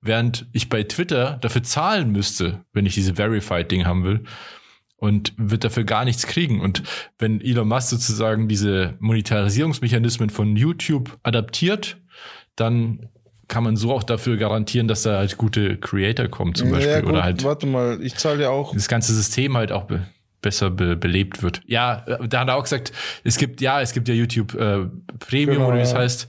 Während 0.00 0.46
ich 0.52 0.70
bei 0.70 0.84
Twitter 0.84 1.36
dafür 1.42 1.62
zahlen 1.62 2.10
müsste, 2.10 2.64
wenn 2.72 2.86
ich 2.86 2.94
diese 2.94 3.16
Verified-Ding 3.16 3.84
haben 3.84 4.02
will 4.04 4.24
und 4.96 5.34
wird 5.36 5.62
dafür 5.62 5.84
gar 5.84 6.06
nichts 6.06 6.26
kriegen. 6.26 6.62
Und 6.62 6.82
wenn 7.18 7.42
Elon 7.42 7.68
Musk 7.68 7.90
sozusagen 7.90 8.48
diese 8.48 8.94
Monetarisierungsmechanismen 9.00 10.30
von 10.30 10.56
YouTube 10.56 11.18
adaptiert, 11.22 11.98
dann 12.56 13.10
kann 13.48 13.62
man 13.62 13.76
so 13.76 13.92
auch 13.92 14.04
dafür 14.04 14.38
garantieren, 14.38 14.88
dass 14.88 15.02
da 15.02 15.18
halt 15.18 15.36
gute 15.36 15.76
Creator 15.76 16.28
kommen 16.28 16.54
zum 16.54 16.70
Beispiel 16.70 16.90
ja, 16.90 17.00
gut, 17.00 17.10
oder 17.10 17.24
halt 17.24 17.44
warte 17.44 17.66
mal, 17.66 18.02
ich 18.02 18.14
zahle 18.14 18.44
ja 18.44 18.48
auch. 18.48 18.72
das 18.72 18.88
ganze 18.88 19.12
System 19.14 19.54
halt 19.54 19.70
auch 19.70 19.84
be 19.84 20.06
besser 20.44 20.70
be 20.70 20.94
belebt 20.94 21.42
wird. 21.42 21.60
Ja, 21.66 22.04
äh, 22.06 22.28
da 22.28 22.40
hat 22.40 22.48
er 22.48 22.56
auch 22.56 22.62
gesagt, 22.62 22.92
es 23.24 23.36
gibt 23.36 23.60
ja, 23.60 23.80
es 23.80 23.92
gibt 23.92 24.06
ja 24.06 24.14
YouTube 24.14 24.54
äh, 24.54 24.86
Premium 25.18 25.56
Genau, 25.56 25.68
oder 25.68 25.78
wie 25.78 25.82
es 25.82 25.92
ja. 25.92 25.98
heißt, 25.98 26.28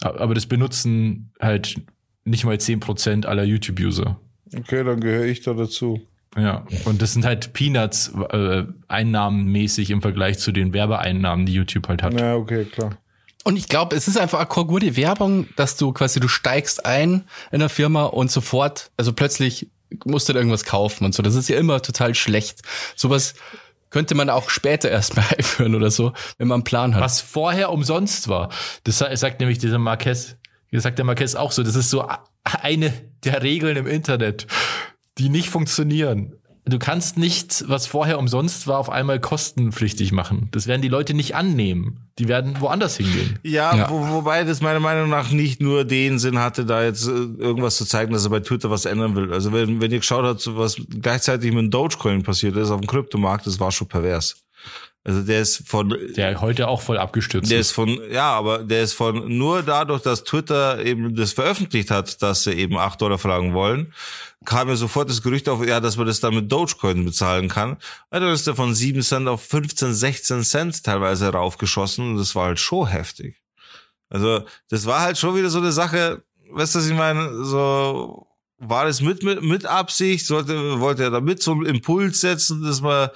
aber 0.00 0.34
das 0.34 0.46
benutzen 0.46 1.32
halt 1.40 1.76
nicht 2.24 2.44
mal 2.44 2.56
10% 2.56 3.26
aller 3.26 3.44
YouTube-User. 3.44 4.18
Okay, 4.56 4.84
dann 4.84 5.00
gehöre 5.00 5.26
ich 5.26 5.42
da 5.42 5.52
dazu. 5.52 6.00
Ja, 6.36 6.66
und 6.84 7.00
das 7.00 7.14
sind 7.14 7.24
halt 7.24 7.52
Peanuts 7.52 8.12
äh, 8.30 8.64
einnahmenmäßig 8.88 9.90
im 9.90 10.02
Vergleich 10.02 10.38
zu 10.38 10.52
den 10.52 10.72
Werbeeinnahmen, 10.72 11.46
die 11.46 11.54
YouTube 11.54 11.88
halt 11.88 12.02
hat. 12.02 12.18
Ja, 12.18 12.36
okay, 12.36 12.64
klar. 12.64 12.98
Und 13.44 13.56
ich 13.56 13.68
glaube, 13.68 13.94
es 13.94 14.08
ist 14.08 14.18
einfach 14.18 14.40
eine 14.40 14.66
gute 14.66 14.96
Werbung, 14.96 15.46
dass 15.56 15.76
du 15.76 15.92
quasi, 15.92 16.20
du 16.20 16.28
steigst 16.28 16.84
ein 16.84 17.24
in 17.52 17.60
der 17.60 17.68
Firma 17.68 18.04
und 18.04 18.30
sofort, 18.30 18.90
also 18.96 19.12
plötzlich 19.12 19.70
musst 20.04 20.28
du 20.28 20.32
da 20.32 20.38
irgendwas 20.40 20.64
kaufen 20.64 21.04
und 21.04 21.14
so. 21.14 21.22
Das 21.22 21.34
ist 21.34 21.48
ja 21.48 21.56
immer 21.58 21.80
total 21.82 22.14
schlecht. 22.14 22.60
Sowas 22.96 23.34
könnte 23.90 24.14
man 24.14 24.30
auch 24.30 24.50
später 24.50 24.90
erstmal 24.90 25.24
einführen 25.38 25.74
oder 25.74 25.90
so, 25.90 26.12
wenn 26.38 26.48
man 26.48 26.56
einen 26.56 26.64
Plan 26.64 26.94
hat. 26.94 27.02
Was 27.02 27.20
vorher 27.20 27.70
umsonst 27.70 28.28
war. 28.28 28.50
Das 28.84 28.98
sa- 28.98 29.14
sagt 29.16 29.40
nämlich 29.40 29.58
dieser 29.58 29.78
Marquez, 29.78 30.36
das 30.72 30.82
sagt 30.82 30.98
der 30.98 31.04
Marquez 31.04 31.34
auch 31.34 31.52
so, 31.52 31.62
das 31.62 31.76
ist 31.76 31.90
so 31.90 32.06
eine 32.44 32.92
der 33.24 33.42
Regeln 33.42 33.76
im 33.76 33.86
Internet, 33.86 34.46
die 35.18 35.28
nicht 35.28 35.48
funktionieren. 35.48 36.34
Du 36.68 36.80
kannst 36.80 37.16
nichts, 37.16 37.64
was 37.68 37.86
vorher 37.86 38.18
umsonst 38.18 38.66
war, 38.66 38.78
auf 38.78 38.90
einmal 38.90 39.20
kostenpflichtig 39.20 40.10
machen. 40.10 40.48
Das 40.50 40.66
werden 40.66 40.82
die 40.82 40.88
Leute 40.88 41.14
nicht 41.14 41.36
annehmen. 41.36 42.10
Die 42.18 42.26
werden 42.26 42.60
woanders 42.60 42.96
hingehen. 42.96 43.38
Ja, 43.44 43.76
Ja. 43.76 43.90
Wo, 43.90 44.08
wobei 44.08 44.42
das 44.42 44.60
meiner 44.60 44.80
Meinung 44.80 45.08
nach 45.08 45.30
nicht 45.30 45.60
nur 45.60 45.84
den 45.84 46.18
Sinn 46.18 46.40
hatte, 46.40 46.64
da 46.64 46.82
jetzt 46.82 47.06
äh, 47.06 47.10
irgendwas 47.10 47.76
zu 47.76 47.84
zeigen, 47.84 48.12
dass 48.12 48.24
er 48.24 48.30
bei 48.30 48.40
Twitter 48.40 48.68
was 48.68 48.84
ändern 48.84 49.14
will. 49.14 49.32
Also 49.32 49.52
wenn, 49.52 49.80
wenn 49.80 49.92
ihr 49.92 49.98
geschaut 49.98 50.24
habt, 50.24 50.44
was 50.56 50.76
gleichzeitig 51.00 51.52
mit 51.52 51.72
Dogecoin 51.72 52.24
passiert 52.24 52.56
ist 52.56 52.70
auf 52.70 52.80
dem 52.80 52.88
Kryptomarkt, 52.88 53.46
das 53.46 53.60
war 53.60 53.70
schon 53.70 53.86
pervers. 53.86 54.34
Also 55.06 55.22
der 55.22 55.42
ist 55.42 55.62
von 55.68 55.96
Der 56.16 56.40
heute 56.40 56.66
auch 56.66 56.80
voll 56.80 56.98
abgestürzt 56.98 57.48
der 57.48 57.60
ist. 57.60 57.70
von, 57.70 58.00
ja, 58.10 58.32
aber 58.32 58.64
der 58.64 58.82
ist 58.82 58.94
von, 58.94 59.38
nur 59.38 59.62
dadurch, 59.62 60.02
dass 60.02 60.24
Twitter 60.24 60.84
eben 60.84 61.14
das 61.14 61.32
veröffentlicht 61.32 61.92
hat, 61.92 62.20
dass 62.22 62.42
sie 62.42 62.54
eben 62.54 62.76
8 62.76 63.00
Dollar 63.00 63.16
verlangen 63.16 63.54
wollen, 63.54 63.94
kam 64.44 64.66
mir 64.66 64.76
sofort 64.76 65.08
das 65.08 65.22
Gerücht 65.22 65.48
auf, 65.48 65.64
ja, 65.64 65.78
dass 65.78 65.96
man 65.96 66.08
das 66.08 66.18
dann 66.18 66.34
mit 66.34 66.50
Dogecoin 66.50 67.04
bezahlen 67.04 67.48
kann. 67.48 67.76
Also 68.10 68.26
ist 68.26 68.48
der 68.48 68.56
von 68.56 68.74
7 68.74 69.00
Cent 69.02 69.28
auf 69.28 69.42
15, 69.44 69.94
16 69.94 70.42
Cent 70.42 70.82
teilweise 70.82 71.28
raufgeschossen 71.28 72.10
und 72.10 72.16
das 72.16 72.34
war 72.34 72.46
halt 72.46 72.58
schon 72.58 72.88
heftig. 72.88 73.40
Also, 74.08 74.44
das 74.70 74.86
war 74.86 75.02
halt 75.02 75.18
schon 75.18 75.36
wieder 75.36 75.50
so 75.50 75.58
eine 75.58 75.72
Sache, 75.72 76.24
weißt 76.50 76.74
du, 76.74 76.78
was 76.80 76.86
ich 76.86 76.94
meine? 76.94 77.44
So, 77.44 78.26
war 78.58 78.86
das 78.86 79.02
mit, 79.02 79.22
mit, 79.22 79.42
mit 79.42 79.66
Absicht? 79.66 80.26
Sollte, 80.26 80.80
wollte 80.80 81.04
er 81.04 81.10
da 81.10 81.20
mit 81.20 81.42
so 81.42 81.52
einen 81.52 81.66
Impuls 81.66 82.20
setzen, 82.20 82.62
dass 82.62 82.80
man, 82.80 83.10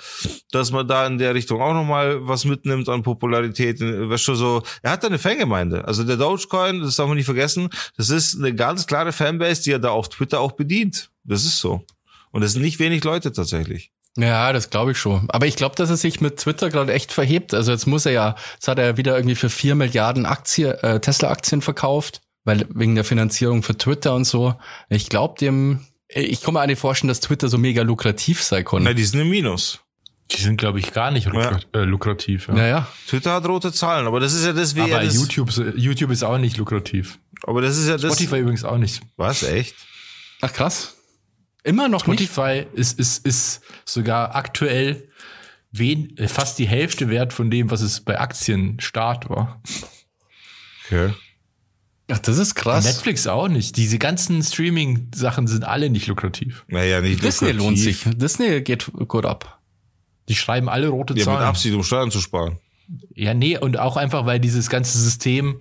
dass 0.51 0.71
man 0.71 0.87
da 0.87 1.07
in 1.07 1.19
der 1.19 1.35
Richtung 1.35 1.63
auch 1.63 1.73
nochmal 1.73 2.27
was 2.27 2.45
mitnimmt 2.45 2.89
an 2.89 3.03
Popularität? 3.03 3.81
Weißt 3.81 4.29
du, 4.29 4.35
so, 4.35 4.63
er 4.83 4.93
hat 4.93 5.03
da 5.03 5.09
eine 5.09 5.19
Fangemeinde. 5.19 5.87
Also 5.87 6.05
der 6.05 6.17
Dogecoin, 6.17 6.81
das 6.81 6.97
darf 6.97 7.09
man 7.09 7.17
nicht 7.17 7.27
vergessen, 7.27 7.71
das 7.97 8.11
ist 8.11 8.37
eine 8.37 8.55
ganz 8.55 8.87
klare 8.87 9.13
Fanbase, 9.13 9.63
die 9.63 9.73
er 9.73 9.79
da 9.79 9.91
auf 9.91 10.11
Twitter 10.11 10.41
auch 10.41 10.53
bedient. 10.53 11.11
Das 11.25 11.45
ist 11.45 11.59
so. 11.59 11.85
Und 12.33 12.43
das 12.43 12.53
sind 12.53 12.63
nicht 12.63 12.79
wenig 12.79 13.03
Leute 13.05 13.33
tatsächlich. 13.33 13.93
Ja, 14.17 14.53
das 14.53 14.71
glaube 14.71 14.93
ich 14.93 14.99
schon. 14.99 15.29
Aber 15.31 15.47
ich 15.47 15.57
glaube, 15.57 15.77
dass 15.77 15.89
er 15.89 15.97
sich 15.97 16.21
mit 16.21 16.39
Twitter 16.39 16.69
gerade 16.69 16.93
echt 16.93 17.13
verhebt. 17.13 17.55
Also 17.55 17.73
jetzt 17.73 17.87
muss 17.87 18.07
er 18.07 18.13
ja, 18.13 18.35
jetzt 18.55 18.69
hat 18.69 18.79
er 18.79 18.87
ja 18.87 18.97
wieder 18.97 19.17
irgendwie 19.17 19.37
für 19.37 19.49
vier 19.49 19.75
Milliarden 19.75 20.27
Aktie, 20.27 20.83
äh, 20.83 21.01
Tesla-Aktien 21.01 21.63
verkauft, 21.63 22.21
weil 22.45 22.67
wegen 22.75 22.95
der 22.95 23.05
Finanzierung 23.05 23.63
für 23.63 23.77
Twitter 23.77 24.15
und 24.15 24.25
so. 24.25 24.55
Ich 24.89 25.09
glaube 25.09 25.35
dem, 25.41 25.87
ich 26.09 26.41
kann 26.41 26.55
mir 26.55 26.63
auch 26.63 26.67
nicht 26.67 26.79
vorstellen, 26.81 27.09
dass 27.09 27.21
Twitter 27.21 27.49
so 27.49 27.59
mega 27.59 27.83
lukrativ 27.83 28.43
sein 28.43 28.65
Na, 28.65 28.71
kann. 28.85 28.97
die 28.97 29.05
sind 29.05 29.21
im 29.21 29.29
Minus. 29.31 29.81
Die 30.33 30.41
sind, 30.41 30.59
glaube 30.59 30.79
ich, 30.79 30.93
gar 30.93 31.11
nicht 31.11 31.27
lukrat 31.27 31.67
äh, 31.75 31.81
lukrativ. 31.81 32.47
Ja. 32.49 32.55
Naja, 32.55 32.89
Twitter 33.09 33.33
hat 33.33 33.47
rote 33.49 33.73
Zahlen, 33.73 34.07
aber 34.07 34.21
das 34.21 34.33
ist 34.33 34.45
ja 34.45 34.53
das, 34.53 34.77
wie 34.77 34.83
Aber 34.83 34.93
er 35.01 35.05
das, 35.05 35.15
YouTube, 35.15 35.51
YouTube 35.77 36.11
ist 36.13 36.23
auch 36.23 36.39
nicht 36.39 36.57
lukrativ. 36.57 37.19
aber 37.43 37.61
das 37.61 37.77
ist 37.77 37.89
ja 37.89 37.97
das. 37.97 38.15
Spotify 38.15 38.39
übrigens 38.39 38.63
auch 38.65 38.79
nicht. 38.79 39.01
Was, 39.17 39.43
echt? 39.43 39.75
ach 40.41 40.53
krass. 40.53 40.97
Immer 41.65 41.89
noch 41.89 42.07
nicht. 42.07 42.23
Spotify 42.23 42.65
ist, 42.75 42.99
ist, 42.99 43.27
ist 43.27 43.61
sogar 43.85 44.35
aktuell 44.37 45.09
wen, 45.73 46.17
äh, 46.17 46.29
fast 46.29 46.59
die 46.59 46.69
Hälfte 46.69 47.09
wert 47.09 47.33
von 47.33 47.51
dem, 47.51 47.71
was 47.71 47.81
es 47.81 48.01
bei 48.01 48.19
Aktienstart 48.21 49.29
war. 49.29 49.61
Okay. 50.87 51.13
Ach, 52.13 52.19
das 52.19 52.39
ist 52.39 52.55
krass. 52.55 52.85
Netflix 52.85 53.27
auch 53.27 53.49
nicht. 53.49 53.77
Diese 53.77 53.99
ganzen 53.99 54.43
Streaming-Sachen 54.43 55.47
sind 55.47 55.65
alle 55.65 55.91
nicht 55.91 56.07
lukrativ. 56.07 56.65
Naja, 56.69 57.01
nicht 57.01 57.23
Disney 57.23 57.49
lukrativ. 57.53 57.65
lohnt 57.67 57.79
sich. 57.79 58.05
Disney 58.19 58.61
geht 58.63 58.91
gut 59.09 59.25
ab. 59.27 59.59
Die 60.29 60.35
schreiben 60.37 60.69
alle 60.69 60.89
rote 60.89 61.15
Ja, 61.15 61.19
mit 61.19 61.25
Zahlen. 61.25 61.43
Absicht, 61.43 61.75
um 61.75 61.83
Steuern 61.83 62.11
zu 62.11 62.21
sparen. 62.21 62.59
Ja, 63.15 63.35
nee, 63.35 63.57
und 63.59 63.79
auch 63.79 63.97
einfach, 63.97 64.27
weil 64.27 64.41
dieses 64.41 64.69
ganze 64.69 64.99
System 64.99 65.59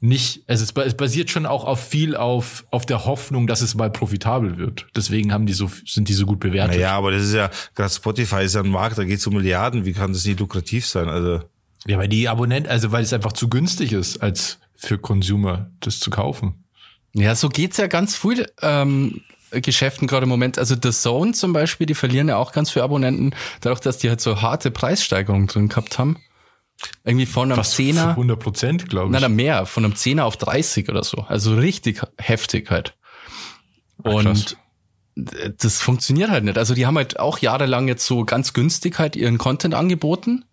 nicht, 0.00 0.42
also 0.46 0.62
es, 0.64 0.72
ba- 0.72 0.82
es 0.82 0.94
basiert 0.94 1.30
schon 1.30 1.46
auch 1.46 1.64
auf 1.64 1.82
viel 1.88 2.14
auf, 2.14 2.64
auf 2.70 2.84
der 2.84 3.06
Hoffnung, 3.06 3.46
dass 3.46 3.62
es 3.62 3.74
mal 3.74 3.90
profitabel 3.90 4.58
wird. 4.58 4.86
Deswegen 4.94 5.32
haben 5.32 5.46
die 5.46 5.54
so, 5.54 5.70
sind 5.86 6.08
die 6.10 6.12
so 6.12 6.26
gut 6.26 6.40
bewertet. 6.40 6.76
Naja, 6.76 6.92
aber 6.92 7.10
das 7.10 7.22
ist 7.22 7.32
ja, 7.34 7.50
gerade 7.74 7.90
Spotify 7.92 8.44
ist 8.44 8.54
ja 8.54 8.60
ein 8.62 8.68
Markt, 8.68 8.98
da 8.98 9.04
geht 9.04 9.18
es 9.20 9.26
um 9.26 9.34
Milliarden. 9.34 9.86
Wie 9.86 9.92
kann 9.94 10.12
das 10.12 10.26
nicht 10.26 10.40
lukrativ 10.40 10.86
sein? 10.86 11.08
Also, 11.08 11.40
Ja, 11.86 11.96
weil 11.96 12.08
die 12.08 12.28
Abonnenten, 12.28 12.70
also 12.70 12.92
weil 12.92 13.02
es 13.02 13.14
einfach 13.14 13.32
zu 13.32 13.48
günstig 13.48 13.92
ist, 13.92 14.18
als 14.18 14.58
für 14.74 14.98
Consumer 14.98 15.70
das 15.80 16.00
zu 16.00 16.10
kaufen. 16.10 16.64
Ja, 17.14 17.34
so 17.34 17.48
geht's 17.48 17.76
ja 17.76 17.86
ganz 17.86 18.16
viel 18.16 18.46
ähm, 18.60 19.22
Geschäften 19.50 20.08
gerade 20.08 20.24
im 20.24 20.28
Moment. 20.30 20.58
Also 20.58 20.74
The 20.80 20.90
Zone 20.90 21.32
zum 21.32 21.52
Beispiel, 21.52 21.86
die 21.86 21.94
verlieren 21.94 22.28
ja 22.28 22.36
auch 22.36 22.52
ganz 22.52 22.70
viele 22.70 22.84
Abonnenten, 22.84 23.34
dadurch, 23.60 23.80
dass 23.80 23.98
die 23.98 24.08
halt 24.08 24.20
so 24.20 24.42
harte 24.42 24.70
Preissteigerungen 24.70 25.46
drin 25.46 25.68
gehabt 25.68 25.98
haben. 25.98 26.18
Irgendwie 27.04 27.26
von 27.26 27.50
einem 27.50 27.58
Was 27.58 27.70
Zehner, 27.72 28.10
100 28.10 28.38
Prozent, 28.38 28.88
glaube 28.88 29.06
ich. 29.06 29.12
nein, 29.12 29.22
nein, 29.22 29.36
mehr, 29.36 29.64
von 29.64 29.84
einem 29.84 29.94
Zehner 29.94 30.24
auf 30.24 30.36
30 30.36 30.88
oder 30.88 31.04
so. 31.04 31.18
Also 31.28 31.54
richtig 31.54 32.02
heftig 32.18 32.70
halt. 32.70 32.96
Ach, 34.02 34.12
Und 34.12 34.24
krass. 34.24 34.56
das 35.58 35.80
funktioniert 35.80 36.30
halt 36.30 36.44
nicht. 36.44 36.58
Also 36.58 36.74
die 36.74 36.86
haben 36.86 36.96
halt 36.96 37.18
auch 37.20 37.38
jahrelang 37.38 37.86
jetzt 37.88 38.04
so 38.06 38.24
ganz 38.24 38.52
günstig 38.52 38.98
halt 38.98 39.14
ihren 39.16 39.38
Content 39.38 39.74
angeboten. 39.74 40.44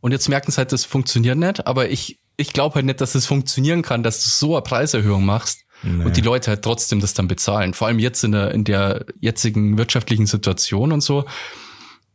Und 0.00 0.12
jetzt 0.12 0.28
merken 0.30 0.50
sie 0.50 0.56
halt, 0.56 0.72
das 0.72 0.86
funktioniert 0.86 1.36
nicht. 1.36 1.66
Aber 1.66 1.90
ich, 1.90 2.18
ich 2.40 2.52
glaube 2.52 2.76
halt 2.76 2.86
nicht, 2.86 3.00
dass 3.00 3.14
es 3.14 3.26
funktionieren 3.26 3.82
kann, 3.82 4.02
dass 4.02 4.24
du 4.24 4.30
so 4.30 4.54
eine 4.56 4.62
Preiserhöhung 4.62 5.24
machst 5.24 5.64
und 5.82 6.16
die 6.16 6.20
Leute 6.20 6.50
halt 6.50 6.62
trotzdem 6.62 7.00
das 7.00 7.14
dann 7.14 7.26
bezahlen. 7.26 7.72
Vor 7.72 7.88
allem 7.88 7.98
jetzt 7.98 8.22
in 8.22 8.32
der, 8.32 8.52
in 8.52 8.64
der 8.64 9.06
jetzigen 9.18 9.78
wirtschaftlichen 9.78 10.26
Situation 10.26 10.92
und 10.92 11.00
so. 11.00 11.24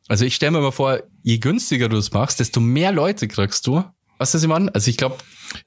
Also 0.08 0.24
ich 0.24 0.36
stelle 0.36 0.52
mir 0.52 0.62
mal 0.62 0.72
vor, 0.72 1.00
je 1.24 1.40
günstiger 1.40 1.90
du 1.90 1.98
es 1.98 2.12
machst, 2.12 2.40
desto 2.40 2.60
mehr 2.60 2.92
Leute 2.92 3.28
kriegst 3.28 3.66
du. 3.66 3.84
Was 4.20 4.36
ich 4.36 4.48
meine? 4.48 4.74
Also 4.76 4.90
ich 4.90 4.98
glaube, 4.98 5.18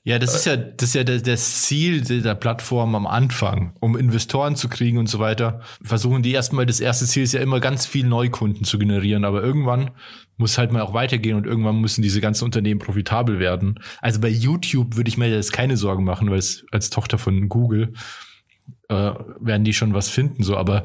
Ja, 0.04 0.18
das 0.18 0.34
ist 0.34 0.46
ja, 0.46 0.56
das 0.56 0.88
ist 0.88 0.94
ja 0.94 1.04
das, 1.04 1.62
Ziel 1.62 2.00
der 2.02 2.34
Plattform 2.34 2.94
am 2.94 3.06
Anfang, 3.06 3.74
um 3.80 3.96
Investoren 3.96 4.56
zu 4.56 4.68
kriegen 4.68 4.98
und 4.98 5.08
so 5.08 5.18
weiter. 5.18 5.60
Versuchen 5.82 6.22
die 6.22 6.32
erstmal, 6.32 6.66
das 6.66 6.80
erste 6.80 7.06
Ziel 7.06 7.22
ist 7.22 7.32
ja 7.32 7.40
immer 7.40 7.60
ganz 7.60 7.86
viel 7.86 8.06
Neukunden 8.06 8.64
zu 8.64 8.78
generieren, 8.78 9.24
aber 9.24 9.42
irgendwann 9.42 9.90
muss 10.36 10.56
halt 10.56 10.72
mal 10.72 10.82
auch 10.82 10.94
weitergehen 10.94 11.36
und 11.36 11.46
irgendwann 11.46 11.80
müssen 11.80 12.02
diese 12.02 12.20
ganzen 12.20 12.44
Unternehmen 12.44 12.80
profitabel 12.80 13.38
werden. 13.38 13.80
Also 14.00 14.20
bei 14.20 14.28
YouTube 14.28 14.96
würde 14.96 15.08
ich 15.08 15.18
mir 15.18 15.28
jetzt 15.28 15.52
keine 15.52 15.76
Sorgen 15.76 16.04
machen, 16.04 16.30
weil 16.30 16.38
es 16.38 16.64
als 16.70 16.90
Tochter 16.90 17.18
von 17.18 17.48
Google 17.48 17.92
äh, 18.88 19.12
werden 19.40 19.64
die 19.64 19.74
schon 19.74 19.94
was 19.94 20.08
finden, 20.08 20.42
so, 20.42 20.56
aber 20.56 20.84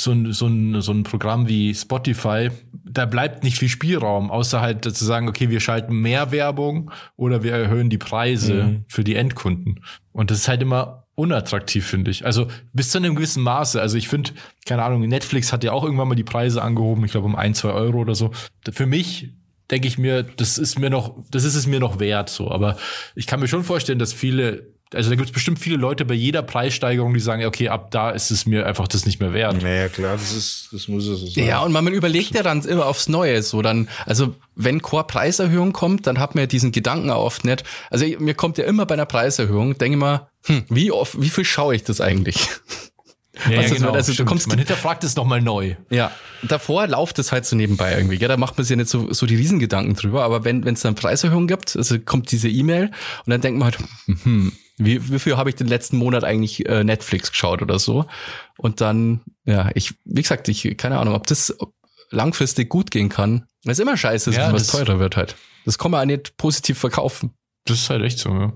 so 0.00 0.12
ein, 0.12 0.32
so, 0.32 0.46
ein, 0.46 0.80
so 0.80 0.92
ein 0.92 1.02
Programm 1.02 1.48
wie 1.48 1.74
Spotify, 1.74 2.50
da 2.84 3.04
bleibt 3.04 3.42
nicht 3.42 3.58
viel 3.58 3.68
Spielraum, 3.68 4.30
außer 4.30 4.60
halt 4.60 4.84
zu 4.84 5.04
sagen, 5.04 5.28
okay, 5.28 5.50
wir 5.50 5.60
schalten 5.60 5.94
mehr 6.00 6.30
Werbung 6.30 6.90
oder 7.16 7.42
wir 7.42 7.52
erhöhen 7.52 7.90
die 7.90 7.98
Preise 7.98 8.82
für 8.86 9.04
die 9.04 9.16
Endkunden. 9.16 9.84
Und 10.12 10.30
das 10.30 10.38
ist 10.38 10.48
halt 10.48 10.62
immer 10.62 11.04
unattraktiv, 11.16 11.84
finde 11.84 12.12
ich. 12.12 12.24
Also 12.24 12.46
bis 12.72 12.90
zu 12.90 12.98
einem 12.98 13.16
gewissen 13.16 13.42
Maße. 13.42 13.80
Also 13.80 13.98
ich 13.98 14.08
finde, 14.08 14.30
keine 14.66 14.84
Ahnung, 14.84 15.00
Netflix 15.00 15.52
hat 15.52 15.64
ja 15.64 15.72
auch 15.72 15.82
irgendwann 15.82 16.06
mal 16.06 16.14
die 16.14 16.22
Preise 16.22 16.62
angehoben, 16.62 17.04
ich 17.04 17.10
glaube 17.10 17.26
um 17.26 17.34
ein, 17.34 17.54
zwei 17.54 17.70
Euro 17.70 17.98
oder 17.98 18.14
so. 18.14 18.30
Für 18.70 18.86
mich 18.86 19.32
denke 19.68 19.88
ich 19.88 19.98
mir, 19.98 20.22
das 20.22 20.58
ist 20.58 20.78
mir 20.78 20.90
noch, 20.90 21.16
das 21.30 21.42
ist 21.42 21.56
es 21.56 21.66
mir 21.66 21.80
noch 21.80 21.98
wert, 21.98 22.30
so. 22.30 22.50
Aber 22.50 22.76
ich 23.16 23.26
kann 23.26 23.40
mir 23.40 23.48
schon 23.48 23.64
vorstellen, 23.64 23.98
dass 23.98 24.12
viele, 24.12 24.68
also 24.94 25.10
da 25.10 25.16
gibt 25.16 25.28
es 25.28 25.32
bestimmt 25.34 25.58
viele 25.58 25.76
Leute 25.76 26.04
bei 26.04 26.14
jeder 26.14 26.42
Preissteigerung, 26.42 27.12
die 27.14 27.20
sagen, 27.20 27.44
okay, 27.44 27.68
ab 27.68 27.90
da 27.90 28.10
ist 28.10 28.30
es 28.30 28.46
mir 28.46 28.66
einfach 28.66 28.88
das 28.88 29.04
nicht 29.06 29.20
mehr 29.20 29.32
wert. 29.34 29.62
naja, 29.62 29.88
klar, 29.88 30.12
das 30.16 30.32
ist, 30.34 30.68
das 30.72 30.88
muss 30.88 31.06
es 31.06 31.20
so 31.20 31.26
sein. 31.26 31.44
Ja, 31.46 31.60
und 31.60 31.72
man 31.72 31.86
überlegt 31.88 32.34
ja 32.34 32.42
dann 32.42 32.62
immer 32.62 32.86
aufs 32.86 33.08
Neue 33.08 33.42
so 33.42 33.60
dann, 33.62 33.88
also 34.06 34.34
wenn 34.54 34.80
Core 34.82 35.04
Preiserhöhung 35.04 35.72
kommt, 35.72 36.06
dann 36.06 36.18
hat 36.18 36.34
man 36.34 36.42
ja 36.42 36.46
diesen 36.46 36.72
Gedanken 36.72 37.10
auch 37.10 37.24
oft 37.24 37.44
nicht. 37.44 37.64
Also 37.90 38.06
mir 38.18 38.34
kommt 38.34 38.58
ja 38.58 38.64
immer 38.64 38.86
bei 38.86 38.94
einer 38.94 39.06
Preiserhöhung, 39.06 39.76
denke 39.78 39.96
ich 39.96 40.00
mal, 40.00 40.28
hm, 40.44 40.64
wie 40.68 40.90
oft, 40.90 41.20
wie 41.20 41.28
viel 41.28 41.44
schaue 41.44 41.74
ich 41.74 41.84
das 41.84 42.00
eigentlich? 42.00 42.48
Ja, 43.48 43.58
Was 43.58 43.66
das 43.68 43.74
genau, 43.78 43.92
also 43.92 44.12
du 44.14 44.24
kommst- 44.24 44.48
Man 44.48 44.58
hinterfragt 44.58 45.04
es 45.04 45.14
nochmal 45.14 45.40
neu. 45.40 45.76
Ja, 45.90 46.10
davor 46.42 46.88
läuft 46.88 47.20
es 47.20 47.30
halt 47.30 47.46
so 47.46 47.54
nebenbei 47.54 47.94
irgendwie, 47.96 48.16
ja, 48.16 48.26
da 48.26 48.36
macht 48.36 48.56
man 48.58 48.64
sich 48.64 48.70
ja 48.70 48.76
nicht 48.76 48.88
so, 48.88 49.12
so 49.12 49.26
die 49.26 49.36
Riesengedanken 49.36 49.94
drüber, 49.94 50.24
aber 50.24 50.44
wenn 50.44 50.64
wenn 50.64 50.74
es 50.74 50.80
dann 50.80 50.96
Preiserhöhung 50.96 51.46
gibt, 51.46 51.76
also 51.76 52.00
kommt 52.00 52.32
diese 52.32 52.48
E-Mail 52.48 52.86
und 53.26 53.30
dann 53.30 53.40
denkt 53.40 53.60
man 53.60 53.66
halt, 53.70 53.78
hm, 54.24 54.52
wie, 54.78 55.18
viel 55.18 55.36
habe 55.36 55.50
ich 55.50 55.56
den 55.56 55.66
letzten 55.66 55.96
Monat 55.96 56.24
eigentlich 56.24 56.66
äh, 56.68 56.84
Netflix 56.84 57.30
geschaut 57.30 57.62
oder 57.62 57.78
so? 57.78 58.06
Und 58.56 58.80
dann, 58.80 59.20
ja, 59.44 59.70
ich, 59.74 59.94
wie 60.04 60.22
gesagt, 60.22 60.48
ich, 60.48 60.76
keine 60.76 60.98
Ahnung, 60.98 61.14
ob 61.14 61.26
das 61.26 61.56
langfristig 62.10 62.68
gut 62.68 62.90
gehen 62.90 63.08
kann. 63.08 63.46
Das 63.64 63.78
ist 63.78 63.82
immer 63.82 63.96
scheiße, 63.96 64.30
Ja, 64.32 64.46
wenn 64.48 64.54
was 64.54 64.68
teurer 64.68 64.98
wird 64.98 65.16
halt. 65.16 65.36
Das 65.64 65.78
kann 65.78 65.90
man 65.90 66.00
auch 66.00 66.06
nicht 66.06 66.36
positiv 66.36 66.78
verkaufen. 66.78 67.32
Das 67.66 67.78
ist 67.78 67.90
halt 67.90 68.02
echt 68.02 68.18
so, 68.18 68.30
ja. 68.30 68.52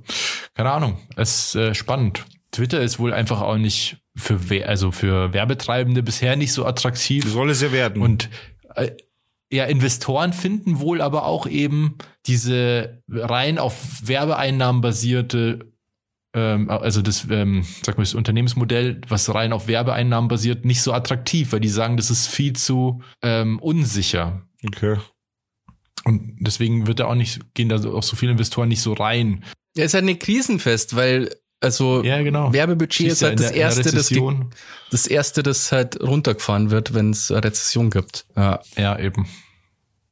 Keine 0.55 0.71
Ahnung. 0.71 0.99
Es 1.17 1.49
ist 1.49 1.55
äh, 1.57 1.75
spannend. 1.75 2.25
Twitter 2.51 2.81
ist 2.81 2.99
wohl 2.99 3.13
einfach 3.13 3.41
auch 3.43 3.57
nicht 3.59 3.99
für, 4.17 4.49
We- 4.49 4.67
also 4.67 4.91
für 4.91 5.33
Werbetreibende 5.33 6.03
bisher 6.03 6.37
nicht 6.37 6.53
so 6.53 6.65
attraktiv. 6.65 7.31
Soll 7.31 7.51
es 7.51 7.61
ja 7.61 7.73
werden. 7.73 8.01
Und 8.01 8.31
äh, 8.75 8.93
ja, 9.51 9.65
Investoren 9.65 10.33
finden 10.33 10.79
wohl 10.81 11.03
aber 11.03 11.27
auch 11.27 11.47
eben 11.47 11.99
diese 12.25 13.03
rein 13.11 13.59
auf 13.59 13.77
Werbeeinnahmen 14.03 14.81
basierte, 14.81 15.72
ähm, 16.35 16.71
also 16.71 17.03
das, 17.03 17.27
ähm, 17.31 17.65
sag 17.85 17.99
mal, 17.99 18.05
das 18.05 18.15
Unternehmensmodell, 18.15 19.01
was 19.09 19.33
rein 19.35 19.53
auf 19.53 19.67
Werbeeinnahmen 19.69 20.29
basiert, 20.29 20.65
nicht 20.65 20.83
so 20.83 20.93
attraktiv, 20.93 21.53
weil 21.53 21.61
die 21.61 21.69
sagen, 21.69 21.97
das 21.97 22.11
ist 22.11 22.27
viel 22.27 22.55
zu 22.55 23.03
ähm, 23.23 23.59
unsicher. 23.59 24.43
Okay. 24.67 24.97
Und 26.05 26.37
deswegen 26.41 26.87
wird 26.87 27.01
da 27.01 27.05
auch 27.07 27.15
nicht, 27.15 27.55
gehen 27.55 27.69
da 27.69 27.77
auch 27.91 28.03
so 28.03 28.17
viele 28.17 28.33
Investoren 28.33 28.69
nicht 28.69 28.81
so 28.83 28.93
rein. 28.93 29.45
Ja, 29.77 29.85
ist 29.85 29.95
halt 29.95 30.05
nicht 30.05 30.21
krisenfest, 30.21 30.97
weil 30.97 31.35
also 31.61 32.03
Ja, 32.03 32.21
genau. 32.23 32.53
Werbebudget 32.53 33.07
ist 33.07 33.23
ja, 33.23 33.29
halt 33.29 33.39
in 33.39 33.45
das 33.45 33.53
der- 33.53 33.61
erste, 33.61 33.93
das, 33.93 34.11
das 34.91 35.07
erste, 35.07 35.43
das 35.45 35.71
halt 35.71 36.01
runtergefahren 36.03 36.71
wird, 36.71 36.93
wenn 36.93 37.11
es 37.11 37.31
eine 37.31 37.45
Rezession 37.45 37.91
gibt. 37.91 38.27
Ja. 38.37 38.61
Ja, 38.77 38.99
eben. 38.99 39.29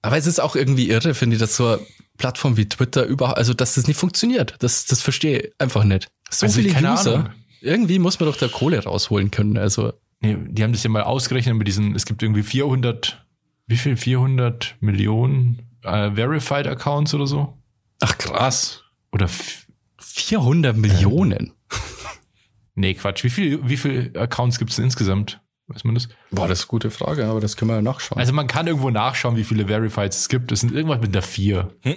Aber 0.03 0.17
es 0.17 0.27
ist 0.27 0.41
auch 0.41 0.55
irgendwie 0.55 0.89
irre, 0.89 1.13
finde 1.13 1.35
ich, 1.37 1.41
dass 1.41 1.57
so 1.57 1.79
eine 2.21 2.33
Plattform 2.33 2.57
wie 2.57 2.69
Twitter 2.69 3.05
überhaupt, 3.05 3.39
also 3.39 3.55
dass 3.55 3.75
das 3.75 3.87
nicht 3.87 3.97
funktioniert. 3.97 4.55
Das, 4.61 4.87
das 4.87 5.01
verstehe 5.03 5.39
ich 5.41 5.53
einfach 5.59 5.85
nicht. 5.85 6.09
So 6.31 6.47
Also, 6.47 6.61
viele 6.61 6.73
keine 6.73 6.93
User. 6.93 7.15
Ahnung. 7.15 7.31
Irgendwie 7.63 7.99
muss 7.99 8.19
man 8.21 8.29
doch 8.29 8.37
da 8.37 8.49
Kohle 8.49 8.83
rausholen 8.85 9.31
können. 9.31 9.57
Also 9.59 9.93
Nee, 10.23 10.37
die 10.49 10.63
haben 10.63 10.73
das 10.73 10.83
ja 10.83 10.91
mal 10.91 11.03
ausgerechnet 11.03 11.57
mit 11.57 11.67
diesen, 11.67 11.95
es 11.95 12.05
gibt 12.05 12.23
irgendwie 12.23 12.43
400, 12.43 13.25
wie 13.67 13.77
viel? 13.79 13.97
400 13.97 14.77
Millionen 14.81 15.63
äh, 15.83 16.11
Verified 16.15 16.67
Accounts 16.67 17.15
oder 17.15 17.27
so? 17.27 17.57
ach 18.01 18.17
krass, 18.19 18.83
Oder, 19.13 19.25
f- 19.27 19.67
400 19.99 20.77
Millionen. 20.77 21.53
nee, 22.75 22.95
Quatsch. 22.95 23.25
Wie 23.25 23.31
viel, 23.31 23.67
wie 23.69 23.77
viel 23.77 24.13
Accounts 24.17 24.59
gibt 24.59 24.71
es 24.71 24.77
denn 24.77 24.85
insgesamt? 24.87 25.41
Weiß 25.73 25.85
man 25.85 25.95
das? 25.95 26.09
Boah, 26.33 26.49
das 26.49 26.59
ist 26.59 26.65
eine 26.65 26.71
gute 26.71 26.91
Frage, 26.91 27.27
aber 27.27 27.41
das 27.41 27.57
können 27.57 27.71
wir 27.71 27.77
ja 27.77 27.83
nachschauen. 27.83 28.19
Also 28.19 28.33
man 28.33 28.49
kann 28.49 28.67
irgendwo 28.67 28.91
nachschauen, 28.91 29.37
wie 29.37 29.45
viele 29.45 29.67
Verifieds 29.67 30.19
es 30.19 30.29
gibt. 30.29 30.51
Das 30.51 30.61
sind 30.61 30.73
irgendwas 30.73 31.01
mit 31.01 31.15
der 31.15 31.23
4. 31.23 31.73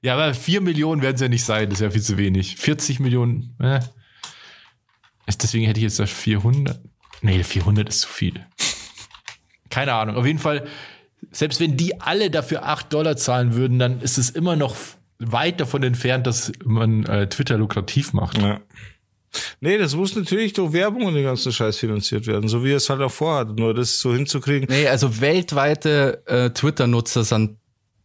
ja, 0.00 0.14
aber 0.14 0.32
4 0.32 0.62
Millionen 0.62 1.02
werden 1.02 1.16
es 1.16 1.20
ja 1.20 1.28
nicht 1.28 1.44
sein. 1.44 1.68
Das 1.68 1.80
ist 1.80 1.82
ja 1.82 1.90
viel 1.90 2.02
zu 2.02 2.16
wenig. 2.16 2.56
40 2.56 3.00
Millionen, 3.00 3.54
äh. 3.60 3.80
Deswegen 5.26 5.66
hätte 5.66 5.78
ich 5.78 5.84
jetzt 5.84 5.98
das 5.98 6.10
400. 6.10 6.80
Nee, 7.20 7.42
400 7.42 7.88
ist 7.88 8.00
zu 8.00 8.08
viel. 8.08 8.46
Keine 9.68 9.92
Ahnung. 9.92 10.16
Auf 10.16 10.24
jeden 10.24 10.38
Fall, 10.38 10.66
selbst 11.32 11.60
wenn 11.60 11.76
die 11.76 12.00
alle 12.00 12.30
dafür 12.30 12.64
8 12.66 12.90
Dollar 12.90 13.18
zahlen 13.18 13.54
würden, 13.54 13.78
dann 13.78 14.00
ist 14.00 14.16
es 14.16 14.30
immer 14.30 14.56
noch 14.56 14.74
weit 15.18 15.60
davon 15.60 15.82
entfernt, 15.82 16.26
dass 16.26 16.52
man 16.64 17.04
äh, 17.04 17.28
Twitter 17.28 17.58
lukrativ 17.58 18.14
macht. 18.14 18.38
Ja. 18.38 18.60
Nee, 19.60 19.78
das 19.78 19.94
muss 19.94 20.14
natürlich 20.14 20.52
durch 20.52 20.72
Werbung 20.72 21.04
und 21.04 21.14
den 21.14 21.24
ganzen 21.24 21.52
Scheiß 21.52 21.78
finanziert 21.78 22.26
werden, 22.26 22.48
so 22.48 22.64
wie 22.64 22.70
er 22.72 22.76
es 22.76 22.88
halt 22.88 23.00
auch 23.00 23.10
vorhat. 23.10 23.58
Nur 23.58 23.74
das 23.74 23.98
so 23.98 24.14
hinzukriegen. 24.14 24.68
nee, 24.68 24.88
also 24.88 25.20
weltweite 25.20 26.22
äh, 26.26 26.50
Twitter-Nutzer 26.50 27.24
sind 27.24 27.58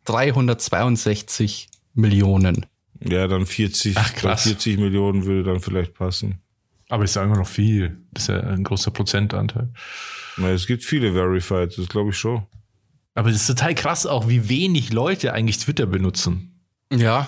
362 0.05 1.69
Millionen. 1.93 2.65
Ja, 3.01 3.27
dann 3.27 3.45
40, 3.45 3.95
Ach, 3.97 4.13
krass. 4.13 4.43
40 4.43 4.77
Millionen 4.79 5.25
würde 5.25 5.43
dann 5.43 5.59
vielleicht 5.59 5.93
passen. 5.93 6.41
Aber 6.89 7.03
ist 7.03 7.15
ja 7.15 7.23
immer 7.23 7.37
noch 7.37 7.47
viel. 7.47 7.99
Das 8.11 8.23
ist 8.23 8.27
ja 8.29 8.39
ein 8.41 8.63
großer 8.63 8.91
Prozentanteil. 8.91 9.69
Na, 10.37 10.49
es 10.49 10.65
gibt 10.65 10.83
viele 10.83 11.13
Verified, 11.13 11.77
das 11.77 11.87
glaube 11.87 12.09
ich 12.09 12.17
schon. 12.17 12.43
Aber 13.13 13.31
das 13.31 13.41
ist 13.41 13.47
total 13.47 13.75
krass 13.75 14.05
auch, 14.05 14.27
wie 14.27 14.49
wenig 14.49 14.91
Leute 14.91 15.33
eigentlich 15.33 15.59
Twitter 15.59 15.85
benutzen. 15.85 16.63
Ja. 16.91 17.27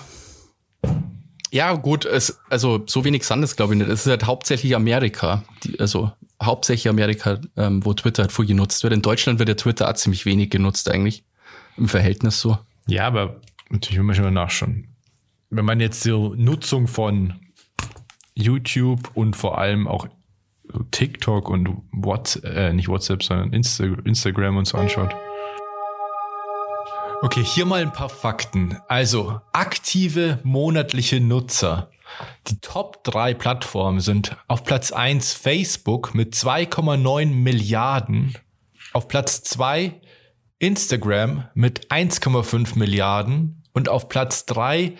Ja, 1.52 1.74
gut, 1.74 2.06
es, 2.06 2.40
also 2.48 2.82
so 2.86 3.04
wenig 3.04 3.24
sind 3.24 3.42
es, 3.42 3.56
glaube 3.56 3.74
ich, 3.74 3.78
nicht. 3.78 3.90
Es 3.90 4.06
ist 4.06 4.10
halt 4.10 4.24
hauptsächlich 4.24 4.74
Amerika, 4.74 5.44
die, 5.62 5.78
also 5.78 6.10
hauptsächlich 6.42 6.88
Amerika, 6.88 7.38
ähm, 7.58 7.84
wo 7.84 7.92
Twitter 7.92 8.22
halt 8.22 8.32
viel 8.32 8.46
genutzt 8.46 8.82
wird. 8.82 8.94
In 8.94 9.02
Deutschland 9.02 9.38
wird 9.38 9.50
ja 9.50 9.54
Twitter 9.54 9.88
auch 9.88 9.92
ziemlich 9.92 10.24
wenig 10.24 10.48
genutzt 10.48 10.90
eigentlich. 10.90 11.24
Im 11.76 11.88
Verhältnis 11.88 12.40
so. 12.40 12.56
Ja, 12.86 13.06
aber 13.06 13.40
natürlich 13.68 13.98
will 13.98 14.04
man 14.04 14.16
schon 14.16 14.24
mal 14.24 14.30
nachschauen. 14.30 14.88
Wenn 15.50 15.66
man 15.66 15.78
jetzt 15.78 16.02
so 16.02 16.34
Nutzung 16.34 16.88
von 16.88 17.34
YouTube 18.34 19.10
und 19.12 19.36
vor 19.36 19.58
allem 19.58 19.86
auch 19.86 20.08
TikTok 20.90 21.50
und 21.50 21.68
WhatsApp, 21.92 22.44
äh, 22.44 22.72
nicht 22.72 22.88
WhatsApp, 22.88 23.22
sondern 23.22 23.52
Insta 23.52 23.84
Instagram 24.04 24.56
und 24.56 24.66
so 24.66 24.78
anschaut. 24.78 25.14
Okay, 27.24 27.44
hier 27.44 27.66
mal 27.66 27.80
ein 27.80 27.92
paar 27.92 28.08
Fakten. 28.08 28.78
Also, 28.88 29.40
aktive 29.52 30.40
monatliche 30.42 31.20
Nutzer. 31.20 31.88
Die 32.48 32.58
Top 32.60 33.04
3 33.04 33.34
Plattformen 33.34 34.00
sind 34.00 34.36
auf 34.48 34.64
Platz 34.64 34.90
1 34.90 35.32
Facebook 35.32 36.16
mit 36.16 36.34
2,9 36.34 37.26
Milliarden. 37.26 38.36
Auf 38.92 39.06
Platz 39.06 39.44
2 39.44 40.00
Instagram 40.58 41.44
mit 41.54 41.92
1,5 41.92 42.76
Milliarden. 42.76 43.62
Und 43.72 43.88
auf 43.88 44.08
Platz 44.08 44.44
3 44.46 44.94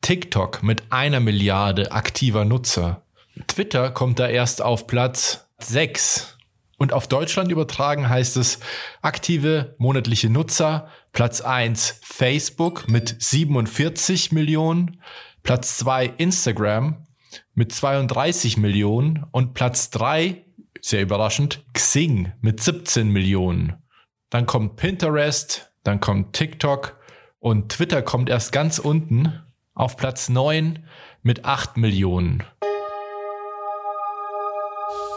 TikTok 0.00 0.64
mit 0.64 0.90
einer 0.90 1.20
Milliarde 1.20 1.92
aktiver 1.92 2.44
Nutzer. 2.44 3.02
Twitter 3.46 3.92
kommt 3.92 4.18
da 4.18 4.26
erst 4.26 4.62
auf 4.62 4.88
Platz 4.88 5.46
6. 5.60 6.35
Und 6.78 6.92
auf 6.92 7.06
Deutschland 7.08 7.50
übertragen 7.50 8.08
heißt 8.08 8.36
es 8.36 8.60
aktive 9.00 9.74
monatliche 9.78 10.28
Nutzer. 10.28 10.88
Platz 11.12 11.40
1 11.40 12.00
Facebook 12.02 12.88
mit 12.88 13.16
47 13.18 14.32
Millionen. 14.32 15.00
Platz 15.42 15.78
2 15.78 16.06
Instagram 16.18 17.06
mit 17.54 17.72
32 17.72 18.56
Millionen. 18.58 19.24
Und 19.30 19.54
Platz 19.54 19.90
3, 19.90 20.44
sehr 20.80 21.02
überraschend, 21.02 21.64
Xing 21.72 22.32
mit 22.40 22.62
17 22.62 23.08
Millionen. 23.08 23.82
Dann 24.30 24.46
kommt 24.46 24.76
Pinterest, 24.76 25.72
dann 25.82 26.00
kommt 26.00 26.34
TikTok 26.34 26.98
und 27.38 27.70
Twitter 27.70 28.02
kommt 28.02 28.28
erst 28.28 28.52
ganz 28.52 28.78
unten 28.78 29.40
auf 29.74 29.96
Platz 29.96 30.28
9 30.28 30.84
mit 31.22 31.44
8 31.44 31.76
Millionen. 31.76 32.42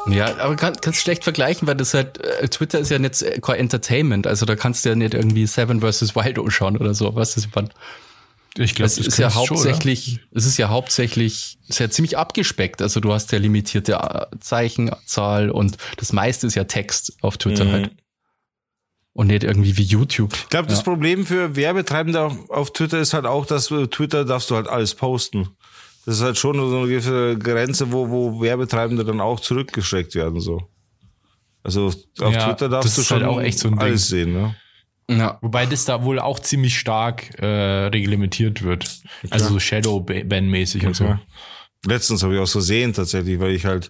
Ja, 0.07 0.37
aber 0.37 0.55
kann, 0.55 0.75
kannst 0.81 1.01
schlecht 1.01 1.23
vergleichen, 1.23 1.67
weil 1.67 1.75
das 1.75 1.93
halt, 1.93 2.19
äh, 2.23 2.47
Twitter 2.47 2.79
ist 2.79 2.89
ja 2.89 2.99
nicht 2.99 3.21
äh, 3.21 3.39
kein 3.41 3.57
Entertainment, 3.59 4.27
also 4.27 4.45
da 4.45 4.55
kannst 4.55 4.85
du 4.85 4.89
ja 4.89 4.95
nicht 4.95 5.13
irgendwie 5.13 5.45
Seven 5.45 5.81
vs. 5.81 6.15
Wild 6.15 6.39
schauen 6.51 6.77
oder 6.77 6.93
so, 6.93 7.15
was 7.15 7.37
ist 7.37 7.53
man? 7.55 7.69
Ich 8.57 8.73
glaube, 8.75 8.87
Es 8.87 8.97
ist 8.97 9.17
ja 9.19 9.35
hauptsächlich, 9.35 10.19
es 10.31 10.45
ist 10.45 10.57
ja 10.57 10.69
hauptsächlich, 10.69 11.59
ist 11.67 11.79
ja 11.79 11.89
ziemlich 11.89 12.17
abgespeckt. 12.17 12.81
Also 12.81 12.99
du 12.99 13.13
hast 13.13 13.31
ja 13.31 13.37
limitierte 13.37 13.93
äh, 13.93 14.25
Zeichenzahl 14.39 15.51
und 15.51 15.77
das 15.97 16.13
meiste 16.13 16.47
ist 16.47 16.55
ja 16.55 16.63
Text 16.63 17.13
auf 17.21 17.37
Twitter 17.37 17.65
Mhm. 17.65 17.71
halt. 17.71 17.91
Und 19.13 19.27
nicht 19.27 19.43
irgendwie 19.43 19.75
wie 19.77 19.83
YouTube. 19.83 20.33
Ich 20.33 20.49
glaube, 20.49 20.67
das 20.69 20.83
Problem 20.83 21.25
für 21.25 21.55
Werbetreibende 21.55 22.21
auf, 22.21 22.49
auf 22.49 22.73
Twitter 22.73 22.99
ist 22.99 23.13
halt 23.13 23.25
auch, 23.25 23.45
dass 23.45 23.69
äh, 23.69 23.87
Twitter 23.87 24.25
darfst 24.25 24.49
du 24.49 24.55
halt 24.55 24.67
alles 24.67 24.95
posten. 24.95 25.49
Das 26.05 26.15
ist 26.17 26.23
halt 26.23 26.37
schon 26.37 26.55
so 26.57 26.77
eine 26.77 26.87
gewisse 26.87 27.37
Grenze, 27.37 27.91
wo, 27.91 28.09
wo 28.09 28.41
Werbetreibende 28.41 29.03
dann 29.05 29.21
auch 29.21 29.39
zurückgeschreckt 29.39 30.15
werden, 30.15 30.39
so. 30.39 30.61
Also 31.63 31.87
auf 31.87 32.33
Ja, 32.33 32.47
Twitter 32.47 32.69
darfst 32.69 32.97
du 32.97 33.01
ist 33.01 33.07
schon 33.07 33.17
halt 33.17 33.27
auch 33.27 33.41
echt 33.41 33.59
so 33.59 33.67
ein 33.67 33.73
Ding. 33.73 33.81
alles 33.81 34.07
sehen, 34.07 34.33
ne? 34.33 34.55
Ja. 35.09 35.37
Wobei 35.41 35.65
das 35.65 35.85
da 35.85 36.03
wohl 36.03 36.19
auch 36.19 36.39
ziemlich 36.39 36.77
stark 36.77 37.37
äh, 37.39 37.87
reglementiert 37.87 38.61
wird. 38.61 39.01
Also 39.29 39.49
so 39.49 39.59
Shadow-Ban-mäßig 39.59 40.85
und 40.85 40.95
so. 40.95 41.03
Ja. 41.05 41.19
Letztens 41.85 42.23
habe 42.23 42.35
ich 42.35 42.39
auch 42.39 42.47
so 42.47 42.59
sehen 42.59 42.93
tatsächlich, 42.93 43.39
weil 43.39 43.51
ich 43.51 43.65
halt 43.65 43.89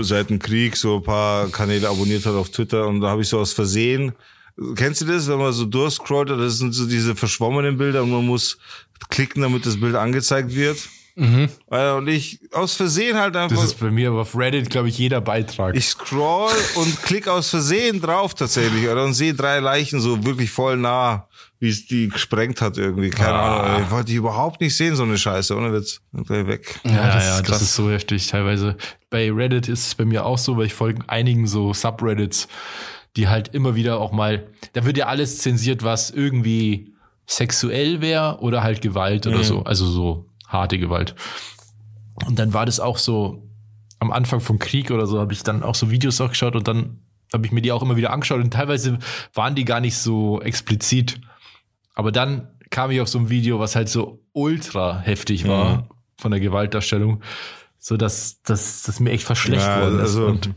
seit 0.00 0.30
dem 0.30 0.38
Krieg 0.38 0.76
so 0.76 0.96
ein 0.96 1.02
paar 1.02 1.48
Kanäle 1.50 1.88
abonniert 1.88 2.26
habe 2.26 2.38
auf 2.38 2.50
Twitter 2.50 2.88
und 2.88 3.00
da 3.00 3.10
habe 3.10 3.22
ich 3.22 3.28
so 3.28 3.38
aus 3.38 3.52
Versehen. 3.52 4.12
Kennst 4.74 5.02
du 5.02 5.04
das, 5.04 5.28
wenn 5.28 5.38
man 5.38 5.52
so 5.52 5.66
durchscrollt, 5.66 6.30
das 6.30 6.58
sind 6.58 6.72
so 6.72 6.86
diese 6.86 7.14
verschwommenen 7.14 7.76
Bilder 7.76 8.02
und 8.02 8.10
man 8.10 8.24
muss 8.26 8.58
klicken, 9.10 9.42
damit 9.42 9.66
das 9.66 9.78
Bild 9.78 9.94
angezeigt 9.94 10.54
wird? 10.54 10.78
Mhm. 11.18 11.48
Äh, 11.70 11.92
Und 11.92 12.08
ich 12.08 12.40
aus 12.52 12.74
Versehen 12.74 13.16
halt 13.18 13.34
einfach. 13.36 13.56
Das 13.56 13.64
ist 13.66 13.80
bei 13.80 13.90
mir 13.90 14.10
aber 14.10 14.20
auf 14.20 14.36
Reddit, 14.36 14.68
glaube 14.70 14.88
ich, 14.88 14.98
jeder 14.98 15.20
Beitrag. 15.22 15.74
ich 15.74 15.86
scroll 15.88 16.50
und 16.76 17.02
klick 17.02 17.26
aus 17.26 17.48
Versehen 17.50 18.00
drauf 18.00 18.34
tatsächlich 18.34 18.86
oder 18.88 19.02
und 19.04 19.14
sehe 19.14 19.32
drei 19.34 19.58
Leichen 19.60 19.98
so 20.00 20.22
wirklich 20.24 20.50
voll 20.50 20.76
nah, 20.76 21.26
wie 21.58 21.70
es 21.70 21.86
die 21.86 22.08
gesprengt 22.08 22.60
hat 22.60 22.76
irgendwie. 22.76 23.08
Keine 23.10 23.32
Ah. 23.34 23.60
Ahnung. 23.62 23.84
ey. 23.86 23.90
Wollte 23.90 24.10
ich 24.10 24.16
überhaupt 24.18 24.60
nicht 24.60 24.76
sehen, 24.76 24.94
so 24.94 25.04
eine 25.04 25.16
Scheiße. 25.16 25.56
Ohne 25.56 25.72
Witz. 25.72 26.00
Und 26.12 26.28
weg. 26.28 26.80
ja, 26.84 27.14
das 27.14 27.24
ja, 27.24 27.36
ist 27.38 27.48
das 27.48 27.62
ist 27.62 27.74
so 27.74 27.90
heftig 27.90 28.26
teilweise. 28.26 28.76
Bei 29.08 29.32
Reddit 29.32 29.68
ist 29.68 29.86
es 29.86 29.94
bei 29.94 30.04
mir 30.04 30.26
auch 30.26 30.36
so, 30.38 30.56
weil 30.58 30.66
ich 30.66 30.74
folge 30.74 31.02
einigen 31.06 31.46
so 31.46 31.72
Subreddits, 31.72 32.46
die 33.16 33.28
halt 33.28 33.54
immer 33.54 33.74
wieder 33.74 33.98
auch 34.00 34.12
mal, 34.12 34.46
da 34.74 34.84
wird 34.84 34.98
ja 34.98 35.06
alles 35.06 35.38
zensiert, 35.38 35.82
was 35.82 36.10
irgendwie 36.10 36.92
sexuell 37.26 38.00
wäre 38.02 38.38
oder 38.40 38.62
halt 38.62 38.82
Gewalt 38.82 39.26
oder 39.26 39.42
so, 39.42 39.62
also 39.64 39.86
so 39.86 40.25
harte 40.48 40.78
Gewalt. 40.78 41.14
Und 42.26 42.38
dann 42.38 42.52
war 42.54 42.66
das 42.66 42.80
auch 42.80 42.98
so, 42.98 43.42
am 43.98 44.10
Anfang 44.12 44.40
vom 44.40 44.58
Krieg 44.58 44.90
oder 44.90 45.06
so, 45.06 45.18
habe 45.20 45.32
ich 45.32 45.42
dann 45.42 45.62
auch 45.62 45.74
so 45.74 45.90
Videos 45.90 46.20
auch 46.20 46.30
geschaut 46.30 46.56
und 46.56 46.68
dann 46.68 47.00
habe 47.32 47.44
ich 47.46 47.52
mir 47.52 47.62
die 47.62 47.72
auch 47.72 47.82
immer 47.82 47.96
wieder 47.96 48.12
angeschaut 48.12 48.40
und 48.40 48.52
teilweise 48.52 48.98
waren 49.34 49.54
die 49.54 49.64
gar 49.64 49.80
nicht 49.80 49.96
so 49.96 50.40
explizit. 50.42 51.20
Aber 51.94 52.12
dann 52.12 52.48
kam 52.70 52.90
ich 52.90 53.00
auf 53.00 53.08
so 53.08 53.18
ein 53.18 53.30
Video, 53.30 53.58
was 53.58 53.74
halt 53.76 53.88
so 53.88 54.22
ultra 54.32 54.98
heftig 55.00 55.46
war 55.48 55.88
von 56.18 56.30
der 56.30 56.40
Gewaltdarstellung, 56.40 57.22
so 57.78 57.96
dass 57.96 58.42
das 58.42 59.00
mir 59.00 59.10
echt 59.10 59.24
verschlecht 59.24 59.62
Ja, 59.64 59.80
worden 59.82 59.96
ist. 59.96 60.00
also- 60.02 60.26
und 60.26 60.50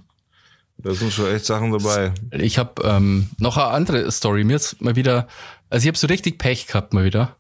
Da 0.78 0.94
sind 0.94 1.12
schon 1.12 1.28
echt 1.34 1.46
Sachen 1.46 1.72
dabei. 1.72 2.14
Ich 2.32 2.58
habe 2.58 2.82
ähm, 2.84 3.30
noch 3.38 3.58
eine 3.58 3.68
andere 3.68 4.10
Story. 4.12 4.44
Mir 4.46 4.56
ist 4.56 4.82
mal 4.82 4.96
wieder, 4.96 5.28
also 5.70 5.84
ich 5.84 5.88
habe 5.88 5.98
so 5.98 6.08
richtig 6.08 6.38
Pech 6.40 6.68
gehabt 6.68 6.94
mal 6.94 7.04
wieder. 7.04 7.36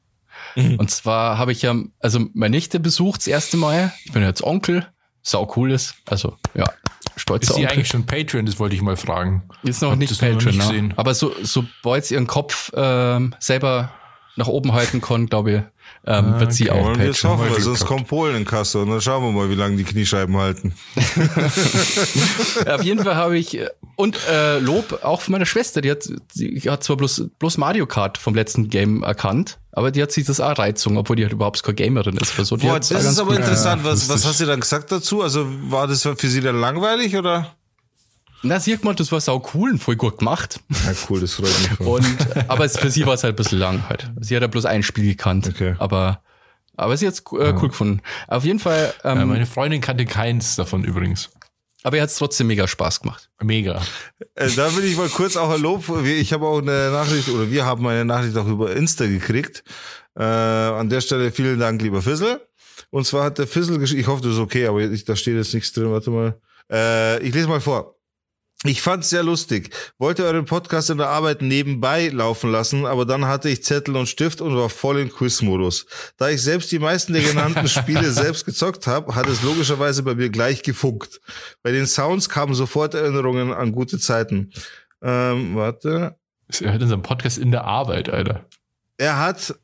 Mhm. 0.55 0.75
Und 0.75 0.91
zwar 0.91 1.37
habe 1.37 1.51
ich 1.51 1.61
ja, 1.61 1.75
also 1.99 2.19
meine 2.33 2.55
Nichte 2.55 2.79
besucht 2.79 3.21
das 3.21 3.27
erste 3.27 3.57
Mal. 3.57 3.93
Ich 4.05 4.11
bin 4.11 4.23
jetzt 4.23 4.43
Onkel, 4.43 4.87
sau 5.21 5.51
cool 5.55 5.71
ist. 5.71 5.95
Also 6.05 6.37
ja, 6.53 6.65
stolzer 7.15 7.51
Ist 7.51 7.57
die 7.57 7.61
Onkel. 7.63 7.73
eigentlich 7.73 7.87
schon 7.87 8.05
Patreon? 8.05 8.45
Das 8.45 8.59
wollte 8.59 8.75
ich 8.75 8.81
mal 8.81 8.97
fragen. 8.97 9.43
Ist 9.63 9.81
noch 9.81 9.91
Hab 9.91 9.97
nicht 9.99 10.11
das 10.11 10.21
noch 10.21 10.29
Patreon, 10.29 10.57
nicht 10.57 10.71
ne? 10.71 10.93
aber 10.95 11.13
so, 11.13 11.33
sobald 11.41 12.05
sie 12.05 12.15
ihren 12.15 12.27
Kopf 12.27 12.71
ähm, 12.75 13.35
selber 13.39 13.91
nach 14.35 14.47
oben 14.47 14.73
halten 14.73 15.01
kann, 15.01 15.27
glaube 15.27 15.51
ich, 15.51 15.61
ähm, 16.05 16.39
wird 16.39 16.53
sie 16.53 16.69
okay. 16.69 16.79
auch 16.79 16.85
Wollen 16.85 16.99
wir 16.99 17.09
es 17.09 17.21
Patreon. 17.21 17.49
hoffen, 17.49 17.63
sonst 17.63 17.85
kommt 17.85 18.07
Polen 18.07 18.35
in 18.35 18.45
Kasse 18.45 18.79
und 18.79 18.89
dann 18.89 19.01
schauen 19.01 19.23
wir 19.23 19.31
mal, 19.31 19.49
wie 19.49 19.55
lange 19.55 19.77
die 19.77 19.83
Kniescheiben 19.83 20.35
halten. 20.37 20.73
Auf 22.67 22.83
jeden 22.83 23.03
Fall 23.03 23.15
habe 23.15 23.37
ich 23.37 23.57
äh, 23.57 23.69
und 23.95 24.17
äh, 24.29 24.59
Lob 24.59 25.03
auch 25.03 25.21
von 25.21 25.33
meiner 25.33 25.45
Schwester. 25.45 25.81
Die 25.81 25.91
hat, 25.91 26.09
die 26.35 26.61
hat 26.69 26.83
zwar 26.83 26.95
bloß, 26.95 27.25
bloß 27.37 27.57
Mario 27.57 27.85
Kart 27.85 28.17
vom 28.17 28.33
letzten 28.33 28.69
Game 28.69 29.03
erkannt, 29.03 29.59
aber 29.73 29.91
die 29.91 30.01
hat 30.01 30.11
sich 30.11 30.25
das 30.25 30.39
auch 30.39 30.57
reizung, 30.57 30.97
obwohl 30.97 31.17
die 31.17 31.23
halt 31.23 31.33
überhaupt 31.33 31.61
keine 31.63 31.75
Gamerin 31.75 32.15
ist. 32.15 32.39
Also 32.39 32.55
die 32.55 32.67
Boah, 32.67 32.79
das 32.79 32.91
ist 32.91 33.19
aber 33.19 33.35
interessant. 33.35 33.83
Was, 33.83 34.07
was 34.07 34.09
lustig. 34.09 34.29
hast 34.29 34.39
du 34.39 34.45
dann 34.45 34.59
gesagt 34.61 34.91
dazu? 34.91 35.21
Also 35.21 35.47
war 35.69 35.87
das 35.87 36.03
für 36.03 36.27
sie 36.27 36.41
dann 36.41 36.59
langweilig 36.59 37.17
oder? 37.17 37.55
Na, 38.41 38.59
sie 38.59 38.73
hat 38.73 38.81
gemeint, 38.81 38.99
das 38.99 39.11
war 39.11 39.19
sau 39.19 39.43
cool 39.53 39.71
und 39.71 39.79
voll 39.79 39.95
gut 39.97 40.19
gemacht. 40.19 40.59
Ja, 40.69 40.93
cool, 41.09 41.19
das 41.21 41.33
freut 41.33 41.47
mich. 41.59 41.69
voll. 41.77 41.99
Und, 41.99 42.17
aber 42.49 42.65
es, 42.65 42.77
für 42.77 42.89
sie 42.89 43.05
war 43.05 43.13
es 43.15 43.23
halt 43.23 43.33
ein 43.33 43.35
bisschen 43.35 43.59
lang 43.59 43.87
halt. 43.89 44.09
Sie 44.21 44.35
hat 44.35 44.41
ja 44.41 44.47
bloß 44.47 44.65
ein 44.65 44.81
Spiel 44.83 45.05
gekannt. 45.05 45.47
Okay. 45.47 45.75
Aber, 45.79 46.21
aber 46.77 46.95
sie 46.95 47.05
hat's 47.07 47.19
äh, 47.19 47.53
cool 47.61 47.67
gefunden. 47.69 48.01
Auf 48.27 48.45
jeden 48.45 48.59
Fall, 48.59 48.93
ähm, 49.03 49.19
Ja, 49.19 49.25
meine 49.25 49.45
Freundin 49.45 49.81
kannte 49.81 50.05
keins 50.05 50.55
davon 50.55 50.83
übrigens. 50.85 51.29
aber 51.83 51.97
ihr 51.97 52.01
hat's 52.03 52.15
trotzdem 52.17 52.47
mega 52.47 52.65
Spaß 52.67 53.01
gemacht. 53.01 53.29
Mega. 53.41 53.81
Äh, 54.35 54.49
da 54.55 54.73
will 54.75 54.85
ich 54.85 54.95
mal 54.95 55.09
kurz 55.09 55.35
auch 55.35 55.49
ein 55.49 55.61
Lob. 55.61 55.87
Wir- 55.89 56.17
Ich 56.19 56.31
habe 56.31 56.45
auch 56.47 56.59
eine 56.61 56.91
Nachricht 56.91 57.27
oder 57.29 57.51
wir 57.51 57.65
haben 57.65 57.85
eine 57.87 58.05
Nachricht 58.05 58.37
auch 58.37 58.47
über 58.47 58.73
Insta 58.73 59.05
gekriegt. 59.05 59.63
Äh, 60.17 60.23
an 60.23 60.89
der 60.89 61.01
Stelle 61.01 61.31
vielen 61.31 61.59
Dank, 61.59 61.81
lieber 61.81 62.01
Fissel. 62.01 62.41
Und 62.89 63.05
zwar 63.05 63.25
hat 63.25 63.37
der 63.37 63.47
Fissel 63.47 63.77
geschrieben, 63.79 64.01
ich 64.01 64.07
hoffe, 64.07 64.23
das 64.23 64.33
ist 64.33 64.39
okay, 64.39 64.65
aber 64.67 64.79
ich, 64.81 65.03
da 65.03 65.15
steht 65.17 65.35
jetzt 65.35 65.53
nichts 65.53 65.73
drin. 65.73 65.91
Warte 65.91 66.09
mal. 66.09 66.39
Äh, 66.71 67.19
ich 67.21 67.33
lese 67.33 67.47
mal 67.49 67.59
vor. 67.61 67.95
Ich 68.65 68.81
fand's 68.81 69.09
sehr 69.09 69.23
lustig. 69.23 69.73
Wollte 69.99 70.25
euren 70.25 70.43
Podcast 70.43 70.89
in 70.89 70.97
der 70.97 71.07
Arbeit 71.07 71.41
nebenbei 71.41 72.09
laufen 72.09 72.51
lassen, 72.51 72.85
aber 72.85 73.05
dann 73.05 73.25
hatte 73.25 73.47
ich 73.47 73.63
Zettel 73.63 73.95
und 73.95 74.09
Stift 74.09 74.41
und 74.41 74.57
war 74.57 74.69
voll 74.69 74.99
in 74.99 75.09
Quizmodus. 75.09 75.85
Da 76.17 76.29
ich 76.29 76.41
selbst 76.41 76.69
die 76.73 76.79
meisten 76.79 77.13
der 77.13 77.21
genannten 77.21 77.67
Spiele 77.69 78.11
selbst 78.11 78.45
gezockt 78.45 78.85
habe, 78.85 79.15
hat 79.15 79.27
es 79.27 79.43
logischerweise 79.43 80.03
bei 80.03 80.13
mir 80.13 80.29
gleich 80.29 80.61
gefunkt. 80.61 81.21
Bei 81.63 81.71
den 81.71 81.87
Sounds 81.87 82.27
kamen 82.27 82.53
sofort 82.53 82.95
Erinnerungen 82.95 83.53
an 83.53 83.71
gute 83.71 83.97
Zeiten. 83.97 84.51
Ähm, 85.01 85.55
warte. 85.55 86.17
Er 86.59 86.73
hört 86.73 86.81
unseren 86.81 87.01
Podcast 87.01 87.37
in 87.37 87.51
der 87.51 87.63
Arbeit, 87.63 88.09
Alter. 88.09 88.45
Er 88.97 89.17
hat, 89.19 89.55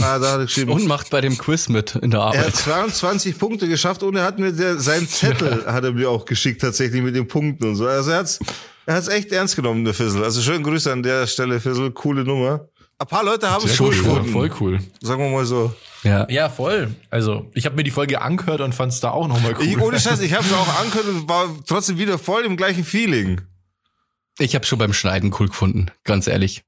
ah, 0.00 0.18
da 0.18 0.32
hat 0.32 0.38
er 0.38 0.44
geschrieben. 0.46 0.72
Und 0.72 0.86
macht 0.86 1.10
bei 1.10 1.20
dem 1.20 1.36
Quiz 1.38 1.68
mit 1.68 1.94
in 1.96 2.10
der 2.10 2.20
er 2.20 2.28
hat 2.28 2.36
Arbeit. 2.36 2.56
22 2.56 3.38
Punkte 3.38 3.68
geschafft 3.68 4.02
und 4.02 4.16
er 4.16 4.24
hat 4.24 4.38
mir 4.38 4.52
der, 4.52 4.78
seinen 4.78 5.08
Zettel 5.08 5.64
hat 5.66 5.84
er 5.84 5.92
mir 5.92 6.10
auch 6.10 6.24
geschickt 6.24 6.60
tatsächlich 6.60 7.02
mit 7.02 7.14
den 7.14 7.28
Punkten 7.28 7.64
und 7.64 7.76
so. 7.76 7.86
Also 7.86 8.10
er 8.10 8.18
hat's, 8.18 8.38
er 8.86 8.94
hat's 8.94 9.08
echt 9.08 9.32
ernst 9.32 9.56
genommen, 9.56 9.84
der 9.84 9.94
Fizzle. 9.94 10.24
Also 10.24 10.40
schönen 10.40 10.64
Grüße 10.64 10.92
an 10.92 11.02
der 11.02 11.26
Stelle, 11.26 11.60
Fizzle. 11.60 11.90
Coole 11.90 12.24
Nummer. 12.24 12.68
Ein 12.98 13.06
paar 13.08 13.24
Leute 13.24 13.50
haben 13.50 13.64
es 13.66 13.76
schon 13.76 13.88
cool, 13.88 13.94
gefunden. 13.94 14.32
voll 14.32 14.50
cool. 14.60 14.80
Sagen 15.02 15.22
wir 15.22 15.30
mal 15.30 15.44
so. 15.44 15.74
Ja. 16.02 16.26
Ja, 16.30 16.48
voll. 16.48 16.94
Also, 17.10 17.50
ich 17.52 17.66
habe 17.66 17.76
mir 17.76 17.84
die 17.84 17.90
Folge 17.90 18.22
angehört 18.22 18.62
und 18.62 18.74
fand 18.74 18.92
es 18.92 19.00
da 19.00 19.10
auch 19.10 19.28
nochmal 19.28 19.54
cool. 19.58 19.66
Ich, 19.66 19.78
ohne 19.78 20.00
Scheiß, 20.00 20.20
ich 20.20 20.32
habe 20.32 20.44
es 20.44 20.52
auch 20.54 20.80
angehört 20.80 21.06
und 21.08 21.28
war 21.28 21.46
trotzdem 21.66 21.98
wieder 21.98 22.18
voll 22.18 22.44
im 22.44 22.56
gleichen 22.56 22.84
Feeling. 22.84 23.42
Ich 24.38 24.54
habe 24.54 24.64
schon 24.64 24.78
beim 24.78 24.94
Schneiden 24.94 25.34
cool 25.38 25.48
gefunden, 25.48 25.86
ganz 26.04 26.26
ehrlich. 26.26 26.62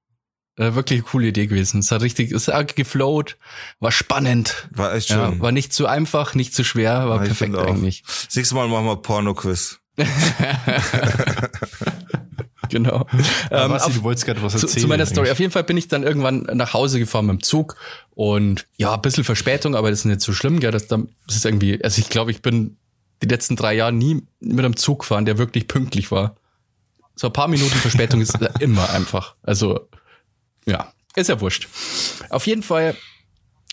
Äh, 0.58 0.74
wirklich 0.74 0.98
eine 1.00 1.08
coole 1.08 1.28
Idee 1.28 1.46
gewesen. 1.46 1.78
Es 1.80 1.90
hat 1.92 2.02
richtig, 2.02 2.32
es 2.32 2.48
hat 2.48 2.76
geflowt, 2.76 3.36
war 3.80 3.92
spannend. 3.92 4.68
War 4.72 4.92
echt 4.94 5.08
Ja, 5.10 5.30
schön. 5.30 5.40
war 5.40 5.52
nicht 5.52 5.72
zu 5.72 5.86
einfach, 5.86 6.34
nicht 6.34 6.54
zu 6.54 6.64
schwer, 6.64 7.08
war 7.08 7.18
Ja, 7.20 7.22
perfekt 7.26 7.56
eigentlich. 7.56 8.02
Das 8.26 8.34
nächste 8.36 8.54
Mal 8.56 8.68
machen 8.68 8.86
wir 8.86 8.96
Porno-Quiz. 8.96 9.78
Genau. 12.70 13.06
Ähm, 13.50 13.70
Basti, 13.70 13.88
auf- 13.88 13.94
du 13.96 14.02
wolltest 14.02 14.26
gerade 14.26 14.42
was 14.42 14.52
zu, 14.52 14.66
erzählen. 14.66 14.82
zu 14.82 14.88
meiner 14.88 15.06
Story. 15.06 15.20
eigentlich. 15.20 15.32
Auf 15.32 15.38
jeden 15.40 15.52
Fall 15.52 15.64
bin 15.64 15.78
ich 15.78 15.88
dann 15.88 16.02
irgendwann 16.02 16.42
nach 16.52 16.74
Hause 16.74 16.98
gefahren 16.98 17.24
mit 17.26 17.36
dem 17.40 17.42
Zug 17.42 17.76
und 18.10 18.66
ja, 18.76 18.94
ein 18.94 19.00
bisschen 19.00 19.24
Verspätung, 19.24 19.74
aber 19.74 19.88
das 19.90 20.00
ist 20.00 20.04
nicht 20.04 20.20
so 20.20 20.32
schlimm, 20.34 20.60
gell? 20.60 20.70
Das, 20.70 20.86
das 20.86 21.00
ist 21.28 21.46
irgendwie, 21.46 21.82
also 21.82 21.98
ich 22.00 22.10
glaube, 22.10 22.30
ich 22.30 22.42
bin 22.42 22.76
die 23.22 23.26
letzten 23.26 23.56
drei 23.56 23.72
Jahre 23.74 23.92
nie 23.92 24.22
mit 24.40 24.58
einem 24.64 24.76
Zug 24.76 25.00
gefahren, 25.00 25.24
der 25.24 25.38
wirklich 25.38 25.66
pünktlich 25.66 26.10
war. 26.10 26.36
So 27.14 27.28
ein 27.28 27.32
paar 27.32 27.48
Minuten 27.48 27.74
Verspätung 27.74 28.20
ist 28.20 28.36
immer 28.60 28.90
einfach. 28.90 29.34
Also, 29.42 29.88
ja, 30.68 30.92
ist 31.16 31.28
ja 31.28 31.40
wurscht. 31.40 31.68
Auf 32.30 32.46
jeden 32.46 32.62
Fall 32.62 32.96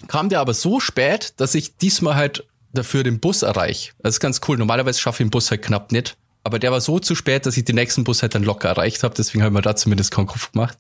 kam 0.08 0.30
der 0.30 0.40
aber 0.40 0.54
so 0.54 0.80
spät, 0.80 1.34
dass 1.38 1.56
ich 1.56 1.78
diesmal 1.78 2.16
halt 2.16 2.46
dafür 2.74 3.04
den 3.04 3.20
Bus 3.20 3.42
erreiche. 3.42 3.94
Das 4.00 4.16
ist 4.16 4.20
ganz 4.20 4.42
cool. 4.48 4.58
Normalerweise 4.58 5.00
schaffe 5.00 5.24
ich 5.24 5.28
den 5.28 5.32
Bus 5.32 5.52
halt 5.52 5.62
knapp 5.62 5.92
nicht. 5.92 6.18
Aber 6.44 6.60
der 6.60 6.72
war 6.72 6.82
so 6.82 7.00
zu 7.00 7.16
spät, 7.16 7.46
dass 7.46 7.58
ich 7.58 7.66
den 7.66 7.76
nächsten 7.76 8.04
Bus 8.04 8.22
halt 8.22 8.36
dann 8.36 8.44
locker 8.44 8.70
erreicht 8.70 9.04
habe. 9.04 9.16
Deswegen 9.16 9.44
habe 9.44 9.52
ich 9.52 9.56
mir 9.56 9.62
da 9.62 9.76
zumindest 9.76 10.12
keinen 10.12 10.28
Kopf 10.28 10.52
gemacht. 10.52 10.78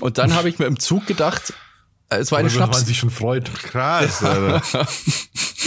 Und 0.00 0.18
dann 0.18 0.34
habe 0.34 0.48
ich 0.48 0.58
mir 0.58 0.66
im 0.66 0.78
Zug 0.78 1.06
gedacht, 1.06 1.54
es 2.08 2.30
war 2.30 2.38
eine 2.38 2.50
Schnaps, 2.50 2.78
man 2.78 2.86
sich 2.86 2.98
schon 2.98 3.10
freut. 3.10 3.52
Krass, 3.62 4.22
Alter. 4.22 4.62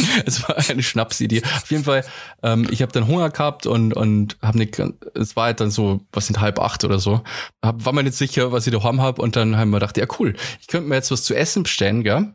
es 0.25 0.47
war 0.47 0.57
eine 0.69 0.83
Schnapsidee. 0.83 1.41
Auf 1.43 1.69
jeden 1.71 1.83
Fall, 1.83 2.03
ähm, 2.43 2.67
ich 2.71 2.81
habe 2.81 2.91
dann 2.91 3.07
Hunger 3.07 3.29
gehabt 3.29 3.65
und 3.65 3.93
und 3.93 4.37
habe 4.41 4.57
nicht, 4.57 4.79
es 5.15 5.35
war 5.35 5.45
halt 5.45 5.59
dann 5.59 5.71
so, 5.71 6.01
was 6.11 6.27
sind 6.27 6.39
halb 6.39 6.59
acht 6.59 6.83
oder 6.83 6.99
so. 6.99 7.21
Hab, 7.63 7.85
war 7.85 7.93
mir 7.93 8.03
nicht 8.03 8.15
sicher, 8.15 8.51
was 8.51 8.67
ich 8.67 8.73
daheim 8.73 9.01
hab 9.01 9.19
und 9.19 9.35
dann 9.35 9.57
haben 9.57 9.69
wir 9.71 9.79
gedacht, 9.79 9.97
ja 9.97 10.05
cool, 10.19 10.35
ich 10.61 10.67
könnte 10.67 10.87
mir 10.87 10.95
jetzt 10.95 11.11
was 11.11 11.23
zu 11.23 11.35
essen 11.35 11.63
bestellen, 11.63 12.03
gell? 12.03 12.33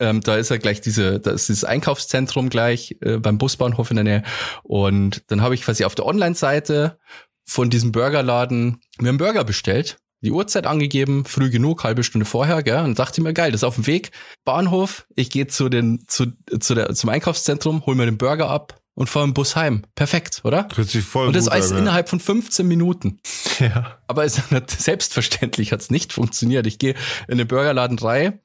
Ähm, 0.00 0.20
da 0.20 0.36
ist 0.36 0.50
ja 0.50 0.58
gleich 0.58 0.80
diese, 0.80 1.18
da 1.18 1.32
ist 1.32 1.48
dieses 1.48 1.64
Einkaufszentrum 1.64 2.50
gleich 2.50 2.96
äh, 3.00 3.16
beim 3.16 3.38
Busbahnhof 3.38 3.90
in 3.90 3.96
der 3.96 4.04
Nähe. 4.04 4.22
Und 4.62 5.24
dann 5.28 5.42
habe 5.42 5.56
ich 5.56 5.62
quasi 5.62 5.84
auf 5.84 5.96
der 5.96 6.06
Online-Seite 6.06 6.98
von 7.44 7.68
diesem 7.68 7.90
Burgerladen 7.90 8.80
mir 8.98 9.08
einen 9.08 9.18
Burger 9.18 9.42
bestellt, 9.42 9.98
die 10.20 10.32
Uhrzeit 10.32 10.66
angegeben, 10.66 11.24
früh 11.24 11.50
genug, 11.50 11.84
halbe 11.84 12.02
Stunde 12.02 12.24
vorher, 12.24 12.62
gell? 12.62 12.82
Und 12.84 12.98
dachte 12.98 13.20
mir, 13.22 13.32
geil, 13.32 13.52
das 13.52 13.60
ist 13.60 13.64
auf 13.64 13.76
dem 13.76 13.86
Weg. 13.86 14.10
Bahnhof, 14.44 15.06
ich 15.14 15.30
gehe 15.30 15.46
zu 15.46 15.68
den, 15.68 16.04
zu, 16.08 16.26
zu 16.58 16.74
der, 16.74 16.94
zum 16.94 17.10
Einkaufszentrum, 17.10 17.86
hol 17.86 17.94
mir 17.94 18.06
den 18.06 18.18
Burger 18.18 18.48
ab 18.50 18.80
und 18.94 19.08
fahre 19.08 19.26
im 19.26 19.34
Bus 19.34 19.54
heim. 19.54 19.82
Perfekt, 19.94 20.40
oder? 20.42 20.66
Hört 20.74 20.88
sich 20.88 21.04
voll 21.04 21.28
Und 21.28 21.36
das 21.36 21.46
alles 21.46 21.70
an, 21.70 21.76
ja. 21.76 21.82
innerhalb 21.82 22.08
von 22.08 22.20
15 22.20 22.66
Minuten. 22.66 23.20
Ja. 23.60 23.98
Aber 24.06 24.24
es 24.24 24.52
hat 24.52 24.70
selbstverständlich 24.80 25.72
hat's 25.72 25.90
nicht 25.90 26.12
funktioniert. 26.12 26.64
Ich 26.68 26.78
gehe 26.78 26.94
in 27.26 27.38
den 27.38 27.48
Burgerladen 27.48 27.98
rein, 27.98 28.38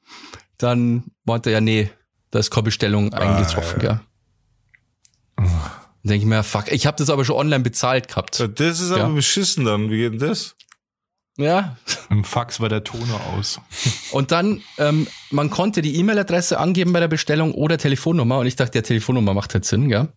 dann 0.58 1.04
meinte 1.24 1.50
er, 1.50 1.54
ja, 1.54 1.60
nee, 1.60 1.88
da 2.32 2.40
ist 2.40 2.50
keine 2.50 2.64
Bestellung 2.64 3.12
eingetroffen, 3.12 3.78
gell. 3.80 4.00
Dann 5.36 5.46
denke 6.02 6.24
ich 6.24 6.28
mir, 6.28 6.42
fuck, 6.42 6.70
ich 6.72 6.86
habe 6.86 6.96
das 6.96 7.10
aber 7.10 7.24
schon 7.24 7.36
online 7.36 7.62
bezahlt 7.62 8.08
gehabt. 8.08 8.40
Das 8.56 8.80
ist 8.80 8.90
aber 8.90 9.02
Ja. 9.02 9.08
beschissen 9.08 9.64
dann. 9.64 9.88
Wie 9.90 9.98
geht 9.98 10.12
denn 10.14 10.18
das? 10.28 10.56
Ja. 11.36 11.76
Im 12.10 12.22
Fax 12.22 12.60
war 12.60 12.68
der 12.68 12.84
Toner 12.84 13.20
aus. 13.32 13.60
Und 14.12 14.30
dann, 14.30 14.62
ähm, 14.78 15.06
man 15.30 15.50
konnte 15.50 15.82
die 15.82 15.96
E-Mail-Adresse 15.96 16.58
angeben 16.58 16.92
bei 16.92 17.00
der 17.00 17.08
Bestellung 17.08 17.52
oder 17.52 17.76
Telefonnummer. 17.76 18.38
Und 18.38 18.46
ich 18.46 18.56
dachte, 18.56 18.72
der 18.72 18.84
Telefonnummer 18.84 19.34
macht 19.34 19.54
halt 19.54 19.64
Sinn, 19.64 19.88
gell. 19.88 20.08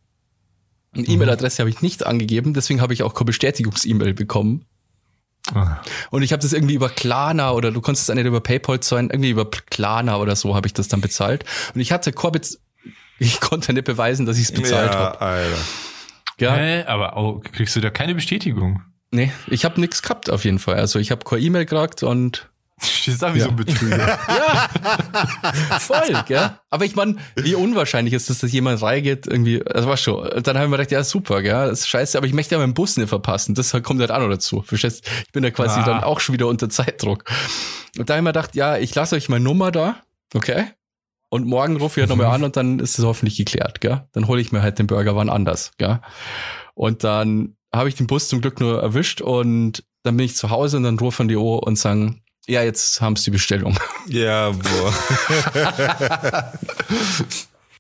Eine 0.94 1.08
E-Mail-Adresse 1.08 1.60
habe 1.60 1.70
ich 1.70 1.82
nicht 1.82 2.06
angegeben, 2.06 2.54
deswegen 2.54 2.82
habe 2.82 2.94
ich 2.94 3.04
auch 3.04 3.14
keine 3.14 3.26
Bestätigungs-E-Mail 3.26 4.14
bekommen. 4.14 4.66
Ah. 5.54 5.82
Und 6.12 6.24
ich 6.24 6.34
habe 6.34 6.42
das 6.42 6.54
irgendwie 6.54 6.74
über 6.74 6.90
Klarna 6.90 7.52
oder 7.52 7.72
du 7.72 7.82
konntest 7.82 8.08
es 8.08 8.10
auch 8.10 8.16
nicht 8.16 8.26
über 8.26 8.42
PayPal 8.42 8.80
zahlen, 8.80 9.10
irgendwie 9.10 9.30
über 9.30 9.50
Klarna 9.50 10.18
oder 10.18 10.36
so 10.36 10.56
habe 10.56 10.68
ich 10.68 10.74
das 10.74 10.88
dann 10.88 11.02
bezahlt. 11.02 11.46
Und 11.74 11.82
ich 11.82 11.92
hatte 11.92 12.12
Bez 12.12 12.60
ich 13.20 13.40
konnte 13.40 13.74
nicht 13.74 13.86
beweisen, 13.86 14.26
dass 14.26 14.38
ich 14.38 14.44
es 14.44 14.52
bezahlt 14.52 14.94
ja, 14.94 15.00
habe. 15.00 15.26
Ja? 16.40 16.88
Aber 16.88 17.18
oh, 17.18 17.40
kriegst 17.40 17.76
du 17.76 17.82
da 17.82 17.90
keine 17.90 18.14
Bestätigung? 18.14 18.82
Nee, 19.12 19.32
ich 19.48 19.66
habe 19.66 19.80
nichts 19.82 20.02
gehabt 20.02 20.30
auf 20.30 20.46
jeden 20.46 20.60
Fall. 20.60 20.76
Also 20.76 21.00
ich 21.00 21.12
habe 21.12 21.24
keine 21.26 21.42
E-Mail 21.42 21.66
gekriegt 21.66 22.04
und 22.04 22.50
Stehst 22.80 23.24
da 23.24 23.34
wie 23.34 23.40
Ja. 23.40 23.46
so 23.46 23.50
ein 23.50 23.56
Betrüger. 23.56 24.20
voll, 25.80 26.24
gell? 26.28 26.52
Aber 26.70 26.86
ich 26.86 26.96
meine, 26.96 27.16
wie 27.36 27.56
unwahrscheinlich 27.56 28.14
ist 28.14 28.30
es, 28.30 28.38
dass 28.40 28.52
jemand 28.52 28.82
reingeht, 28.84 29.26
irgendwie, 29.26 29.60
das 29.66 29.88
war 29.88 29.98
schon. 29.98 30.28
Und 30.28 30.46
dann 30.46 30.58
haben 30.60 30.70
wir 30.70 30.78
gedacht, 30.78 30.92
ja, 30.92 31.04
super, 31.04 31.42
gell, 31.42 31.70
das 31.70 31.80
ist 31.82 31.88
scheiße, 31.88 32.18
aber 32.18 32.28
ich 32.28 32.34
möchte 32.34 32.54
ja 32.56 32.60
meinen 32.60 32.76
Bus 32.76 32.98
nicht 32.98 33.10
verpassen. 33.10 33.56
Das 33.56 33.72
kommt 33.84 34.00
halt 34.00 34.12
auch 34.12 34.20
noch 34.20 34.30
dazu. 34.30 34.62
Verstehst? 34.62 35.10
Ich 35.26 35.32
bin 35.32 35.42
da 35.42 35.50
quasi 35.50 35.80
Ah. 35.80 35.86
dann 35.86 36.04
auch 36.04 36.20
schon 36.20 36.34
wieder 36.34 36.48
unter 36.48 36.70
Zeitdruck. 36.70 37.24
Und 37.98 38.10
da 38.10 38.16
haben 38.16 38.26
wir 38.26 38.30
gedacht, 38.32 38.56
ja, 38.56 38.78
ich 38.78 38.94
lasse 38.94 39.16
euch 39.16 39.28
meine 39.28 39.44
Nummer 39.44 39.72
da, 39.72 39.96
okay? 40.36 40.66
Und 41.30 41.48
morgen 41.48 41.78
rufe 41.78 42.00
ich 42.00 42.04
halt 42.08 42.10
nochmal 42.16 42.32
an 42.36 42.44
und 42.44 42.58
dann 42.58 42.78
ist 42.80 43.00
es 43.00 43.06
hoffentlich 43.06 43.38
geklärt, 43.38 43.82
gell? 43.82 44.04
Dann 44.14 44.28
hole 44.28 44.40
ich 44.40 44.52
mir 44.52 44.62
halt 44.62 44.78
den 44.78 44.86
Burger 44.86 45.16
wann 45.16 45.30
anders, 45.30 45.72
gell? 45.80 46.00
Und 46.76 47.04
dann 47.04 47.57
habe 47.78 47.90
ich 47.90 47.96
den 47.96 48.08
Bus 48.08 48.28
zum 48.28 48.42
Glück 48.42 48.60
nur 48.60 48.82
erwischt 48.82 49.22
und 49.22 49.84
dann 50.04 50.18
bin 50.18 50.26
ich 50.26 50.36
zu 50.36 50.50
Hause 50.50 50.78
und 50.78 50.84
dann 50.84 51.00
rufen 51.00 51.28
die 51.28 51.36
O 51.36 51.56
und 51.58 51.78
sagen, 51.78 52.24
ja, 52.48 52.64
jetzt 52.64 53.02
haben 53.02 53.16
sie 53.16 53.26
die 53.26 53.32
Bestellung. 53.32 53.78
Ja, 54.10 54.52
boah. 54.52 54.94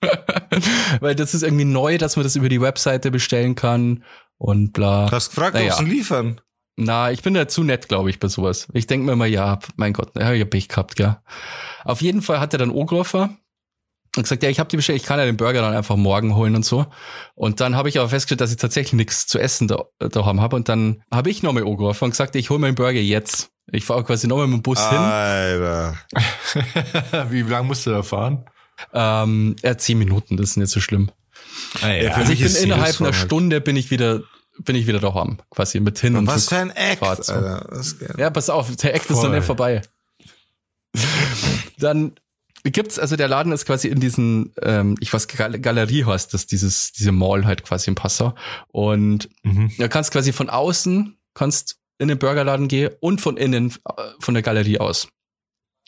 Weil 0.99 1.15
das 1.15 1.33
ist 1.33 1.43
irgendwie 1.43 1.65
neu, 1.65 1.97
dass 1.97 2.15
man 2.17 2.23
das 2.23 2.35
über 2.35 2.49
die 2.49 2.61
Webseite 2.61 3.11
bestellen 3.11 3.55
kann. 3.55 4.03
und 4.37 4.73
bla. 4.73 5.09
Hast 5.11 5.29
gefragt, 5.29 5.55
Naja. 5.55 5.73
ob 5.73 5.79
sie 5.79 5.85
liefern? 5.85 6.41
Na, 6.75 7.11
ich 7.11 7.23
bin 7.23 7.33
da 7.33 7.47
zu 7.47 7.63
nett, 7.63 7.87
glaube 7.89 8.09
ich, 8.11 8.19
bei 8.19 8.27
sowas. 8.27 8.67
Ich 8.73 8.85
denke 8.85 9.05
mir 9.07 9.13
immer, 9.13 9.25
ja, 9.25 9.57
mein 9.77 9.93
Gott, 9.93 10.11
ja, 10.15 10.31
ich 10.33 10.41
hab 10.41 10.51
Pech 10.51 10.67
gehabt, 10.67 10.95
gell. 10.95 11.17
Auf 11.85 12.01
jeden 12.03 12.21
Fall 12.21 12.39
hat 12.39 12.53
er 12.53 12.59
dann 12.59 12.69
angerufen 12.77 13.37
und 14.17 14.23
gesagt, 14.23 14.43
ja, 14.43 14.49
ich 14.49 14.59
habe 14.59 14.69
die 14.69 14.75
bestellt, 14.77 14.99
ich 15.01 15.05
kann 15.07 15.19
ja 15.19 15.25
den 15.25 15.37
Burger 15.37 15.61
dann 15.61 15.73
einfach 15.75 15.95
morgen 15.95 16.35
holen 16.35 16.55
und 16.55 16.65
so. 16.65 16.85
Und 17.35 17.59
dann 17.61 17.75
habe 17.75 17.89
ich 17.89 17.99
aber 17.99 18.09
festgestellt, 18.09 18.41
dass 18.41 18.51
ich 18.51 18.57
tatsächlich 18.57 18.93
nichts 18.93 19.27
zu 19.27 19.39
essen 19.39 19.67
da, 19.67 19.85
daheim 19.99 20.41
habe. 20.41 20.55
Und 20.55 20.69
dann 20.69 21.03
habe 21.11 21.29
ich 21.29 21.43
nochmal 21.43 21.63
angerufen 21.63 22.05
und 22.05 22.09
gesagt, 22.11 22.35
ich 22.35 22.49
hole 22.49 22.59
mir 22.59 22.67
den 22.67 22.75
Burger 22.75 22.99
jetzt. 22.99 23.49
Ich 23.71 23.83
fahre 23.85 24.03
quasi 24.03 24.27
nochmal 24.27 24.47
mit 24.47 24.57
dem 24.59 24.61
Bus 24.63 24.79
hin. 24.89 24.97
Alter. 24.97 25.95
Wie 27.29 27.41
lange 27.41 27.67
musst 27.67 27.85
du 27.85 27.91
da 27.91 28.01
fahren? 28.03 28.45
Ähm, 28.93 29.55
ja, 29.63 29.77
zehn 29.77 29.97
Minuten, 29.97 30.37
das 30.37 30.51
ist 30.51 30.57
nicht 30.57 30.69
so 30.71 30.79
schlimm. 30.79 31.11
Ah, 31.81 31.89
ja. 31.89 32.11
Also 32.13 32.31
ich 32.31 32.39
bin 32.41 32.55
innerhalb 32.55 32.99
einer 32.99 33.11
halt- 33.11 33.15
Stunde 33.15 33.59
bin 33.59 33.75
ich 33.75 33.91
wieder, 33.91 34.21
bin 34.59 34.75
ich 34.75 34.87
wieder 34.87 34.99
daheim, 34.99 35.39
quasi 35.49 35.79
mit 35.79 35.99
hin 35.99 36.15
und 36.15 36.27
Was 36.27 36.45
zurück. 36.45 36.59
für 36.59 36.61
ein 36.61 36.91
Act. 36.91 37.03
Alter. 37.03 37.67
Ja, 38.17 38.29
pass 38.29 38.49
auf, 38.49 38.73
der 38.75 38.95
Act 38.95 39.05
ist 39.05 39.11
noch 39.11 39.21
Voll. 39.21 39.35
nicht 39.35 39.45
vorbei. 39.45 39.81
Dann 41.79 42.13
gibt's, 42.71 42.97
also 42.99 43.15
der 43.15 43.27
Laden 43.27 43.51
ist 43.51 43.65
quasi 43.65 43.87
in 43.87 43.99
diesen, 43.99 44.53
ähm, 44.61 44.95
ich 44.99 45.13
weiß, 45.13 45.27
Gal 45.27 45.59
Galerie 45.59 46.05
heißt 46.05 46.33
das, 46.33 46.45
dieses, 46.47 46.91
diese 46.91 47.11
Mall 47.11 47.45
halt 47.45 47.63
quasi 47.63 47.89
in 47.89 47.95
Passau. 47.95 48.33
Und 48.69 49.29
Mhm. 49.43 49.71
da 49.77 49.87
kannst 49.87 50.11
quasi 50.11 50.33
von 50.33 50.49
außen, 50.49 51.17
kannst 51.33 51.77
in 51.99 52.07
den 52.07 52.17
Burgerladen 52.19 52.67
gehen 52.67 52.91
und 52.99 53.21
von 53.21 53.37
innen, 53.37 53.71
äh, 53.85 54.01
von 54.19 54.33
der 54.33 54.43
Galerie 54.43 54.79
aus. 54.79 55.07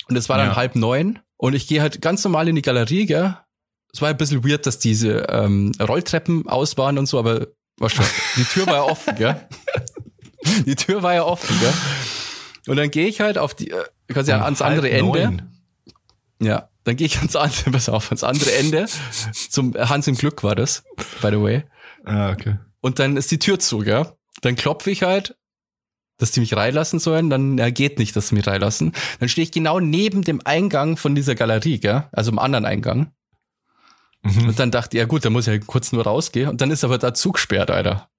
Und 0.08 0.16
es 0.16 0.30
war 0.30 0.38
dann 0.38 0.50
Ja. 0.50 0.56
halb 0.56 0.76
neun 0.76 1.20
und 1.38 1.54
ich 1.54 1.68
gehe 1.68 1.82
halt 1.82 2.02
ganz 2.02 2.24
normal 2.24 2.48
in 2.48 2.56
die 2.56 2.62
Galerie, 2.62 3.06
gell. 3.06 3.38
Es 3.94 4.02
war 4.02 4.10
ein 4.10 4.18
bisschen 4.18 4.44
weird, 4.48 4.66
dass 4.68 4.78
diese 4.80 5.28
ähm, 5.30 5.72
Rolltreppen 5.80 6.48
aus 6.48 6.78
waren 6.78 6.98
und 7.00 7.06
so, 7.08 7.18
aber 7.20 7.48
war 7.78 7.90
schon, 7.90 8.06
die 8.38 8.44
Tür 8.44 8.68
war 8.68 8.76
ja 8.76 8.84
offen, 8.84 9.16
gell. 9.16 9.48
Die 10.66 10.76
Tür 10.76 11.04
war 11.04 11.14
ja 11.14 11.24
offen, 11.26 11.54
gell. 11.60 11.74
Und 12.68 12.78
dann 12.78 12.90
gehe 12.92 13.08
ich 13.08 13.20
halt 13.20 13.38
auf 13.38 13.54
die, 13.56 13.72
äh, 13.72 13.84
quasi 14.08 14.32
Um 14.34 14.42
ans 14.42 14.62
andere 14.62 14.90
Ende. 14.90 15.12
neun. 15.28 15.59
Ja, 16.42 16.70
dann 16.84 16.96
gehe 16.96 17.06
ich 17.08 17.18
ans 17.18 17.36
andere, 17.36 17.72
pass 17.72 17.90
auf, 17.90 18.08
ans 18.10 18.24
andere 18.24 18.54
Ende. 18.56 18.86
Zum 19.50 19.74
Hans 19.76 20.08
im 20.08 20.16
Glück 20.16 20.44
war 20.44 20.56
das, 20.56 20.84
by 21.22 21.30
the 21.32 21.42
way. 21.42 21.64
Ah, 22.06 22.32
okay. 22.32 22.58
Und 22.82 23.00
dann 23.00 23.18
ist 23.18 23.30
die 23.32 23.40
Tür 23.40 23.60
zu, 23.60 23.80
gell? 23.80 24.06
Dann 24.42 24.56
klopfe 24.56 24.90
ich 24.90 25.04
halt, 25.04 25.36
dass 26.18 26.32
die 26.32 26.40
mich 26.40 26.56
reinlassen 26.56 27.00
sollen. 27.00 27.30
Dann 27.30 27.58
ja, 27.58 27.70
geht 27.70 28.00
nicht, 28.00 28.16
dass 28.16 28.30
sie 28.30 28.36
mich 28.36 28.48
reinlassen. 28.48 28.94
Dann 29.20 29.28
stehe 29.30 29.44
ich 29.44 29.52
genau 29.52 29.80
neben 29.82 30.24
dem 30.24 30.42
Eingang 30.46 30.96
von 30.98 31.14
dieser 31.14 31.36
Galerie, 31.36 31.80
gell? 31.80 32.08
Also 32.14 32.32
im 32.32 32.40
anderen 32.40 32.66
Eingang. 32.66 33.12
Mhm. 34.24 34.48
Und 34.50 34.60
dann 34.60 34.72
dachte 34.72 34.96
ich, 34.98 35.00
ja 35.02 35.06
gut, 35.08 35.26
dann 35.26 35.34
muss 35.34 35.46
ich 35.46 35.50
halt 35.52 35.68
kurz 35.68 35.92
nur 35.92 36.04
rausgehen. 36.04 36.50
Und 36.50 36.62
dann 36.62 36.72
ist 36.72 36.84
aber 36.86 36.98
da 36.98 37.14
Zug 37.14 37.36
gesperrt, 37.36 37.70
Alter. 37.70 38.10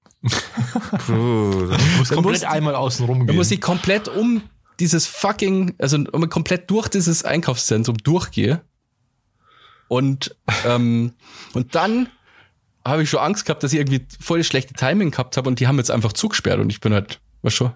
Bruder. 1.06 1.76
Du 1.78 1.84
musst 1.98 2.12
komplett 2.12 2.32
musst- 2.40 2.44
einmal 2.44 2.74
außen 2.74 3.06
rum 3.06 3.26
gehen. 3.26 3.36
muss 3.36 3.50
ich 3.50 3.60
komplett 3.60 4.08
um 4.08 4.42
dieses 4.80 5.06
fucking, 5.06 5.74
also 5.78 6.02
komplett 6.04 6.70
durch 6.70 6.88
dieses 6.88 7.24
Einkaufszentrum 7.24 7.98
durchgehe. 7.98 8.62
Und, 9.88 10.36
ähm, 10.64 11.14
und 11.52 11.74
dann 11.74 12.08
habe 12.84 13.02
ich 13.02 13.10
schon 13.10 13.20
Angst 13.20 13.44
gehabt, 13.44 13.62
dass 13.62 13.72
ich 13.72 13.78
irgendwie 13.78 14.06
voll 14.20 14.38
das 14.38 14.46
schlechte 14.46 14.74
Timing 14.74 15.10
gehabt 15.10 15.36
habe 15.36 15.48
und 15.48 15.60
die 15.60 15.68
haben 15.68 15.76
jetzt 15.76 15.90
einfach 15.90 16.12
zugesperrt 16.12 16.60
und 16.60 16.70
ich 16.70 16.80
bin 16.80 16.94
halt, 16.94 17.20
was 17.42 17.52
schon, 17.52 17.72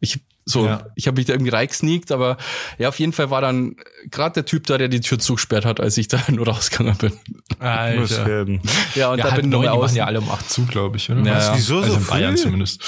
ich 0.00 0.20
so, 0.50 0.64
Ja. 0.66 0.82
ich 0.94 1.06
habe 1.06 1.16
mich 1.18 1.26
da 1.26 1.34
irgendwie 1.34 1.50
reingesneakt, 1.50 2.10
aber 2.10 2.36
ja, 2.78 2.88
auf 2.88 2.98
jeden 2.98 3.12
Fall 3.12 3.30
war 3.30 3.40
dann 3.42 3.76
gerade 4.10 4.32
der 4.34 4.44
Typ 4.46 4.66
da, 4.66 4.78
der 4.78 4.88
die 4.88 5.00
Tür 5.00 5.18
zugesperrt 5.18 5.64
hat, 5.66 5.78
als 5.78 5.96
ich 5.98 6.08
da 6.08 6.18
nur 6.28 6.46
rausgegangen 6.48 6.96
bin. 6.96 7.12
Alter. 7.58 8.46
Ja, 8.94 9.10
und 9.10 9.18
Ja, 9.18 9.24
da 9.28 9.30
bin 9.34 9.44
ich 9.44 9.50
neun, 9.50 9.50
noch 9.50 9.60
die 9.62 9.68
aus. 9.68 9.82
machen 9.82 9.96
ja 9.96 10.04
alle 10.06 10.20
um 10.20 10.30
acht 10.30 10.48
zu, 10.50 10.64
glaube 10.66 10.96
ich, 10.96 11.10
oder? 11.10 11.20
Ja, 11.22 11.36
Was? 11.36 11.46
ja. 11.48 11.56
Wieso 11.56 11.76
also 11.78 11.92
so 11.92 11.98
in 11.98 12.06
Bayern 12.06 12.36
früh? 12.36 12.42
zumindest. 12.44 12.82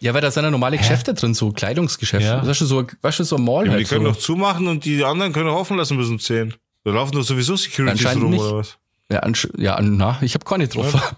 Ja, 0.00 0.12
weil 0.14 0.20
da 0.20 0.30
sind 0.30 0.44
ja 0.44 0.50
normale 0.50 0.76
Geschäfte 0.78 1.14
drin, 1.14 1.32
so 1.34 1.52
Kleidungsgeschäfte. 1.52 2.26
Ja. 2.26 2.36
Das 2.40 2.48
ist 2.48 2.58
schon 2.58 2.66
so, 2.66 2.84
weißt 3.02 3.20
du, 3.20 3.24
so 3.24 3.36
ein 3.36 3.44
Mall 3.44 3.66
Ja, 3.66 3.72
halt 3.72 3.80
die 3.80 3.84
können 3.84 4.04
so. 4.04 4.12
doch 4.12 4.18
zumachen 4.18 4.66
und 4.66 4.84
die 4.84 5.02
anderen 5.04 5.32
können 5.32 5.46
doch 5.46 5.56
offen 5.56 5.76
lassen 5.76 5.96
bis 5.96 6.08
um 6.08 6.18
10. 6.18 6.54
Da 6.84 6.90
laufen 6.90 7.12
doch 7.12 7.22
sowieso 7.22 7.56
Securities 7.56 8.14
rum 8.16 8.30
nicht. 8.30 8.40
oder 8.40 8.56
was? 8.58 8.76
Ja, 9.10 9.22
ja, 9.56 9.80
na, 9.80 10.18
ich 10.20 10.34
habe 10.34 10.44
keine 10.44 10.66
drauf. 10.68 10.92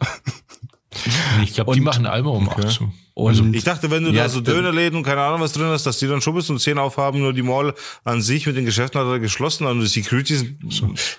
Ich 1.43 1.55
glaube, 1.55 1.73
die 1.75 1.81
machen 1.81 2.07
alle 2.07 2.29
um 2.29 2.49
acht 2.49 2.71
zu. 2.71 2.93
Und 3.15 3.55
Ich 3.55 3.65
dachte, 3.65 3.91
wenn 3.91 4.05
du 4.05 4.11
Ja, 4.13 4.25
da 4.25 4.29
so 4.29 4.41
dann- 4.41 4.55
Dönerläden 4.55 4.97
und 4.99 5.03
keine 5.03 5.21
Ahnung 5.23 5.41
was 5.41 5.53
drin 5.53 5.67
hast, 5.67 5.85
dass 5.87 5.99
die 5.99 6.07
dann 6.07 6.21
schon 6.21 6.35
bis 6.37 6.49
um 6.51 6.59
10 6.59 6.79
aufhaben, 6.79 7.19
nur 7.21 7.33
die 7.33 7.43
Mall 7.43 7.75
an 8.05 8.23
sich 8.23 8.47
mit 8.47 8.57
den 8.57 8.65
Geschäften 8.65 9.01
hat 9.01 9.09
er 9.09 9.19
geschlossen 9.19 9.67
und 9.67 9.81
die 9.81 9.87
Securities. 9.89 10.45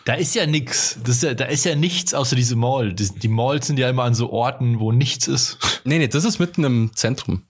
Da 0.06 0.14
ist 0.14 0.34
ja 0.36 0.46
nix. 0.46 0.98
Das 1.04 1.16
ist 1.18 1.24
ja, 1.24 1.34
da 1.34 1.46
ist 1.46 1.66
ja 1.66 1.76
nichts 1.76 2.14
außer 2.14 2.38
diese 2.38 2.56
Mall. 2.56 2.94
Die, 2.94 3.10
die 3.10 3.28
Malls 3.28 3.68
sind 3.68 3.78
ja 3.80 3.90
immer 3.90 4.04
an 4.04 4.14
so 4.16 4.32
Orten, 4.32 4.80
wo 4.80 4.92
nichts 4.94 5.28
ist. 5.28 5.58
nee, 5.84 5.98
nee, 5.98 6.08
das 6.08 6.24
ist 6.24 6.40
mitten 6.40 6.64
im 6.64 6.92
Zentrum. 6.96 7.44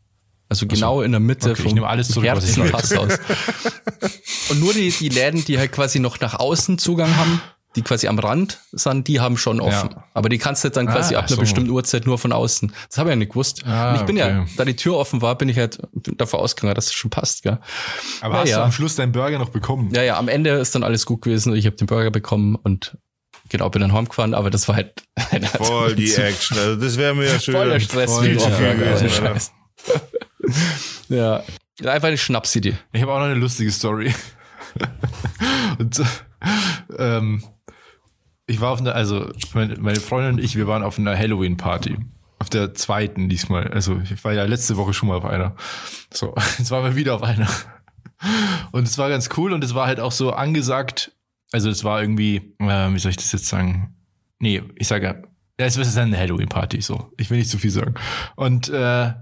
Also 0.52 0.66
genau 0.66 1.04
in 1.04 1.12
der 1.12 1.20
Mitte 1.20 1.52
Okay, 1.52 1.64
ich 1.68 1.74
nehme 1.76 1.86
alles 1.88 2.08
zurück, 2.08 2.28
was 2.34 2.50
ich 2.50 2.58
Herzen 2.58 2.72
Passhaus. 2.72 3.20
Und 4.50 4.60
nur 4.60 4.74
die, 4.74 4.90
die 4.90 5.10
Läden, 5.10 5.46
die 5.46 5.60
halt 5.60 5.72
quasi 5.72 6.00
noch 6.00 6.20
nach 6.20 6.34
außen 6.40 6.80
Zugang 6.80 7.16
haben, 7.18 7.40
die 7.76 7.82
quasi 7.84 8.08
am 8.08 8.18
Rand 8.18 8.60
sind, 8.72 9.08
die 9.08 9.20
haben 9.20 9.38
schon 9.38 9.62
offen. 9.62 9.92
Ja. 9.92 10.04
Aber 10.16 10.28
die 10.30 10.40
kannst 10.40 10.64
du 10.64 10.68
halt 10.68 10.76
dann 10.78 10.88
quasi 10.88 11.14
Ah, 11.16 11.20
ab 11.20 11.26
einer 11.26 11.36
so. 11.36 11.42
bestimmten 11.42 11.70
Uhrzeit 11.70 12.06
nur 12.08 12.18
von 12.18 12.32
außen. 12.32 12.74
Das 12.90 12.98
habe 12.98 13.10
ich 13.10 13.12
ja 13.12 13.16
nicht 13.18 13.30
gewusst. 13.30 13.64
Ah, 13.66 13.92
Und 13.92 13.98
ich 13.98 14.02
bin 14.04 14.18
ja, 14.18 14.42
okay. 14.42 14.52
da 14.58 14.66
die 14.66 14.76
Tür 14.76 14.96
offen 14.98 15.22
war, 15.22 15.38
bin 15.38 15.50
ich 15.50 15.58
halt 15.58 15.78
bin 15.94 16.18
davon 16.18 16.40
ausgegangen, 16.40 16.74
dass 16.76 16.88
es 16.88 16.94
schon 16.94 17.12
passt, 17.12 17.44
gell? 17.44 17.60
Aber 18.22 18.34
Ja, 18.36 18.42
hast 18.42 18.50
ja. 18.50 18.58
du 18.58 18.64
am 18.64 18.72
Schluss 18.72 18.96
deinen 18.96 19.12
Burger 19.12 19.38
noch 19.38 19.50
bekommen? 19.50 19.94
Ja, 19.94 20.02
ja, 20.02 20.18
am 20.18 20.28
Ende 20.30 20.50
ist 20.52 20.74
dann 20.74 20.84
alles 20.84 21.06
gut 21.06 21.22
gewesen. 21.22 21.56
Ich 21.56 21.66
habe 21.68 21.76
den 21.76 21.86
Burger 21.88 22.10
bekommen 22.10 22.56
und 22.56 22.98
genau, 23.50 23.70
bin 23.70 23.82
dann 23.84 23.94
heimgefahren, 23.94 24.34
aber 24.34 24.50
das 24.50 24.68
war 24.68 24.76
halt 24.76 25.04
Voll 25.58 25.96
die 25.96 26.14
Action. 26.16 26.58
Also 26.58 26.76
das 26.76 26.98
wäre 26.98 27.14
mir 27.14 27.28
ja 27.28 27.40
schön. 27.40 27.54
voll 27.54 27.70
der 27.70 27.80
Stress 27.80 28.12
Voll 28.12 28.24
viel 28.26 28.36
Burger, 28.38 28.74
gewesen, 28.76 29.40
ja. 31.10 31.44
Einfach 31.86 32.08
eine 32.10 32.18
Schnapsidee. 32.18 32.76
Ich 32.92 33.02
habe 33.02 33.14
auch 33.14 33.20
noch 33.20 33.26
eine 33.26 33.36
lustige 33.36 33.72
Story. 33.72 34.14
und, 35.80 36.02
ähm, 36.98 37.44
ich 38.48 38.62
war 38.62 38.72
auf 38.72 38.80
einer, 38.80 38.96
also 38.96 39.30
meine, 39.54 39.96
Freundin 39.98 40.36
und 40.36 40.44
ich, 40.44 40.56
wir 40.56 40.68
waren 40.68 40.84
auf 40.84 40.98
einer 40.98 41.18
Halloween-Party. 41.18 41.98
Auf 42.40 42.50
der 42.50 42.74
zweiten 42.74 43.30
diesmal. 43.30 43.68
Also 43.68 44.00
ich 44.00 44.24
war 44.24 44.34
ja 44.34 44.44
letzte 44.46 44.78
Woche 44.78 44.94
schon 44.94 45.10
mal 45.10 45.18
auf 45.18 45.26
einer. 45.26 45.56
So, 46.14 46.34
jetzt 46.58 46.72
waren 46.72 46.84
wir 46.84 46.96
wieder 46.96 47.16
auf 47.16 47.24
einer. 47.24 47.48
Und 48.72 48.88
es 48.88 48.98
war 48.98 49.10
ganz 49.10 49.30
cool 49.38 49.54
und 49.54 49.64
es 49.64 49.76
war 49.76 49.88
halt 49.88 50.00
auch 50.00 50.12
so 50.12 50.32
angesagt. 50.32 51.12
Also 51.52 51.70
es 51.70 51.84
war 51.84 52.02
irgendwie, 52.02 52.56
äh, 52.60 52.94
wie 52.94 53.00
soll 53.00 53.12
ich 53.12 53.18
das 53.18 53.32
jetzt 53.32 53.48
sagen? 53.48 53.96
Nee, 54.40 54.62
ich 54.76 54.88
sage 54.88 55.06
ja, 55.60 55.66
es 55.66 55.76
ist 55.76 55.98
eine 55.98 56.18
Halloween-Party, 56.18 56.82
so. 56.82 57.12
Ich 57.18 57.30
will 57.30 57.38
nicht 57.38 57.50
zu 57.50 57.58
viel 57.58 57.72
sagen. 57.72 57.96
Und 58.36 58.70
äh, 58.70 59.14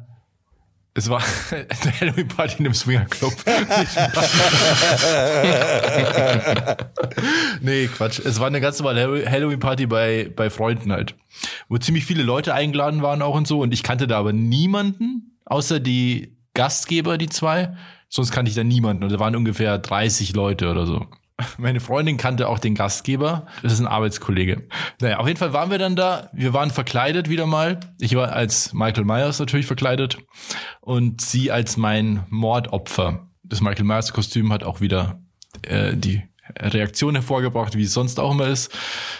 es 0.97 1.09
war 1.11 1.21
eine 1.51 1.99
Halloween-Party 2.01 2.55
in 2.57 2.65
einem 2.65 2.73
Swinger-Club. 2.73 3.33
nee, 7.61 7.85
Quatsch. 7.85 8.17
Es 8.17 8.39
war 8.39 8.47
eine 8.47 8.59
ganz 8.59 8.79
normale 8.79 9.29
Halloween-Party 9.29 9.85
bei, 9.85 10.31
bei 10.35 10.49
Freunden 10.49 10.91
halt. 10.91 11.13
Wo 11.69 11.77
ziemlich 11.77 12.05
viele 12.05 12.23
Leute 12.23 12.55
eingeladen 12.55 13.03
waren 13.03 13.21
auch 13.21 13.35
und 13.35 13.47
so. 13.47 13.59
Und 13.59 13.75
ich 13.75 13.83
kannte 13.83 14.07
da 14.07 14.17
aber 14.17 14.33
niemanden, 14.33 15.37
außer 15.45 15.79
die 15.79 16.35
Gastgeber, 16.55 17.19
die 17.19 17.29
zwei. 17.29 17.77
Sonst 18.09 18.31
kannte 18.31 18.49
ich 18.49 18.55
da 18.55 18.63
niemanden. 18.63 19.03
Und 19.03 19.11
da 19.11 19.19
waren 19.19 19.35
ungefähr 19.35 19.77
30 19.77 20.33
Leute 20.33 20.71
oder 20.71 20.87
so. 20.87 21.05
Meine 21.57 21.79
Freundin 21.79 22.17
kannte 22.17 22.47
auch 22.47 22.57
den 22.59 22.73
Gastgeber. 22.73 23.45
Das 23.61 23.71
ist 23.73 23.79
ein 23.79 23.85
Arbeitskollege. 23.87 24.67
Naja, 25.01 25.17
auf 25.17 25.27
jeden 25.27 25.37
Fall 25.39 25.53
waren 25.53 25.69
wir 25.69 25.77
dann 25.77 25.95
da. 25.95 26.29
Wir 26.33 26.53
waren 26.53 26.71
verkleidet 26.71 27.29
wieder 27.29 27.45
mal. 27.45 27.79
Ich 27.99 28.15
war 28.15 28.33
als 28.33 28.73
Michael 28.73 29.03
Myers 29.05 29.37
natürlich 29.39 29.67
verkleidet. 29.67 30.17
Und 30.81 31.21
sie 31.21 31.51
als 31.51 31.77
mein 31.77 32.25
Mordopfer. 32.29 33.27
Das 33.43 33.61
Michael 33.61 33.85
Myers 33.85 34.13
Kostüm 34.13 34.51
hat 34.51 34.63
auch 34.63 34.81
wieder 34.81 35.21
äh, 35.61 35.95
die 35.95 36.23
Reaktion 36.59 37.13
hervorgebracht, 37.13 37.75
wie 37.77 37.83
es 37.83 37.93
sonst 37.93 38.19
auch 38.19 38.31
immer 38.31 38.47
ist. 38.47 38.75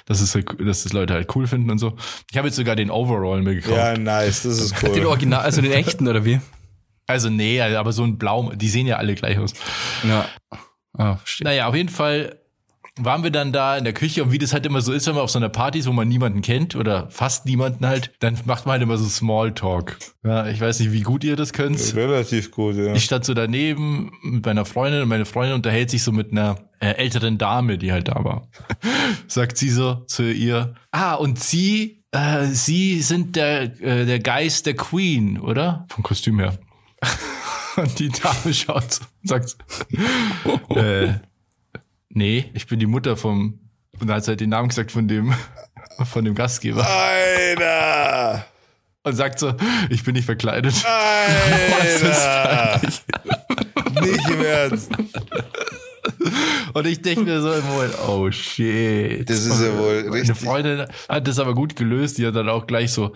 Dass 0.05 0.19
es, 0.19 0.33
halt- 0.33 0.59
dass 0.59 0.83
das 0.83 0.93
Leute 0.93 1.13
halt 1.13 1.35
cool 1.35 1.45
finden 1.45 1.69
und 1.69 1.77
so. 1.77 1.95
Ich 2.31 2.37
habe 2.37 2.47
jetzt 2.47 2.55
sogar 2.57 2.75
den 2.75 2.89
Overall 2.89 3.41
mir 3.43 3.53
gekauft. 3.55 3.75
Ja, 3.77 3.95
nice, 3.97 4.41
das 4.43 4.59
ist 4.59 4.81
Den 4.81 4.91
cool. 5.01 5.05
Original, 5.05 5.41
also 5.41 5.61
den 5.61 5.71
echten 5.71 6.07
oder 6.07 6.25
wie? 6.25 6.39
Also 7.05 7.29
nee, 7.29 7.61
aber 7.61 7.93
so 7.93 8.03
ein 8.03 8.17
Blau, 8.17 8.51
die 8.53 8.67
sehen 8.69 8.87
ja 8.87 8.97
alle 8.97 9.13
gleich 9.15 9.37
aus. 9.37 9.53
Ja. 10.07 10.25
Ah, 10.97 11.15
verstehe. 11.15 11.45
Naja, 11.45 11.67
auf 11.67 11.75
jeden 11.75 11.89
Fall 11.89 12.39
waren 12.99 13.23
wir 13.23 13.31
dann 13.31 13.51
da 13.51 13.77
in 13.77 13.83
der 13.83 13.93
Küche 13.93 14.23
und 14.23 14.31
wie 14.31 14.37
das 14.37 14.53
halt 14.53 14.65
immer 14.65 14.81
so 14.81 14.91
ist, 14.91 15.07
wenn 15.07 15.15
man 15.15 15.23
auf 15.23 15.29
so 15.29 15.39
einer 15.39 15.49
Party 15.49 15.79
ist, 15.79 15.87
wo 15.87 15.91
man 15.91 16.07
niemanden 16.07 16.41
kennt 16.41 16.75
oder 16.75 17.07
fast 17.09 17.45
niemanden 17.45 17.85
halt, 17.85 18.11
dann 18.19 18.37
macht 18.45 18.65
man 18.65 18.73
halt 18.73 18.81
immer 18.81 18.97
so 18.97 19.07
Smalltalk. 19.07 19.97
Ja, 20.23 20.47
ich 20.47 20.59
weiß 20.59 20.79
nicht, 20.79 20.91
wie 20.91 21.01
gut 21.01 21.23
ihr 21.23 21.35
das 21.35 21.53
könnt. 21.53 21.95
Relativ 21.95 22.51
gut, 22.51 22.75
ja. 22.75 22.93
Ich 22.93 23.03
stand 23.05 23.25
so 23.25 23.33
daneben 23.33 24.11
mit 24.23 24.45
meiner 24.45 24.65
Freundin 24.65 25.03
und 25.03 25.09
meine 25.09 25.25
Freundin 25.25 25.55
unterhält 25.55 25.89
sich 25.89 26.03
so 26.03 26.11
mit 26.11 26.31
einer 26.31 26.57
äh, 26.79 26.91
älteren 26.91 27.37
Dame, 27.37 27.77
die 27.77 27.91
halt 27.91 28.07
da 28.07 28.23
war. 28.23 28.47
Sagt 29.27 29.57
sie 29.57 29.69
so 29.69 29.95
zu 30.07 30.31
ihr, 30.31 30.75
ah, 30.91 31.13
und 31.15 31.39
sie, 31.39 32.03
äh, 32.11 32.45
sie 32.47 33.01
sind 33.01 33.35
der, 33.35 33.79
äh, 33.81 34.05
der 34.05 34.19
Geist 34.19 34.65
der 34.65 34.75
Queen, 34.75 35.39
oder? 35.39 35.85
Vom 35.89 36.03
Kostüm 36.03 36.39
her. 36.39 36.57
Und 37.77 37.99
die 37.99 38.09
Dame 38.09 38.53
schaut 38.53 38.93
so 38.93 39.03
und 39.21 39.29
sagt, 39.29 39.57
äh, 40.75 41.13
nee, 42.09 42.49
ich 42.53 42.67
bin 42.67 42.79
die 42.79 42.85
Mutter 42.85 43.15
vom, 43.15 43.59
und 43.99 44.07
dann 44.07 44.17
hat 44.17 44.25
sie 44.25 44.31
halt 44.31 44.41
den 44.41 44.49
Namen 44.49 44.69
gesagt 44.69 44.91
von 44.91 45.07
dem, 45.07 45.33
von 46.05 46.25
dem 46.25 46.35
Gastgeber. 46.35 46.85
Alter! 46.85 48.45
und 49.07 49.15
sagt 49.15 49.39
so, 49.39 49.53
ich 49.89 50.03
bin 50.03 50.13
nicht 50.13 50.25
verkleidet. 50.25 50.73
Alter. 50.85 52.81
Nicht 54.01 54.29
im 54.29 54.41
Ernst. 54.41 54.91
Und 56.73 56.85
ich 56.85 57.01
denke 57.01 57.23
mir 57.23 57.41
so 57.41 57.51
im 57.53 57.65
Moment, 57.65 57.93
oh 58.07 58.29
shit. 58.31 59.27
Das 59.27 59.45
ist 59.45 59.61
ja 59.61 59.75
wohl 59.77 60.09
richtig. 60.11 60.37
Freundin 60.37 60.85
hat 61.09 61.27
das 61.27 61.39
aber 61.39 61.55
gut 61.55 61.75
gelöst. 61.75 62.17
Die 62.17 62.27
hat 62.27 62.35
dann 62.35 62.49
auch 62.49 62.67
gleich 62.67 62.91
so, 62.91 63.13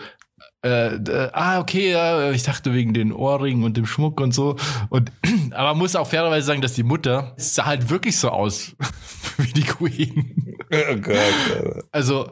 äh, 0.63 0.95
äh, 0.95 1.29
ah, 1.33 1.59
okay, 1.59 1.91
ja, 1.91 2.31
ich 2.31 2.43
dachte 2.43 2.73
wegen 2.73 2.93
den 2.93 3.11
Ohrringen 3.11 3.63
und 3.63 3.77
dem 3.77 3.85
Schmuck 3.85 4.21
und 4.21 4.31
so. 4.31 4.57
Und 4.89 5.11
aber 5.51 5.69
man 5.69 5.79
muss 5.79 5.95
auch 5.95 6.07
fairerweise 6.07 6.45
sagen, 6.45 6.61
dass 6.61 6.73
die 6.73 6.83
Mutter 6.83 7.33
sah 7.37 7.65
halt 7.65 7.89
wirklich 7.89 8.17
so 8.17 8.29
aus 8.29 8.75
wie 9.37 9.53
die 9.53 9.63
Queen. 9.63 10.37
Oh 10.73 10.95
Gott, 10.95 11.17
Alter. 11.17 11.83
Also 11.91 12.31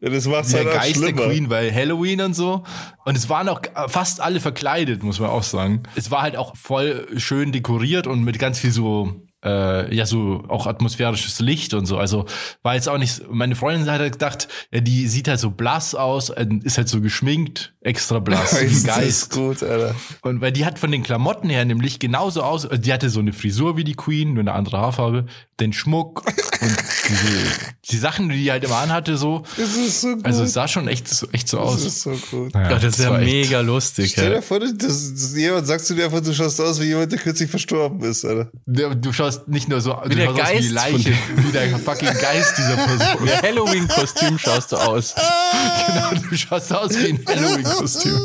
das 0.00 0.26
macht's 0.26 0.50
der 0.50 0.64
halt 0.64 0.74
Geist 0.74 0.96
der 0.96 1.08
schlimmer. 1.08 1.26
Queen, 1.26 1.50
weil 1.50 1.74
Halloween 1.74 2.20
und 2.20 2.34
so. 2.34 2.62
Und 3.04 3.16
es 3.16 3.28
waren 3.28 3.48
auch 3.48 3.60
fast 3.88 4.20
alle 4.20 4.38
verkleidet, 4.38 5.02
muss 5.02 5.18
man 5.18 5.28
auch 5.28 5.42
sagen. 5.42 5.82
Es 5.96 6.12
war 6.12 6.22
halt 6.22 6.36
auch 6.36 6.56
voll 6.56 7.08
schön 7.16 7.50
dekoriert 7.50 8.06
und 8.06 8.22
mit 8.22 8.38
ganz 8.38 8.60
viel 8.60 8.70
so, 8.70 9.22
äh, 9.44 9.94
ja, 9.94 10.06
so 10.06 10.44
auch 10.48 10.66
atmosphärisches 10.66 11.40
Licht 11.40 11.74
und 11.74 11.86
so. 11.86 11.98
Also 11.98 12.26
war 12.62 12.74
jetzt 12.74 12.88
auch 12.88 12.98
nicht, 12.98 13.22
meine 13.30 13.56
Freundin 13.56 13.90
hat 13.90 14.00
halt 14.00 14.12
gedacht, 14.12 14.48
ja, 14.70 14.80
die 14.80 15.06
sieht 15.08 15.28
halt 15.28 15.40
so 15.40 15.50
blass 15.50 15.94
aus, 15.94 16.30
ist 16.64 16.78
halt 16.78 16.88
so 16.88 17.00
geschminkt, 17.00 17.74
extra 17.80 18.18
blass, 18.18 18.52
Ist 18.62 18.86
Geist. 18.86 19.32
gut, 19.32 19.62
Alter. 19.62 19.94
Und 20.22 20.40
weil 20.40 20.52
die 20.52 20.64
hat 20.66 20.78
von 20.78 20.90
den 20.92 21.02
Klamotten 21.02 21.48
her 21.48 21.64
nämlich 21.64 21.98
genauso 21.98 22.42
aus, 22.42 22.66
also 22.66 22.80
die 22.80 22.92
hatte 22.92 23.10
so 23.10 23.20
eine 23.20 23.32
Frisur 23.32 23.76
wie 23.76 23.84
die 23.84 23.94
Queen, 23.94 24.34
nur 24.34 24.40
eine 24.40 24.52
andere 24.52 24.78
Haarfarbe, 24.78 25.26
den 25.60 25.72
Schmuck 25.72 26.24
und 26.26 26.76
diese, 27.08 27.42
die 27.90 27.96
Sachen, 27.98 28.28
die 28.28 28.36
die 28.42 28.50
halt 28.50 28.64
immer 28.64 28.76
anhatte, 28.78 29.16
so. 29.16 29.42
Das 29.56 29.76
ist 29.76 30.00
so 30.00 30.14
gut. 30.16 30.24
Also 30.24 30.44
es 30.44 30.52
sah 30.52 30.68
schon 30.68 30.88
echt 30.88 31.08
so, 31.08 31.26
echt 31.32 31.48
so 31.48 31.58
das 31.58 31.66
aus. 31.74 31.84
ist 31.84 32.00
so 32.02 32.10
gut. 32.30 32.54
Ja, 32.54 32.70
Ja, 32.70 32.78
das 32.78 32.98
ist 32.98 33.04
ja 33.04 33.10
war 33.10 33.20
echt- 33.20 33.30
mega 33.32 33.60
lustig. 33.60 34.12
Stell 34.12 34.30
Ja. 34.32 34.36
dir 34.36 34.42
vor, 34.42 34.60
das, 34.60 34.72
das, 34.76 35.36
jemand 35.36 35.66
sagt 35.66 35.84
zu 35.84 35.94
dir 35.94 36.06
einfach, 36.06 36.20
du 36.20 36.32
schaust 36.34 36.60
aus 36.60 36.80
wie 36.80 36.84
jemand, 36.86 37.12
der 37.12 37.18
kürzlich 37.18 37.50
verstorben 37.50 38.02
ist, 38.02 38.24
Alter. 38.24 38.50
Du 38.66 38.94
du 38.94 39.12
schaust 39.12 39.48
nicht 39.48 39.68
nur 39.68 39.80
so, 39.80 39.98
du 40.04 40.08
der 40.10 40.26
schaust 40.26 40.40
aus 40.40 40.48
wie 40.50 40.56
die 40.68 40.74
Geist 40.74 40.92
Leiche, 40.94 41.12
wie 41.36 41.52
der 41.52 41.78
fucking 41.78 42.08
Geist 42.20 42.58
dieser 42.58 42.76
Person. 42.76 43.26
Wie 43.26 43.30
Halloween-Kostüm 43.46 44.38
schaust 44.38 44.72
du 44.72 44.76
aus. 44.76 45.14
genau, 45.86 46.10
du 46.30 46.36
schaust 46.36 46.72
aus 46.72 46.90
wie 46.98 47.08
ein 47.10 47.24
Halloween-Kostüm. 47.26 48.18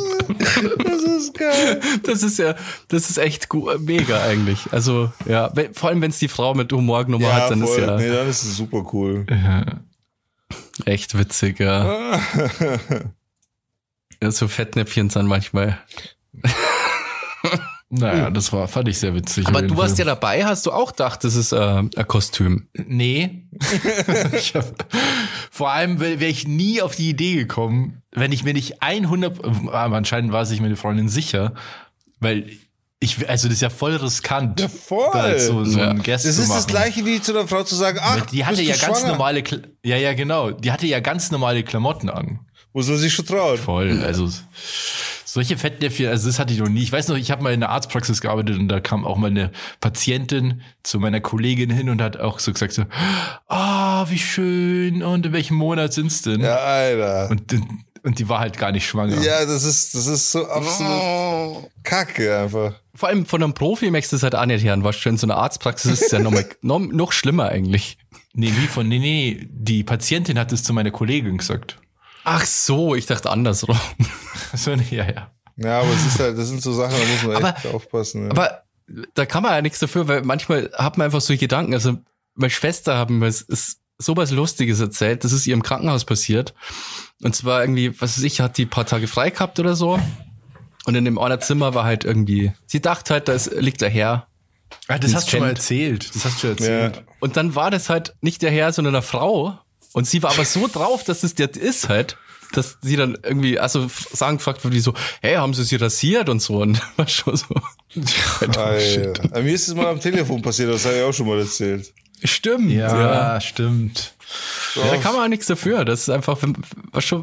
Das 0.83 1.03
ist 1.03 1.33
geil. 1.37 1.79
Das 2.03 2.23
ist 2.23 2.39
ja, 2.39 2.55
das 2.87 3.09
ist 3.09 3.17
echt 3.17 3.47
mega 3.79 4.23
eigentlich. 4.23 4.59
Also, 4.71 5.11
ja, 5.27 5.51
vor 5.73 5.89
allem 5.89 6.01
wenn 6.01 6.11
es 6.11 6.19
die 6.19 6.27
Frau 6.27 6.53
mit 6.53 6.71
Humor 6.71 7.05
genommen 7.05 7.24
hat, 7.33 7.51
dann 7.51 7.61
ist 7.61 7.77
ja 7.77 7.97
Nee, 7.97 8.09
dann 8.09 8.27
ist 8.27 8.43
es 8.43 8.57
super 8.57 8.85
cool. 8.93 9.25
echt 10.85 11.17
witzig, 11.17 11.59
ja. 11.59 12.19
ja 14.21 14.31
so 14.31 14.47
Fettnäpfchen 14.47 15.09
sind 15.09 15.27
manchmal. 15.27 15.79
Naja, 17.89 18.31
das 18.31 18.51
war, 18.51 18.67
fand 18.67 18.87
ich 18.87 18.97
sehr 18.97 19.13
witzig. 19.13 19.47
Aber 19.47 19.61
du 19.61 19.77
warst 19.77 19.99
ja 19.99 20.05
dabei, 20.05 20.43
hast 20.43 20.65
du 20.65 20.71
auch 20.71 20.91
gedacht, 20.91 21.23
das 21.23 21.35
ist 21.35 21.51
äh, 21.51 21.57
ein 21.57 22.07
Kostüm. 22.07 22.67
Nee. 22.73 23.47
hab, 24.55 24.85
vor 25.51 25.71
allem 25.71 25.99
wäre 25.99 26.25
ich 26.25 26.47
nie 26.47 26.81
auf 26.81 26.95
die 26.95 27.09
Idee 27.09 27.35
gekommen, 27.35 28.01
wenn 28.11 28.31
ich 28.31 28.43
mir 28.43 28.53
nicht 28.53 28.81
100, 28.81 29.43
aber 29.71 29.95
anscheinend 29.95 30.31
war 30.31 30.45
sich 30.45 30.61
meine 30.61 30.75
Freundin 30.75 31.09
sicher, 31.09 31.53
weil 32.19 32.49
ich, 33.05 33.29
also 33.29 33.47
das 33.47 33.55
ist 33.55 33.61
ja 33.61 33.69
voll 33.69 33.95
riskant. 33.95 34.59
Ja, 34.59 34.67
voll. 34.67 35.09
Da 35.13 35.39
so, 35.39 35.63
so 35.63 35.79
Ja. 35.79 35.93
Das 35.93 36.25
ist 36.25 36.49
das 36.49 36.67
gleiche 36.67 37.05
wie 37.05 37.21
zu 37.21 37.31
einer 37.37 37.47
Frau 37.47 37.63
zu 37.63 37.75
sagen, 37.75 37.99
ach, 38.01 38.25
Die 38.27 38.45
hatte 38.45 38.57
bist 38.57 38.67
ja 38.69 38.75
du 38.75 38.81
ganz 38.81 38.99
schwanger? 38.99 39.13
normale, 39.13 39.39
Kla- 39.41 39.63
ja, 39.83 39.95
ja, 39.97 40.13
genau. 40.13 40.51
Die 40.51 40.71
hatte 40.71 40.85
ja 40.87 40.99
ganz 40.99 41.31
normale 41.31 41.63
Klamotten 41.63 42.09
an. 42.09 42.39
Muss 42.73 42.87
man 42.89 42.97
sich 42.97 43.13
schon 43.13 43.25
trauen. 43.25 43.57
Voll. 43.57 44.03
Also 44.03 44.29
solche 45.23 45.57
Fettnäpfchen, 45.57 46.07
also 46.07 46.27
das 46.27 46.39
hatte 46.39 46.53
ich 46.53 46.59
noch 46.59 46.67
nie. 46.69 46.81
Ich 46.83 46.91
weiß 46.91 47.07
noch, 47.09 47.15
ich 47.17 47.31
habe 47.31 47.43
mal 47.43 47.53
in 47.53 47.59
der 47.61 47.69
Arztpraxis 47.69 48.21
gearbeitet 48.21 48.57
und 48.57 48.67
da 48.69 48.79
kam 48.79 49.05
auch 49.05 49.17
mal 49.17 49.29
eine 49.29 49.51
Patientin 49.81 50.61
zu 50.83 50.99
meiner 50.99 51.19
Kollegin 51.21 51.69
hin 51.69 51.89
und 51.89 52.01
hat 52.01 52.17
auch 52.17 52.39
so 52.39 52.51
gesagt 52.53 52.73
so, 52.73 52.83
ah, 53.47 54.05
wie 54.09 54.17
schön 54.19 55.03
und 55.03 55.25
in 55.25 55.33
welchem 55.33 55.55
Monat 55.57 55.93
sind's 55.93 56.21
denn? 56.21 56.41
Ja, 56.41 56.55
Alter. 56.55 57.29
Und, 57.31 57.53
und 58.05 58.19
die 58.19 58.29
war 58.29 58.39
halt 58.39 58.57
gar 58.57 58.71
nicht 58.71 58.87
schwanger. 58.87 59.19
Ja, 59.21 59.45
das 59.45 59.63
ist, 59.63 59.95
das 59.95 60.07
ist 60.07 60.31
so 60.31 60.47
absolut 60.47 61.69
Kacke 61.83 62.37
einfach. 62.39 62.73
Vor 62.93 63.09
allem 63.09 63.25
von 63.25 63.43
einem 63.43 63.53
Profi 63.53 63.91
merkst 63.91 64.11
du 64.11 64.15
es 64.15 64.23
halt 64.23 64.35
auch 64.35 64.45
nicht 64.45 64.63
hören. 64.63 64.83
Was 64.83 64.95
schon 64.95 65.13
in 65.13 65.17
so 65.17 65.27
einer 65.27 65.37
Arztpraxis 65.37 65.91
ist 65.91 66.01
es 66.03 66.11
ja 66.11 66.19
noch, 66.19 66.31
mal, 66.31 66.45
noch, 66.61 66.79
noch 66.79 67.11
schlimmer 67.11 67.49
eigentlich. 67.49 67.97
Nee, 68.33 68.53
wie 68.55 68.67
von, 68.67 68.87
nee, 68.87 68.99
nee, 68.99 69.47
die 69.49 69.83
Patientin 69.83 70.39
hat 70.39 70.51
es 70.51 70.63
zu 70.63 70.73
meiner 70.73 70.91
Kollegin 70.91 71.37
gesagt. 71.37 71.77
Ach 72.23 72.45
so, 72.45 72.95
ich 72.95 73.05
dachte 73.05 73.29
andersrum. 73.29 73.79
So, 74.53 74.73
nee, 74.75 74.85
ja, 74.91 75.05
ja. 75.05 75.31
Ja, 75.57 75.79
aber 75.81 75.89
es 75.91 76.05
ist 76.05 76.19
halt, 76.19 76.37
das 76.37 76.47
sind 76.47 76.61
so 76.61 76.71
Sachen, 76.73 76.95
da 76.97 77.05
muss 77.05 77.23
man 77.23 77.35
Aber- 77.37 77.57
echt 77.57 77.73
aufpassen. 77.73 78.25
Ja. 78.25 78.31
Aber 78.31 78.63
da 79.13 79.25
kann 79.25 79.43
man 79.43 79.51
ja 79.53 79.61
nichts 79.61 79.79
dafür, 79.79 80.07
weil 80.07 80.21
manchmal 80.21 80.71
hat 80.77 80.97
man 80.97 81.05
einfach 81.05 81.19
so 81.21 81.35
Gedanken. 81.35 81.73
Also 81.73 81.97
meine 82.35 82.51
Schwester 82.51 82.97
hat 82.97 83.09
mir 83.09 83.27
ist 83.27 83.79
sowas 83.97 84.31
Lustiges 84.31 84.79
erzählt. 84.79 85.23
Das 85.23 85.31
ist 85.31 85.47
ihr 85.47 85.53
im 85.53 85.63
Krankenhaus 85.63 86.05
passiert. 86.05 86.53
Und 87.21 87.35
zwar 87.35 87.61
irgendwie, 87.61 87.99
was 88.01 88.17
weiß 88.17 88.23
ich, 88.23 88.39
hat 88.41 88.57
die 88.57 88.65
ein 88.65 88.69
paar 88.69 88.85
Tage 88.85 89.07
frei 89.07 89.29
gehabt 89.29 89.59
oder 89.59 89.75
so. 89.75 89.99
Und 90.85 90.95
in 90.95 91.05
dem 91.05 91.17
einer 91.17 91.39
Zimmer 91.39 91.73
war 91.73 91.83
halt 91.83 92.03
irgendwie, 92.03 92.53
sie 92.67 92.81
dachte 92.81 93.13
halt, 93.13 93.27
da 93.27 93.33
ist, 93.33 93.51
liegt 93.53 93.81
der 93.81 93.89
Herr. 93.89 94.27
Ah, 94.87 94.99
das 94.99 95.15
hast 95.15 95.27
du 95.27 95.31
schon 95.31 95.39
mal 95.39 95.49
erzählt. 95.49 96.13
Das 96.13 96.25
hast 96.25 96.43
du 96.43 96.55
schon 96.55 96.65
ja. 96.65 96.65
erzählt. 96.65 97.05
Und 97.19 97.37
dann 97.37 97.55
war 97.55 97.71
das 97.71 97.89
halt 97.89 98.15
nicht 98.21 98.41
der 98.41 98.51
Herr, 98.51 98.71
sondern 98.71 98.95
eine 98.95 99.01
Frau. 99.01 99.57
Und 99.93 100.05
sie 100.07 100.21
war 100.21 100.31
aber 100.31 100.45
so 100.45 100.67
drauf, 100.67 101.03
dass 101.03 101.23
es 101.23 101.35
der 101.35 101.55
ist 101.55 101.89
halt, 101.89 102.17
dass 102.51 102.77
sie 102.81 102.95
dann 102.95 103.17
irgendwie, 103.23 103.59
also 103.59 103.89
sagen 104.11 104.37
gefragt 104.37 104.63
wurde, 104.63 104.75
die 104.75 104.81
so, 104.81 104.93
hey, 105.21 105.35
haben 105.35 105.53
sie 105.53 105.63
sie 105.63 105.77
rasiert 105.77 106.29
und 106.29 106.41
so. 106.41 106.61
Und 106.61 106.79
war 106.97 107.07
schon 107.07 107.35
so. 107.35 107.55
Alter. 108.41 109.23
Aber 109.23 109.41
Mir 109.41 109.53
ist 109.53 109.67
es 109.67 109.73
mal 109.73 109.87
am 109.87 109.99
Telefon 109.99 110.41
passiert, 110.41 110.71
das 110.71 110.85
habe 110.85 110.97
ich 110.97 111.03
auch 111.03 111.13
schon 111.13 111.27
mal 111.27 111.39
erzählt. 111.39 111.93
Stimmt. 112.23 112.71
Ja, 112.71 113.39
stimmt. 113.41 114.14
Ja, 114.75 114.89
da 114.89 114.97
kann 114.97 115.13
man 115.13 115.23
auch 115.23 115.29
nichts 115.29 115.45
dafür. 115.47 115.85
Das 115.85 116.01
ist 116.01 116.09
einfach, 116.09 116.37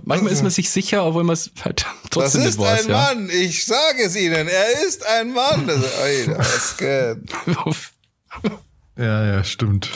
manchmal 0.05 0.33
ist 0.33 0.43
man 0.43 0.51
sich 0.51 0.71
sicher, 0.71 1.05
obwohl 1.05 1.25
man 1.25 1.35
es 1.35 1.51
halt 1.63 1.85
Das 2.05 2.11
trotzdem 2.11 2.43
ist 2.43 2.59
nicht 2.59 2.59
weiß. 2.59 2.85
ein 2.85 2.91
ja. 2.91 2.97
Mann, 2.97 3.31
ich 3.31 3.65
sage 3.65 4.03
es 4.05 4.17
Ihnen, 4.17 4.49
er 4.49 4.87
ist 4.87 5.05
ein 5.07 5.33
Mann. 5.33 5.67
Das, 6.27 6.77
geht? 6.77 7.19
Ja, 8.97 9.27
ja, 9.27 9.45
stimmt. 9.45 9.91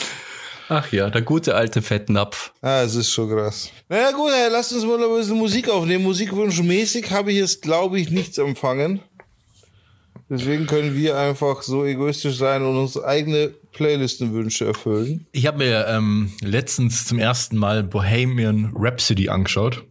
Ach 0.69 0.91
ja, 0.91 1.09
der 1.09 1.21
gute 1.21 1.55
alte 1.55 1.81
Fettnapf. 1.81 2.51
Ah, 2.61 2.81
es 2.81 2.95
ist 2.95 3.11
schon 3.11 3.29
krass. 3.29 3.69
Na 3.89 3.97
ja, 3.97 4.11
gut, 4.11 4.31
ey, 4.31 4.49
lasst 4.51 4.73
uns 4.73 4.83
mal 4.83 5.01
ein 5.01 5.15
bisschen 5.17 5.37
Musik 5.37 5.69
aufnehmen. 5.69 6.03
Musikwunschmäßig 6.03 7.09
habe 7.11 7.31
ich 7.31 7.37
jetzt, 7.37 7.61
glaube 7.61 7.99
ich, 7.99 8.09
nichts 8.09 8.37
empfangen. 8.37 9.01
Deswegen 10.29 10.67
können 10.67 10.93
wir 10.93 11.17
einfach 11.17 11.61
so 11.61 11.85
egoistisch 11.85 12.37
sein 12.37 12.63
und 12.63 12.75
uns 12.77 13.01
eigene 13.01 13.53
Playlistenwünsche 13.77 14.65
erfüllen. 14.65 15.27
Ich 15.31 15.45
habe 15.45 15.59
mir 15.59 15.85
ähm, 15.87 16.31
letztens 16.41 17.05
zum 17.05 17.19
ersten 17.19 17.57
Mal 17.57 17.83
Bohemian 17.83 18.73
Rhapsody 18.75 19.29
angeschaut. 19.29 19.85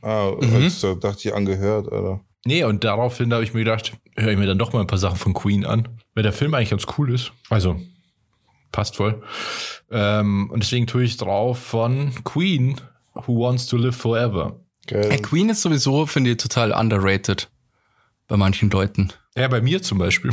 Ah, 0.00 0.30
also, 0.40 0.94
dachte 0.94 1.28
ich 1.28 1.34
angehört, 1.34 1.90
Alter. 1.90 2.20
Nee, 2.44 2.62
und 2.62 2.84
daraufhin 2.84 3.32
habe 3.34 3.42
ich 3.42 3.52
mir 3.52 3.64
gedacht, 3.64 3.94
höre 4.16 4.30
ich 4.30 4.38
mir 4.38 4.46
dann 4.46 4.58
doch 4.58 4.72
mal 4.72 4.80
ein 4.80 4.86
paar 4.86 4.98
Sachen 4.98 5.16
von 5.16 5.34
Queen 5.34 5.66
an, 5.66 5.88
weil 6.14 6.22
der 6.22 6.32
Film 6.32 6.54
eigentlich 6.54 6.70
ganz 6.70 6.86
cool 6.96 7.12
ist. 7.12 7.32
Also, 7.50 7.80
passt 8.70 8.94
voll. 8.94 9.20
Ähm, 9.90 10.48
und 10.50 10.62
deswegen 10.62 10.86
tue 10.86 11.02
ich 11.02 11.16
drauf 11.16 11.58
von 11.58 12.12
Queen, 12.22 12.80
Who 13.14 13.40
Wants 13.40 13.66
to 13.66 13.76
Live 13.76 13.96
Forever. 13.96 14.60
Geil. 14.86 15.08
Hey, 15.10 15.20
Queen 15.20 15.48
ist 15.48 15.62
sowieso, 15.62 16.06
finde 16.06 16.30
ich, 16.30 16.36
total 16.36 16.70
underrated. 16.70 17.50
Bei 18.28 18.36
manchen 18.36 18.70
Leuten. 18.70 19.12
Ja, 19.36 19.48
bei 19.48 19.60
mir 19.60 19.82
zum 19.82 19.98
Beispiel. 19.98 20.30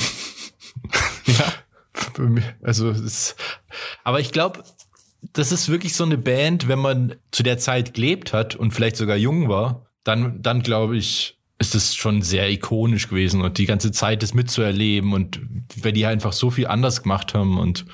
Ja. 1.26 1.53
Bei 2.18 2.24
mir, 2.24 2.44
also, 2.62 2.90
es 2.90 3.02
ist, 3.02 3.36
aber 4.04 4.20
ich 4.20 4.32
glaube, 4.32 4.64
das 5.34 5.52
ist 5.52 5.70
wirklich 5.70 5.96
so 5.96 6.04
eine 6.04 6.18
Band, 6.18 6.68
wenn 6.68 6.80
man 6.80 7.16
zu 7.32 7.44
der 7.44 7.58
Zeit 7.58 7.94
gelebt 7.94 8.34
hat 8.34 8.56
und 8.56 8.72
vielleicht 8.72 8.98
sogar 8.98 9.16
jung 9.16 9.48
war, 9.48 9.86
dann, 10.04 10.42
dann 10.42 10.62
glaube 10.64 10.98
ich, 10.98 11.38
ist 11.60 11.76
es 11.76 11.96
schon 11.96 12.22
sehr 12.22 12.50
ikonisch 12.50 13.08
gewesen 13.08 13.42
und 13.42 13.58
die 13.58 13.66
ganze 13.66 13.92
Zeit 13.92 14.22
das 14.22 14.34
mitzuerleben 14.34 15.14
und 15.14 15.40
weil 15.82 15.94
die 15.94 16.06
einfach 16.06 16.34
so 16.34 16.50
viel 16.52 16.68
anders 16.68 17.04
gemacht 17.04 17.34
haben 17.34 17.58
und 17.58 17.86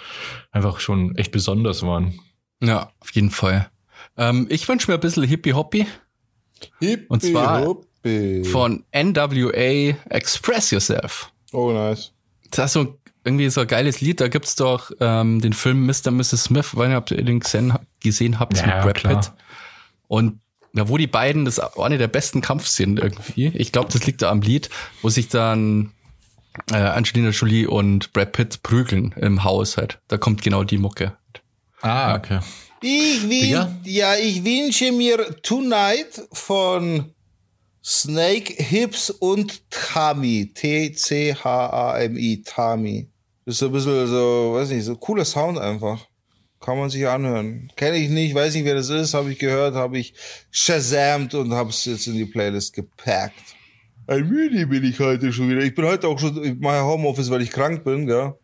einfach 0.52 0.80
schon 0.80 1.16
echt 1.18 1.32
besonders 1.32 1.84
waren. 1.84 2.20
Ja, 2.64 2.92
auf 3.00 3.12
jeden 3.12 3.30
Fall. 3.30 3.70
Ähm, 4.18 4.48
ich 4.50 4.68
wünsche 4.68 4.90
mir 4.90 4.96
ein 4.98 5.02
bisschen 5.02 5.24
Hippie-Hoppy 5.24 5.86
Und 7.10 7.22
zwar 7.22 7.66
Huppi. 7.66 8.44
von 8.44 8.84
NWA 8.92 9.96
Express 10.10 10.72
Yourself. 10.72 11.32
Oh, 11.52 11.72
nice. 11.72 12.12
Das 12.52 12.68
ist 12.68 12.74
so 12.74 12.99
irgendwie 13.24 13.50
so 13.50 13.62
ein 13.62 13.68
geiles 13.68 14.02
Lied. 14.02 14.22
Da 14.22 14.28
gibt's 14.28 14.56
doch 14.56 14.92
ähm, 15.00 15.42
den 15.42 15.54
Film 15.54 15.86
Mr. 15.86 16.08
und 16.08 16.18
Mrs. 16.18 16.46
Smith, 16.46 16.76
weil 16.76 16.90
ihr 16.90 16.96
habt 16.96 17.12
ihr 17.12 17.24
den 17.24 17.40
gesehen, 17.40 17.74
gesehen 18.02 18.40
habt 18.40 18.58
Ja, 18.58 18.66
mit 18.66 18.84
Brad 18.84 18.96
klar. 18.96 19.22
Pitt. 19.22 19.32
Und 20.08 20.40
ja, 20.74 20.88
wo 20.88 20.98
die 20.98 21.08
beiden, 21.08 21.46
das 21.46 21.58
ist 21.58 21.78
eine 21.78 21.98
der 21.98 22.08
besten 22.08 22.42
Kampfszenen 22.42 22.98
irgendwie. 22.98 23.48
Ich 23.56 23.72
glaube, 23.72 23.92
das 23.92 24.06
liegt 24.06 24.22
da 24.22 24.30
am 24.30 24.42
Lied, 24.42 24.70
wo 25.02 25.10
sich 25.10 25.28
dann 25.28 25.92
äh, 26.72 26.76
Angelina 26.76 27.30
Jolie 27.30 27.68
und 27.68 28.14
Brad 28.14 28.32
Pitt 28.32 28.64
prügeln 28.64 29.14
im 29.18 29.44
Haus 29.44 29.78
halt. 29.78 30.00
Da 30.08 30.18
kommt 30.18 30.42
genau 30.42 30.64
die 30.64 30.78
Mucke. 30.78 31.16
Ah, 31.82 32.16
okay. 32.16 32.40
Ich 32.82 33.30
will, 33.30 33.68
ja, 33.84 34.16
ich 34.16 34.44
wünsche 34.46 34.92
mir 34.92 35.42
Tonight 35.42 36.22
von 36.32 37.14
Snake, 37.84 38.54
Hips 38.62 39.10
und 39.10 39.62
Tami. 39.70 40.52
T-C-H-A-M-I. 40.54 42.44
Tami. 42.46 43.10
Das 43.46 43.56
ist 43.56 43.60
so 43.60 43.66
ein 43.68 43.72
bisschen 43.72 44.08
so, 44.08 44.52
weiß 44.54 44.70
nicht, 44.70 44.86
so 44.86 44.96
cooler 44.96 45.26
Sound 45.26 45.58
einfach. 45.58 46.06
Kann 46.60 46.78
man 46.78 46.90
sich 46.90 47.08
anhören. 47.08 47.72
Kenne 47.78 47.98
ich 47.98 48.10
nicht, 48.10 48.36
weiß 48.36 48.54
nicht, 48.54 48.66
wer 48.66 48.76
das 48.76 48.90
ist, 48.90 49.14
habe 49.14 49.32
ich 49.32 49.40
gehört, 49.40 49.76
habe 49.76 49.98
ich 49.98 50.14
shazamt 50.52 51.34
und 51.34 51.54
habe 51.54 51.70
es 51.70 51.86
jetzt 51.86 52.06
in 52.08 52.16
die 52.16 52.26
Playlist 52.26 52.74
gepackt. 52.74 53.34
Ein 54.08 54.28
müde 54.28 54.68
bin 54.68 54.84
ich 54.84 55.00
heute 55.00 55.32
schon 55.32 55.50
wieder. 55.50 55.62
Ich 55.62 55.74
bin 55.74 55.86
heute 55.86 56.08
auch 56.10 56.20
schon, 56.20 56.44
ich 56.44 56.60
mache 56.60 56.84
Homeoffice, 56.84 57.30
weil 57.30 57.42
ich 57.42 57.52
krank 57.52 57.84
bin, 57.86 58.10
ja. 58.10 58.36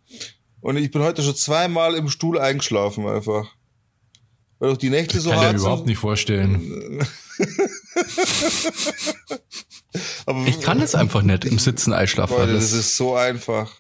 Und 0.61 0.77
ich 0.77 0.89
bin 0.91 1.01
heute 1.01 1.21
schon 1.23 1.35
zweimal 1.35 1.95
im 1.95 2.07
Stuhl 2.07 2.39
eingeschlafen 2.39 3.05
einfach. 3.05 3.53
Weil 4.59 4.71
auch 4.71 4.77
die 4.77 4.89
Nächte 4.89 5.19
so 5.19 5.29
Kann 5.29 5.37
ich 5.37 5.41
mir 5.41 5.47
hart 5.49 5.57
überhaupt 5.57 5.79
sind. 5.79 5.87
nicht 5.89 5.97
vorstellen. 5.97 7.05
Ich 10.47 10.59
kann 10.59 10.79
das 10.79 10.95
einfach 10.95 11.21
nicht 11.21 11.45
im 11.45 11.59
Sitzen 11.59 11.93
einschlafen. 11.93 12.35
Leute, 12.37 12.53
Das 12.53 12.73
ist 12.73 12.97
so 12.97 13.15
einfach. 13.15 13.71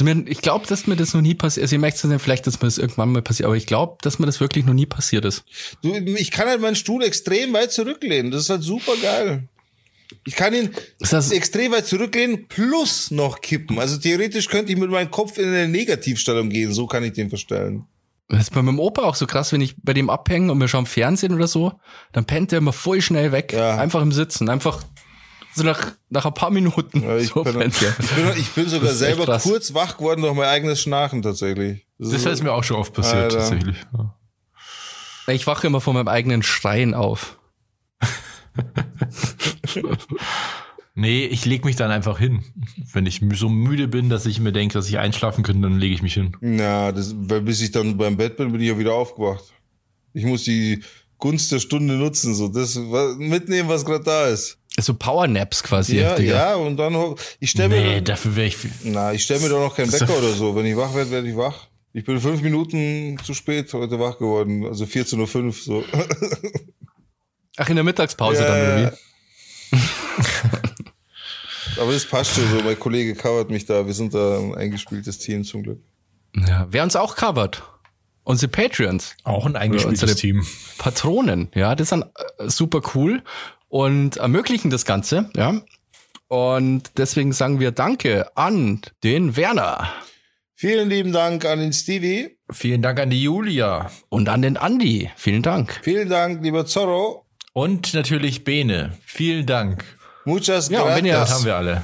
mir, 0.00 0.24
ich 0.26 0.42
glaube, 0.42 0.66
dass 0.66 0.86
mir 0.86 0.96
das 0.96 1.14
noch 1.14 1.22
nie 1.22 1.34
passiert 1.34 1.64
ist. 1.64 1.72
Ich 1.72 1.78
merke 1.78 1.96
es 1.96 2.04
nicht, 2.04 2.20
vielleicht, 2.20 2.46
dass 2.46 2.60
mir 2.60 2.66
das 2.66 2.76
irgendwann 2.78 3.12
mal 3.12 3.22
passiert, 3.22 3.46
aber 3.46 3.56
ich 3.56 3.66
glaube, 3.66 3.96
dass 4.02 4.18
mir 4.18 4.26
das 4.26 4.40
wirklich 4.40 4.66
noch 4.66 4.74
nie 4.74 4.86
passiert 4.86 5.24
ist. 5.24 5.44
Du, 5.82 5.94
ich 5.94 6.30
kann 6.30 6.48
halt 6.48 6.60
meinen 6.60 6.76
Stuhl 6.76 7.02
extrem 7.02 7.52
weit 7.54 7.72
zurücklehnen. 7.72 8.30
Das 8.30 8.42
ist 8.42 8.50
halt 8.50 8.62
super 8.62 8.92
geil. 9.00 9.48
Ich 10.24 10.36
kann 10.36 10.52
ihn 10.54 10.70
das- 11.00 11.30
extrem 11.30 11.72
weit 11.72 11.86
zurücklehnen 11.86 12.46
plus 12.46 13.10
noch 13.10 13.40
kippen. 13.40 13.78
Also 13.78 13.96
theoretisch 13.96 14.48
könnte 14.48 14.72
ich 14.72 14.78
mit 14.78 14.90
meinem 14.90 15.10
Kopf 15.10 15.38
in 15.38 15.46
eine 15.46 15.68
Negativstellung 15.68 16.50
gehen. 16.50 16.74
So 16.74 16.86
kann 16.86 17.02
ich 17.04 17.12
den 17.14 17.30
verstellen. 17.30 17.86
Das 18.28 18.40
ist 18.40 18.52
bei 18.52 18.62
meinem 18.62 18.80
Opa 18.80 19.02
auch 19.02 19.14
so 19.14 19.26
krass, 19.26 19.52
wenn 19.52 19.60
ich 19.60 19.76
bei 19.82 19.92
dem 19.92 20.10
abhänge 20.10 20.50
und 20.50 20.60
wir 20.60 20.66
schauen 20.66 20.86
Fernsehen 20.86 21.32
oder 21.32 21.46
so, 21.46 21.78
dann 22.12 22.24
pennt 22.24 22.50
der 22.50 22.58
immer 22.58 22.72
voll 22.72 23.00
schnell 23.00 23.30
weg. 23.30 23.52
Ja. 23.52 23.76
Einfach 23.76 24.02
im 24.02 24.10
Sitzen. 24.10 24.48
Einfach 24.48 24.82
so 25.54 25.62
nach, 25.62 25.92
nach 26.10 26.26
ein 26.26 26.34
paar 26.34 26.50
Minuten. 26.50 27.02
Ja, 27.02 27.16
ich, 27.16 27.28
so 27.28 27.44
bin, 27.44 27.58
pennt 27.58 27.80
der. 27.80 27.94
ich, 27.98 28.10
bin, 28.10 28.32
ich 28.36 28.50
bin 28.50 28.68
sogar 28.68 28.86
Das 28.86 28.94
ist 28.94 28.98
selber 28.98 29.38
kurz 29.38 29.74
wach 29.74 29.96
geworden 29.96 30.22
durch 30.22 30.34
mein 30.34 30.48
eigenes 30.48 30.80
Schnarchen 30.80 31.22
tatsächlich. 31.22 31.86
Das 31.98 32.24
ist 32.24 32.42
mir 32.42 32.52
auch 32.52 32.64
schon 32.64 32.76
oft 32.76 32.92
passiert, 32.92 33.22
Alter. 33.22 33.38
tatsächlich. 33.38 33.76
Ja. 33.96 34.14
Ich 35.28 35.46
wache 35.46 35.66
immer 35.66 35.80
von 35.80 35.94
meinem 35.94 36.08
eigenen 36.08 36.42
Schreien 36.42 36.94
auf. 36.94 37.38
Nee, 40.98 41.26
ich 41.26 41.44
leg 41.44 41.66
mich 41.66 41.76
dann 41.76 41.90
einfach 41.90 42.18
hin. 42.18 42.42
Wenn 42.90 43.04
ich 43.04 43.20
so 43.34 43.50
müde 43.50 43.86
bin, 43.86 44.08
dass 44.08 44.24
ich 44.24 44.40
mir 44.40 44.50
denke, 44.52 44.72
dass 44.72 44.88
ich 44.88 44.98
einschlafen 44.98 45.44
könnte, 45.44 45.60
dann 45.60 45.78
lege 45.78 45.94
ich 45.94 46.00
mich 46.00 46.14
hin. 46.14 46.34
Ja, 46.40 46.90
das, 46.90 47.14
weil 47.14 47.42
bis 47.42 47.60
ich 47.60 47.70
dann 47.70 47.98
beim 47.98 48.16
Bett 48.16 48.38
bin, 48.38 48.50
bin 48.50 48.62
ich 48.62 48.68
ja 48.68 48.78
wieder 48.78 48.94
aufgewacht. 48.94 49.44
Ich 50.14 50.24
muss 50.24 50.44
die 50.44 50.82
Gunst 51.18 51.52
der 51.52 51.58
Stunde 51.58 51.94
nutzen, 51.94 52.34
so 52.34 52.48
das 52.48 52.76
was, 52.76 53.18
mitnehmen, 53.18 53.68
was 53.68 53.84
gerade 53.84 54.04
da 54.04 54.26
ist. 54.28 54.56
So 54.80 54.94
Powernaps 54.94 55.62
quasi. 55.62 55.98
Ja, 55.98 56.14
Digga. 56.16 56.34
ja, 56.34 56.54
und 56.54 56.78
dann 56.78 57.14
ich 57.40 57.50
stelle 57.50 57.68
mir 57.68 57.80
Nee, 57.82 58.00
dafür 58.00 58.34
wäre 58.34 58.46
ich. 58.46 58.56
Na, 58.84 59.12
ich 59.12 59.22
stelle 59.22 59.40
mir 59.40 59.50
doch 59.50 59.60
noch 59.60 59.76
keinen 59.76 59.92
Wecker 59.92 60.16
oder 60.16 60.32
so. 60.32 60.56
Wenn 60.56 60.64
ich 60.64 60.76
wach 60.76 60.94
werde, 60.94 61.10
werde 61.10 61.28
ich 61.28 61.36
wach. 61.36 61.68
Ich 61.92 62.04
bin 62.04 62.18
fünf 62.20 62.40
Minuten 62.40 63.18
zu 63.22 63.34
spät 63.34 63.70
heute 63.74 64.00
wach 64.00 64.16
geworden. 64.16 64.64
Also 64.64 64.84
14.05 64.86 65.44
Uhr 65.44 65.52
so. 65.52 65.84
Ach, 67.58 67.68
in 67.68 67.74
der 67.74 67.84
Mittagspause 67.84 68.42
Ja, 68.42 68.46
dann, 68.46 68.60
oder 68.60 68.80
ja. 68.82 68.92
Aber 71.80 71.92
das 71.92 72.04
passt 72.04 72.34
schon 72.34 72.48
so. 72.50 72.62
Mein 72.62 72.78
Kollege 72.78 73.14
covert 73.14 73.50
mich 73.50 73.66
da. 73.66 73.86
Wir 73.86 73.94
sind 73.94 74.14
da 74.14 74.38
ein 74.38 74.54
eingespieltes 74.54 75.18
Team 75.18 75.44
zum 75.44 75.62
Glück. 75.62 75.80
Ja, 76.34 76.66
wer 76.70 76.82
uns 76.82 76.96
auch 76.96 77.16
covert. 77.16 77.62
Unsere 78.24 78.50
Patreons. 78.50 79.16
Auch 79.24 79.46
ein 79.46 79.56
eingespieltes 79.56 80.16
Team. 80.16 80.44
Patronen, 80.78 81.48
ja, 81.54 81.74
das 81.74 81.90
sind 81.90 82.04
äh, 82.38 82.48
super 82.48 82.82
cool 82.94 83.22
und 83.68 84.16
ermöglichen 84.16 84.70
das 84.70 84.84
Ganze, 84.84 85.30
ja. 85.36 85.62
Und 86.28 86.90
deswegen 86.96 87.32
sagen 87.32 87.60
wir 87.60 87.70
Danke 87.70 88.36
an 88.36 88.80
den 89.04 89.36
Werner 89.36 89.92
Vielen 90.58 90.88
lieben 90.88 91.12
Dank 91.12 91.44
an 91.44 91.58
den 91.58 91.74
Stevie. 91.74 92.38
Vielen 92.50 92.80
Dank 92.80 92.98
an 92.98 93.10
die 93.10 93.22
Julia. 93.22 93.90
und 94.08 94.30
an 94.30 94.40
den 94.40 94.56
Andi. 94.56 95.10
Vielen 95.14 95.42
Dank. 95.42 95.78
Vielen 95.82 96.08
Dank, 96.08 96.42
lieber 96.42 96.64
Zorro. 96.64 97.26
Und 97.52 97.92
natürlich 97.92 98.42
Bene. 98.42 98.96
Vielen 99.04 99.44
Dank. 99.44 99.84
Muchas 100.26 100.68
Ja, 100.68 100.82
und 100.82 100.94
wenn 100.94 101.06
ihr- 101.06 101.12
Das 101.12 101.20
gracias. 101.30 101.38
haben 101.38 101.44
wir 101.46 101.56
alle. 101.56 101.82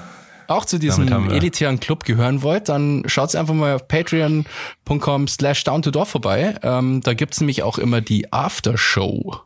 Auch 0.49 0.65
zu 0.67 0.79
diesem 0.79 1.31
elitären 1.31 1.81
Club 1.81 2.05
gehören 2.05 2.43
wollt, 2.43 2.69
dann 2.69 3.05
schaut 3.07 3.35
einfach 3.35 3.55
mal 3.55 3.75
auf 3.77 3.89
patreon.com 3.89 5.29
slash 5.29 5.65
down 5.65 5.81
to 5.83 5.91
door 5.91 6.05
vorbei. 6.05 6.57
Ähm, 6.63 7.01
da 7.03 7.15
gibt's 7.15 7.41
nämlich 7.41 7.63
auch 7.63 7.79
immer 7.79 8.01
die 8.03 8.31
Aftershow. 8.33 9.37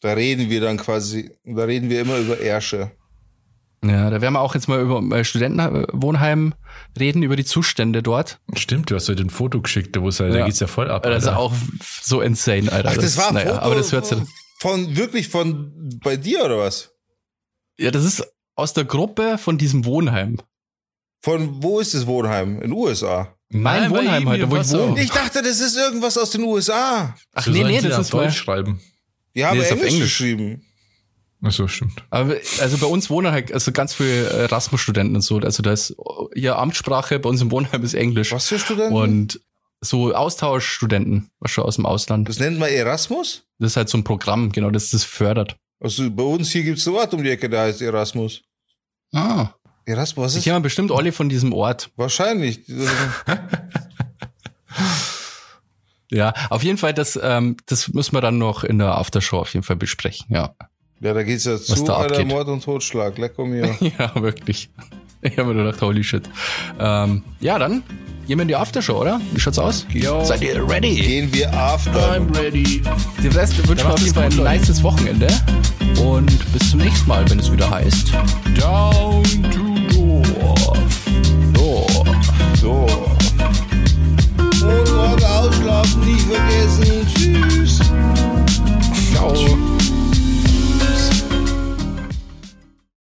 Da 0.00 0.12
reden 0.12 0.50
wir 0.50 0.60
dann 0.60 0.76
quasi, 0.76 1.30
da 1.44 1.62
reden 1.64 1.88
wir 1.88 2.00
immer 2.02 2.18
über 2.18 2.38
Ärsche. 2.38 2.90
Ja, 3.84 4.10
da 4.10 4.20
werden 4.20 4.34
wir 4.34 4.40
auch 4.40 4.54
jetzt 4.54 4.68
mal 4.68 4.80
über 4.80 5.00
äh, 5.16 5.24
Studentenwohnheim 5.24 6.54
reden, 6.98 7.22
über 7.22 7.36
die 7.36 7.44
Zustände 7.44 8.02
dort. 8.02 8.38
Stimmt, 8.54 8.90
du 8.90 8.94
hast 8.96 9.08
heute 9.08 9.22
ein 9.22 9.30
Foto 9.30 9.60
geschickt, 9.60 9.98
wo 10.00 10.08
es 10.08 10.20
halt, 10.20 10.34
da 10.34 10.38
Ja. 10.40 10.46
geht's 10.46 10.60
ja 10.60 10.66
voll 10.66 10.90
ab. 10.90 11.02
Das 11.04 11.22
ist 11.22 11.28
Alter. 11.28 11.38
auch 11.40 11.52
so 12.02 12.20
insane, 12.20 12.70
Alter. 12.70 12.90
Ach, 12.92 12.96
das 12.96 13.16
war 13.16 13.28
ein 13.28 13.34
naja, 13.34 13.54
Foto 13.54 13.60
aber 13.64 13.74
das 13.76 13.90
hört 13.92 14.06
von, 14.06 14.26
von, 14.60 14.96
wirklich 14.96 15.28
von 15.28 15.72
bei 16.02 16.16
dir 16.16 16.44
oder 16.44 16.58
was? 16.58 16.91
Ja, 17.78 17.90
das 17.90 18.04
ist 18.04 18.26
aus 18.54 18.72
der 18.74 18.84
Gruppe 18.84 19.38
von 19.38 19.58
diesem 19.58 19.84
Wohnheim. 19.84 20.38
Von 21.22 21.62
wo 21.62 21.80
ist 21.80 21.94
das 21.94 22.06
Wohnheim? 22.06 22.56
In 22.56 22.60
den 22.62 22.72
USA. 22.72 23.34
Mein 23.48 23.82
Nein, 23.82 23.90
Wohnheim 23.90 24.28
heute, 24.28 24.36
hier 24.38 24.50
wo 24.50 24.54
ich 24.56 24.60
Passau. 24.62 24.88
wohne. 24.90 25.02
Ich 25.02 25.10
dachte, 25.10 25.42
das 25.42 25.60
ist 25.60 25.76
irgendwas 25.76 26.16
aus 26.18 26.30
den 26.30 26.42
USA. 26.44 27.14
Ach 27.34 27.44
So 27.44 27.50
nee, 27.50 27.64
nee, 27.64 27.80
das 27.80 27.94
auf 27.94 28.00
ist 28.02 28.12
Deutsch 28.12 28.36
schreiben. 28.36 28.80
Die 29.34 29.44
haben 29.44 29.58
Nee, 29.58 29.64
ist 29.64 29.72
auf 29.72 29.78
Englisch, 29.78 29.92
Englisch. 29.94 30.08
geschrieben. 30.18 30.66
Ach 31.44 31.50
so, 31.52 31.66
stimmt. 31.68 32.04
aber, 32.10 32.36
also 32.60 32.78
bei 32.78 32.86
uns 32.86 33.10
wohnen 33.10 33.32
halt 33.32 33.52
also 33.52 33.72
ganz 33.72 33.94
viele 33.94 34.26
Erasmus-Studenten 34.30 35.16
und 35.16 35.22
so. 35.22 35.38
Also 35.38 35.62
da 35.62 35.72
ist 35.72 35.94
hier 36.34 36.56
Amtssprache 36.56 37.18
bei 37.18 37.28
uns 37.28 37.40
im 37.42 37.50
Wohnheim 37.50 37.82
ist 37.82 37.94
Englisch. 37.94 38.32
Was 38.32 38.48
für 38.48 38.58
Studenten? 38.58 38.94
Und 38.94 39.40
so 39.80 40.14
Austauschstudenten, 40.14 41.30
was 41.40 41.50
schon 41.50 41.64
aus 41.64 41.76
dem 41.76 41.86
Ausland. 41.86 42.28
das 42.28 42.38
nennt 42.38 42.58
man 42.58 42.68
Erasmus? 42.70 43.44
Das 43.58 43.72
ist 43.72 43.76
halt 43.76 43.88
so 43.88 43.98
ein 43.98 44.04
Programm, 44.04 44.52
genau, 44.52 44.70
das 44.70 44.90
das 44.90 45.02
fördert. 45.04 45.56
Also 45.82 46.10
bei 46.10 46.22
uns 46.22 46.50
hier 46.52 46.62
gibt's 46.62 46.86
einen 46.86 46.96
Ort 46.96 47.12
um 47.12 47.22
die 47.22 47.30
Ecke, 47.30 47.48
der 47.50 47.62
heißt 47.62 47.82
Erasmus. 47.82 48.42
Ah. 49.12 49.48
Erasmus, 49.84 50.24
was 50.26 50.32
Ich 50.34 50.38
ist? 50.38 50.44
kenne 50.44 50.60
bestimmt 50.60 50.92
alle 50.92 51.10
von 51.12 51.28
diesem 51.28 51.52
Ort. 51.52 51.90
Wahrscheinlich. 51.96 52.60
Ja, 56.10 56.34
auf 56.50 56.62
jeden 56.62 56.76
Fall, 56.76 56.92
das, 56.92 57.18
ähm, 57.22 57.56
das 57.64 57.88
müssen 57.88 58.12
wir 58.14 58.20
dann 58.20 58.36
noch 58.36 58.64
in 58.64 58.78
der 58.78 58.98
Aftershow 58.98 59.38
auf 59.38 59.54
jeden 59.54 59.62
Fall 59.64 59.76
besprechen, 59.76 60.26
ja. 60.28 60.54
Ja, 61.00 61.14
da 61.14 61.22
geht's 61.22 61.44
ja 61.44 61.56
zu, 61.56 61.84
da 61.84 61.96
Alter, 61.96 62.16
abgeht. 62.16 62.28
Mord 62.28 62.48
und 62.48 62.62
Totschlag. 62.62 63.16
Lecker 63.16 63.46
mir. 63.46 63.74
Ja, 63.98 64.14
wirklich. 64.16 64.68
Ich 65.22 65.38
habe 65.38 65.48
mir 65.48 65.54
nur 65.54 65.64
gedacht, 65.64 65.80
holy 65.80 66.04
shit. 66.04 66.28
Ähm, 66.78 67.24
ja, 67.40 67.58
dann 67.58 67.82
Gehen 68.26 68.38
wir 68.38 68.42
in 68.42 68.48
die 68.48 68.56
Aftershow, 68.56 69.00
oder? 69.00 69.20
Wie 69.32 69.40
schaut's 69.40 69.58
aus? 69.58 69.84
Yo. 69.92 70.24
Seid 70.24 70.42
ihr 70.42 70.68
ready? 70.68 70.94
Gehen 70.94 71.32
wir 71.32 71.52
after. 71.52 71.90
I'm 72.14 72.34
ready. 72.36 72.82
Dem 73.22 73.32
Rest 73.32 73.56
wünschen 73.68 73.86
wir 73.86 73.94
auf 73.94 74.16
ein 74.16 74.58
nices 74.58 74.82
Wochenende. 74.82 75.26
Und 76.00 76.52
bis 76.52 76.70
zum 76.70 76.80
nächsten 76.80 77.08
Mal, 77.08 77.28
wenn 77.28 77.40
es 77.40 77.50
wieder 77.50 77.68
heißt. 77.68 78.12
Down 78.58 79.24
to 79.50 79.82
Dorf. 79.92 81.04
Dorf. 81.52 82.06
Dorf. 82.60 83.10
Und 84.62 84.92
morgen 84.94 85.24
ausschlafen 85.24 86.04
nicht 86.04 86.22
vergessen. 86.22 87.06
Tschüss. 87.14 87.80
Ciao. 89.12 89.71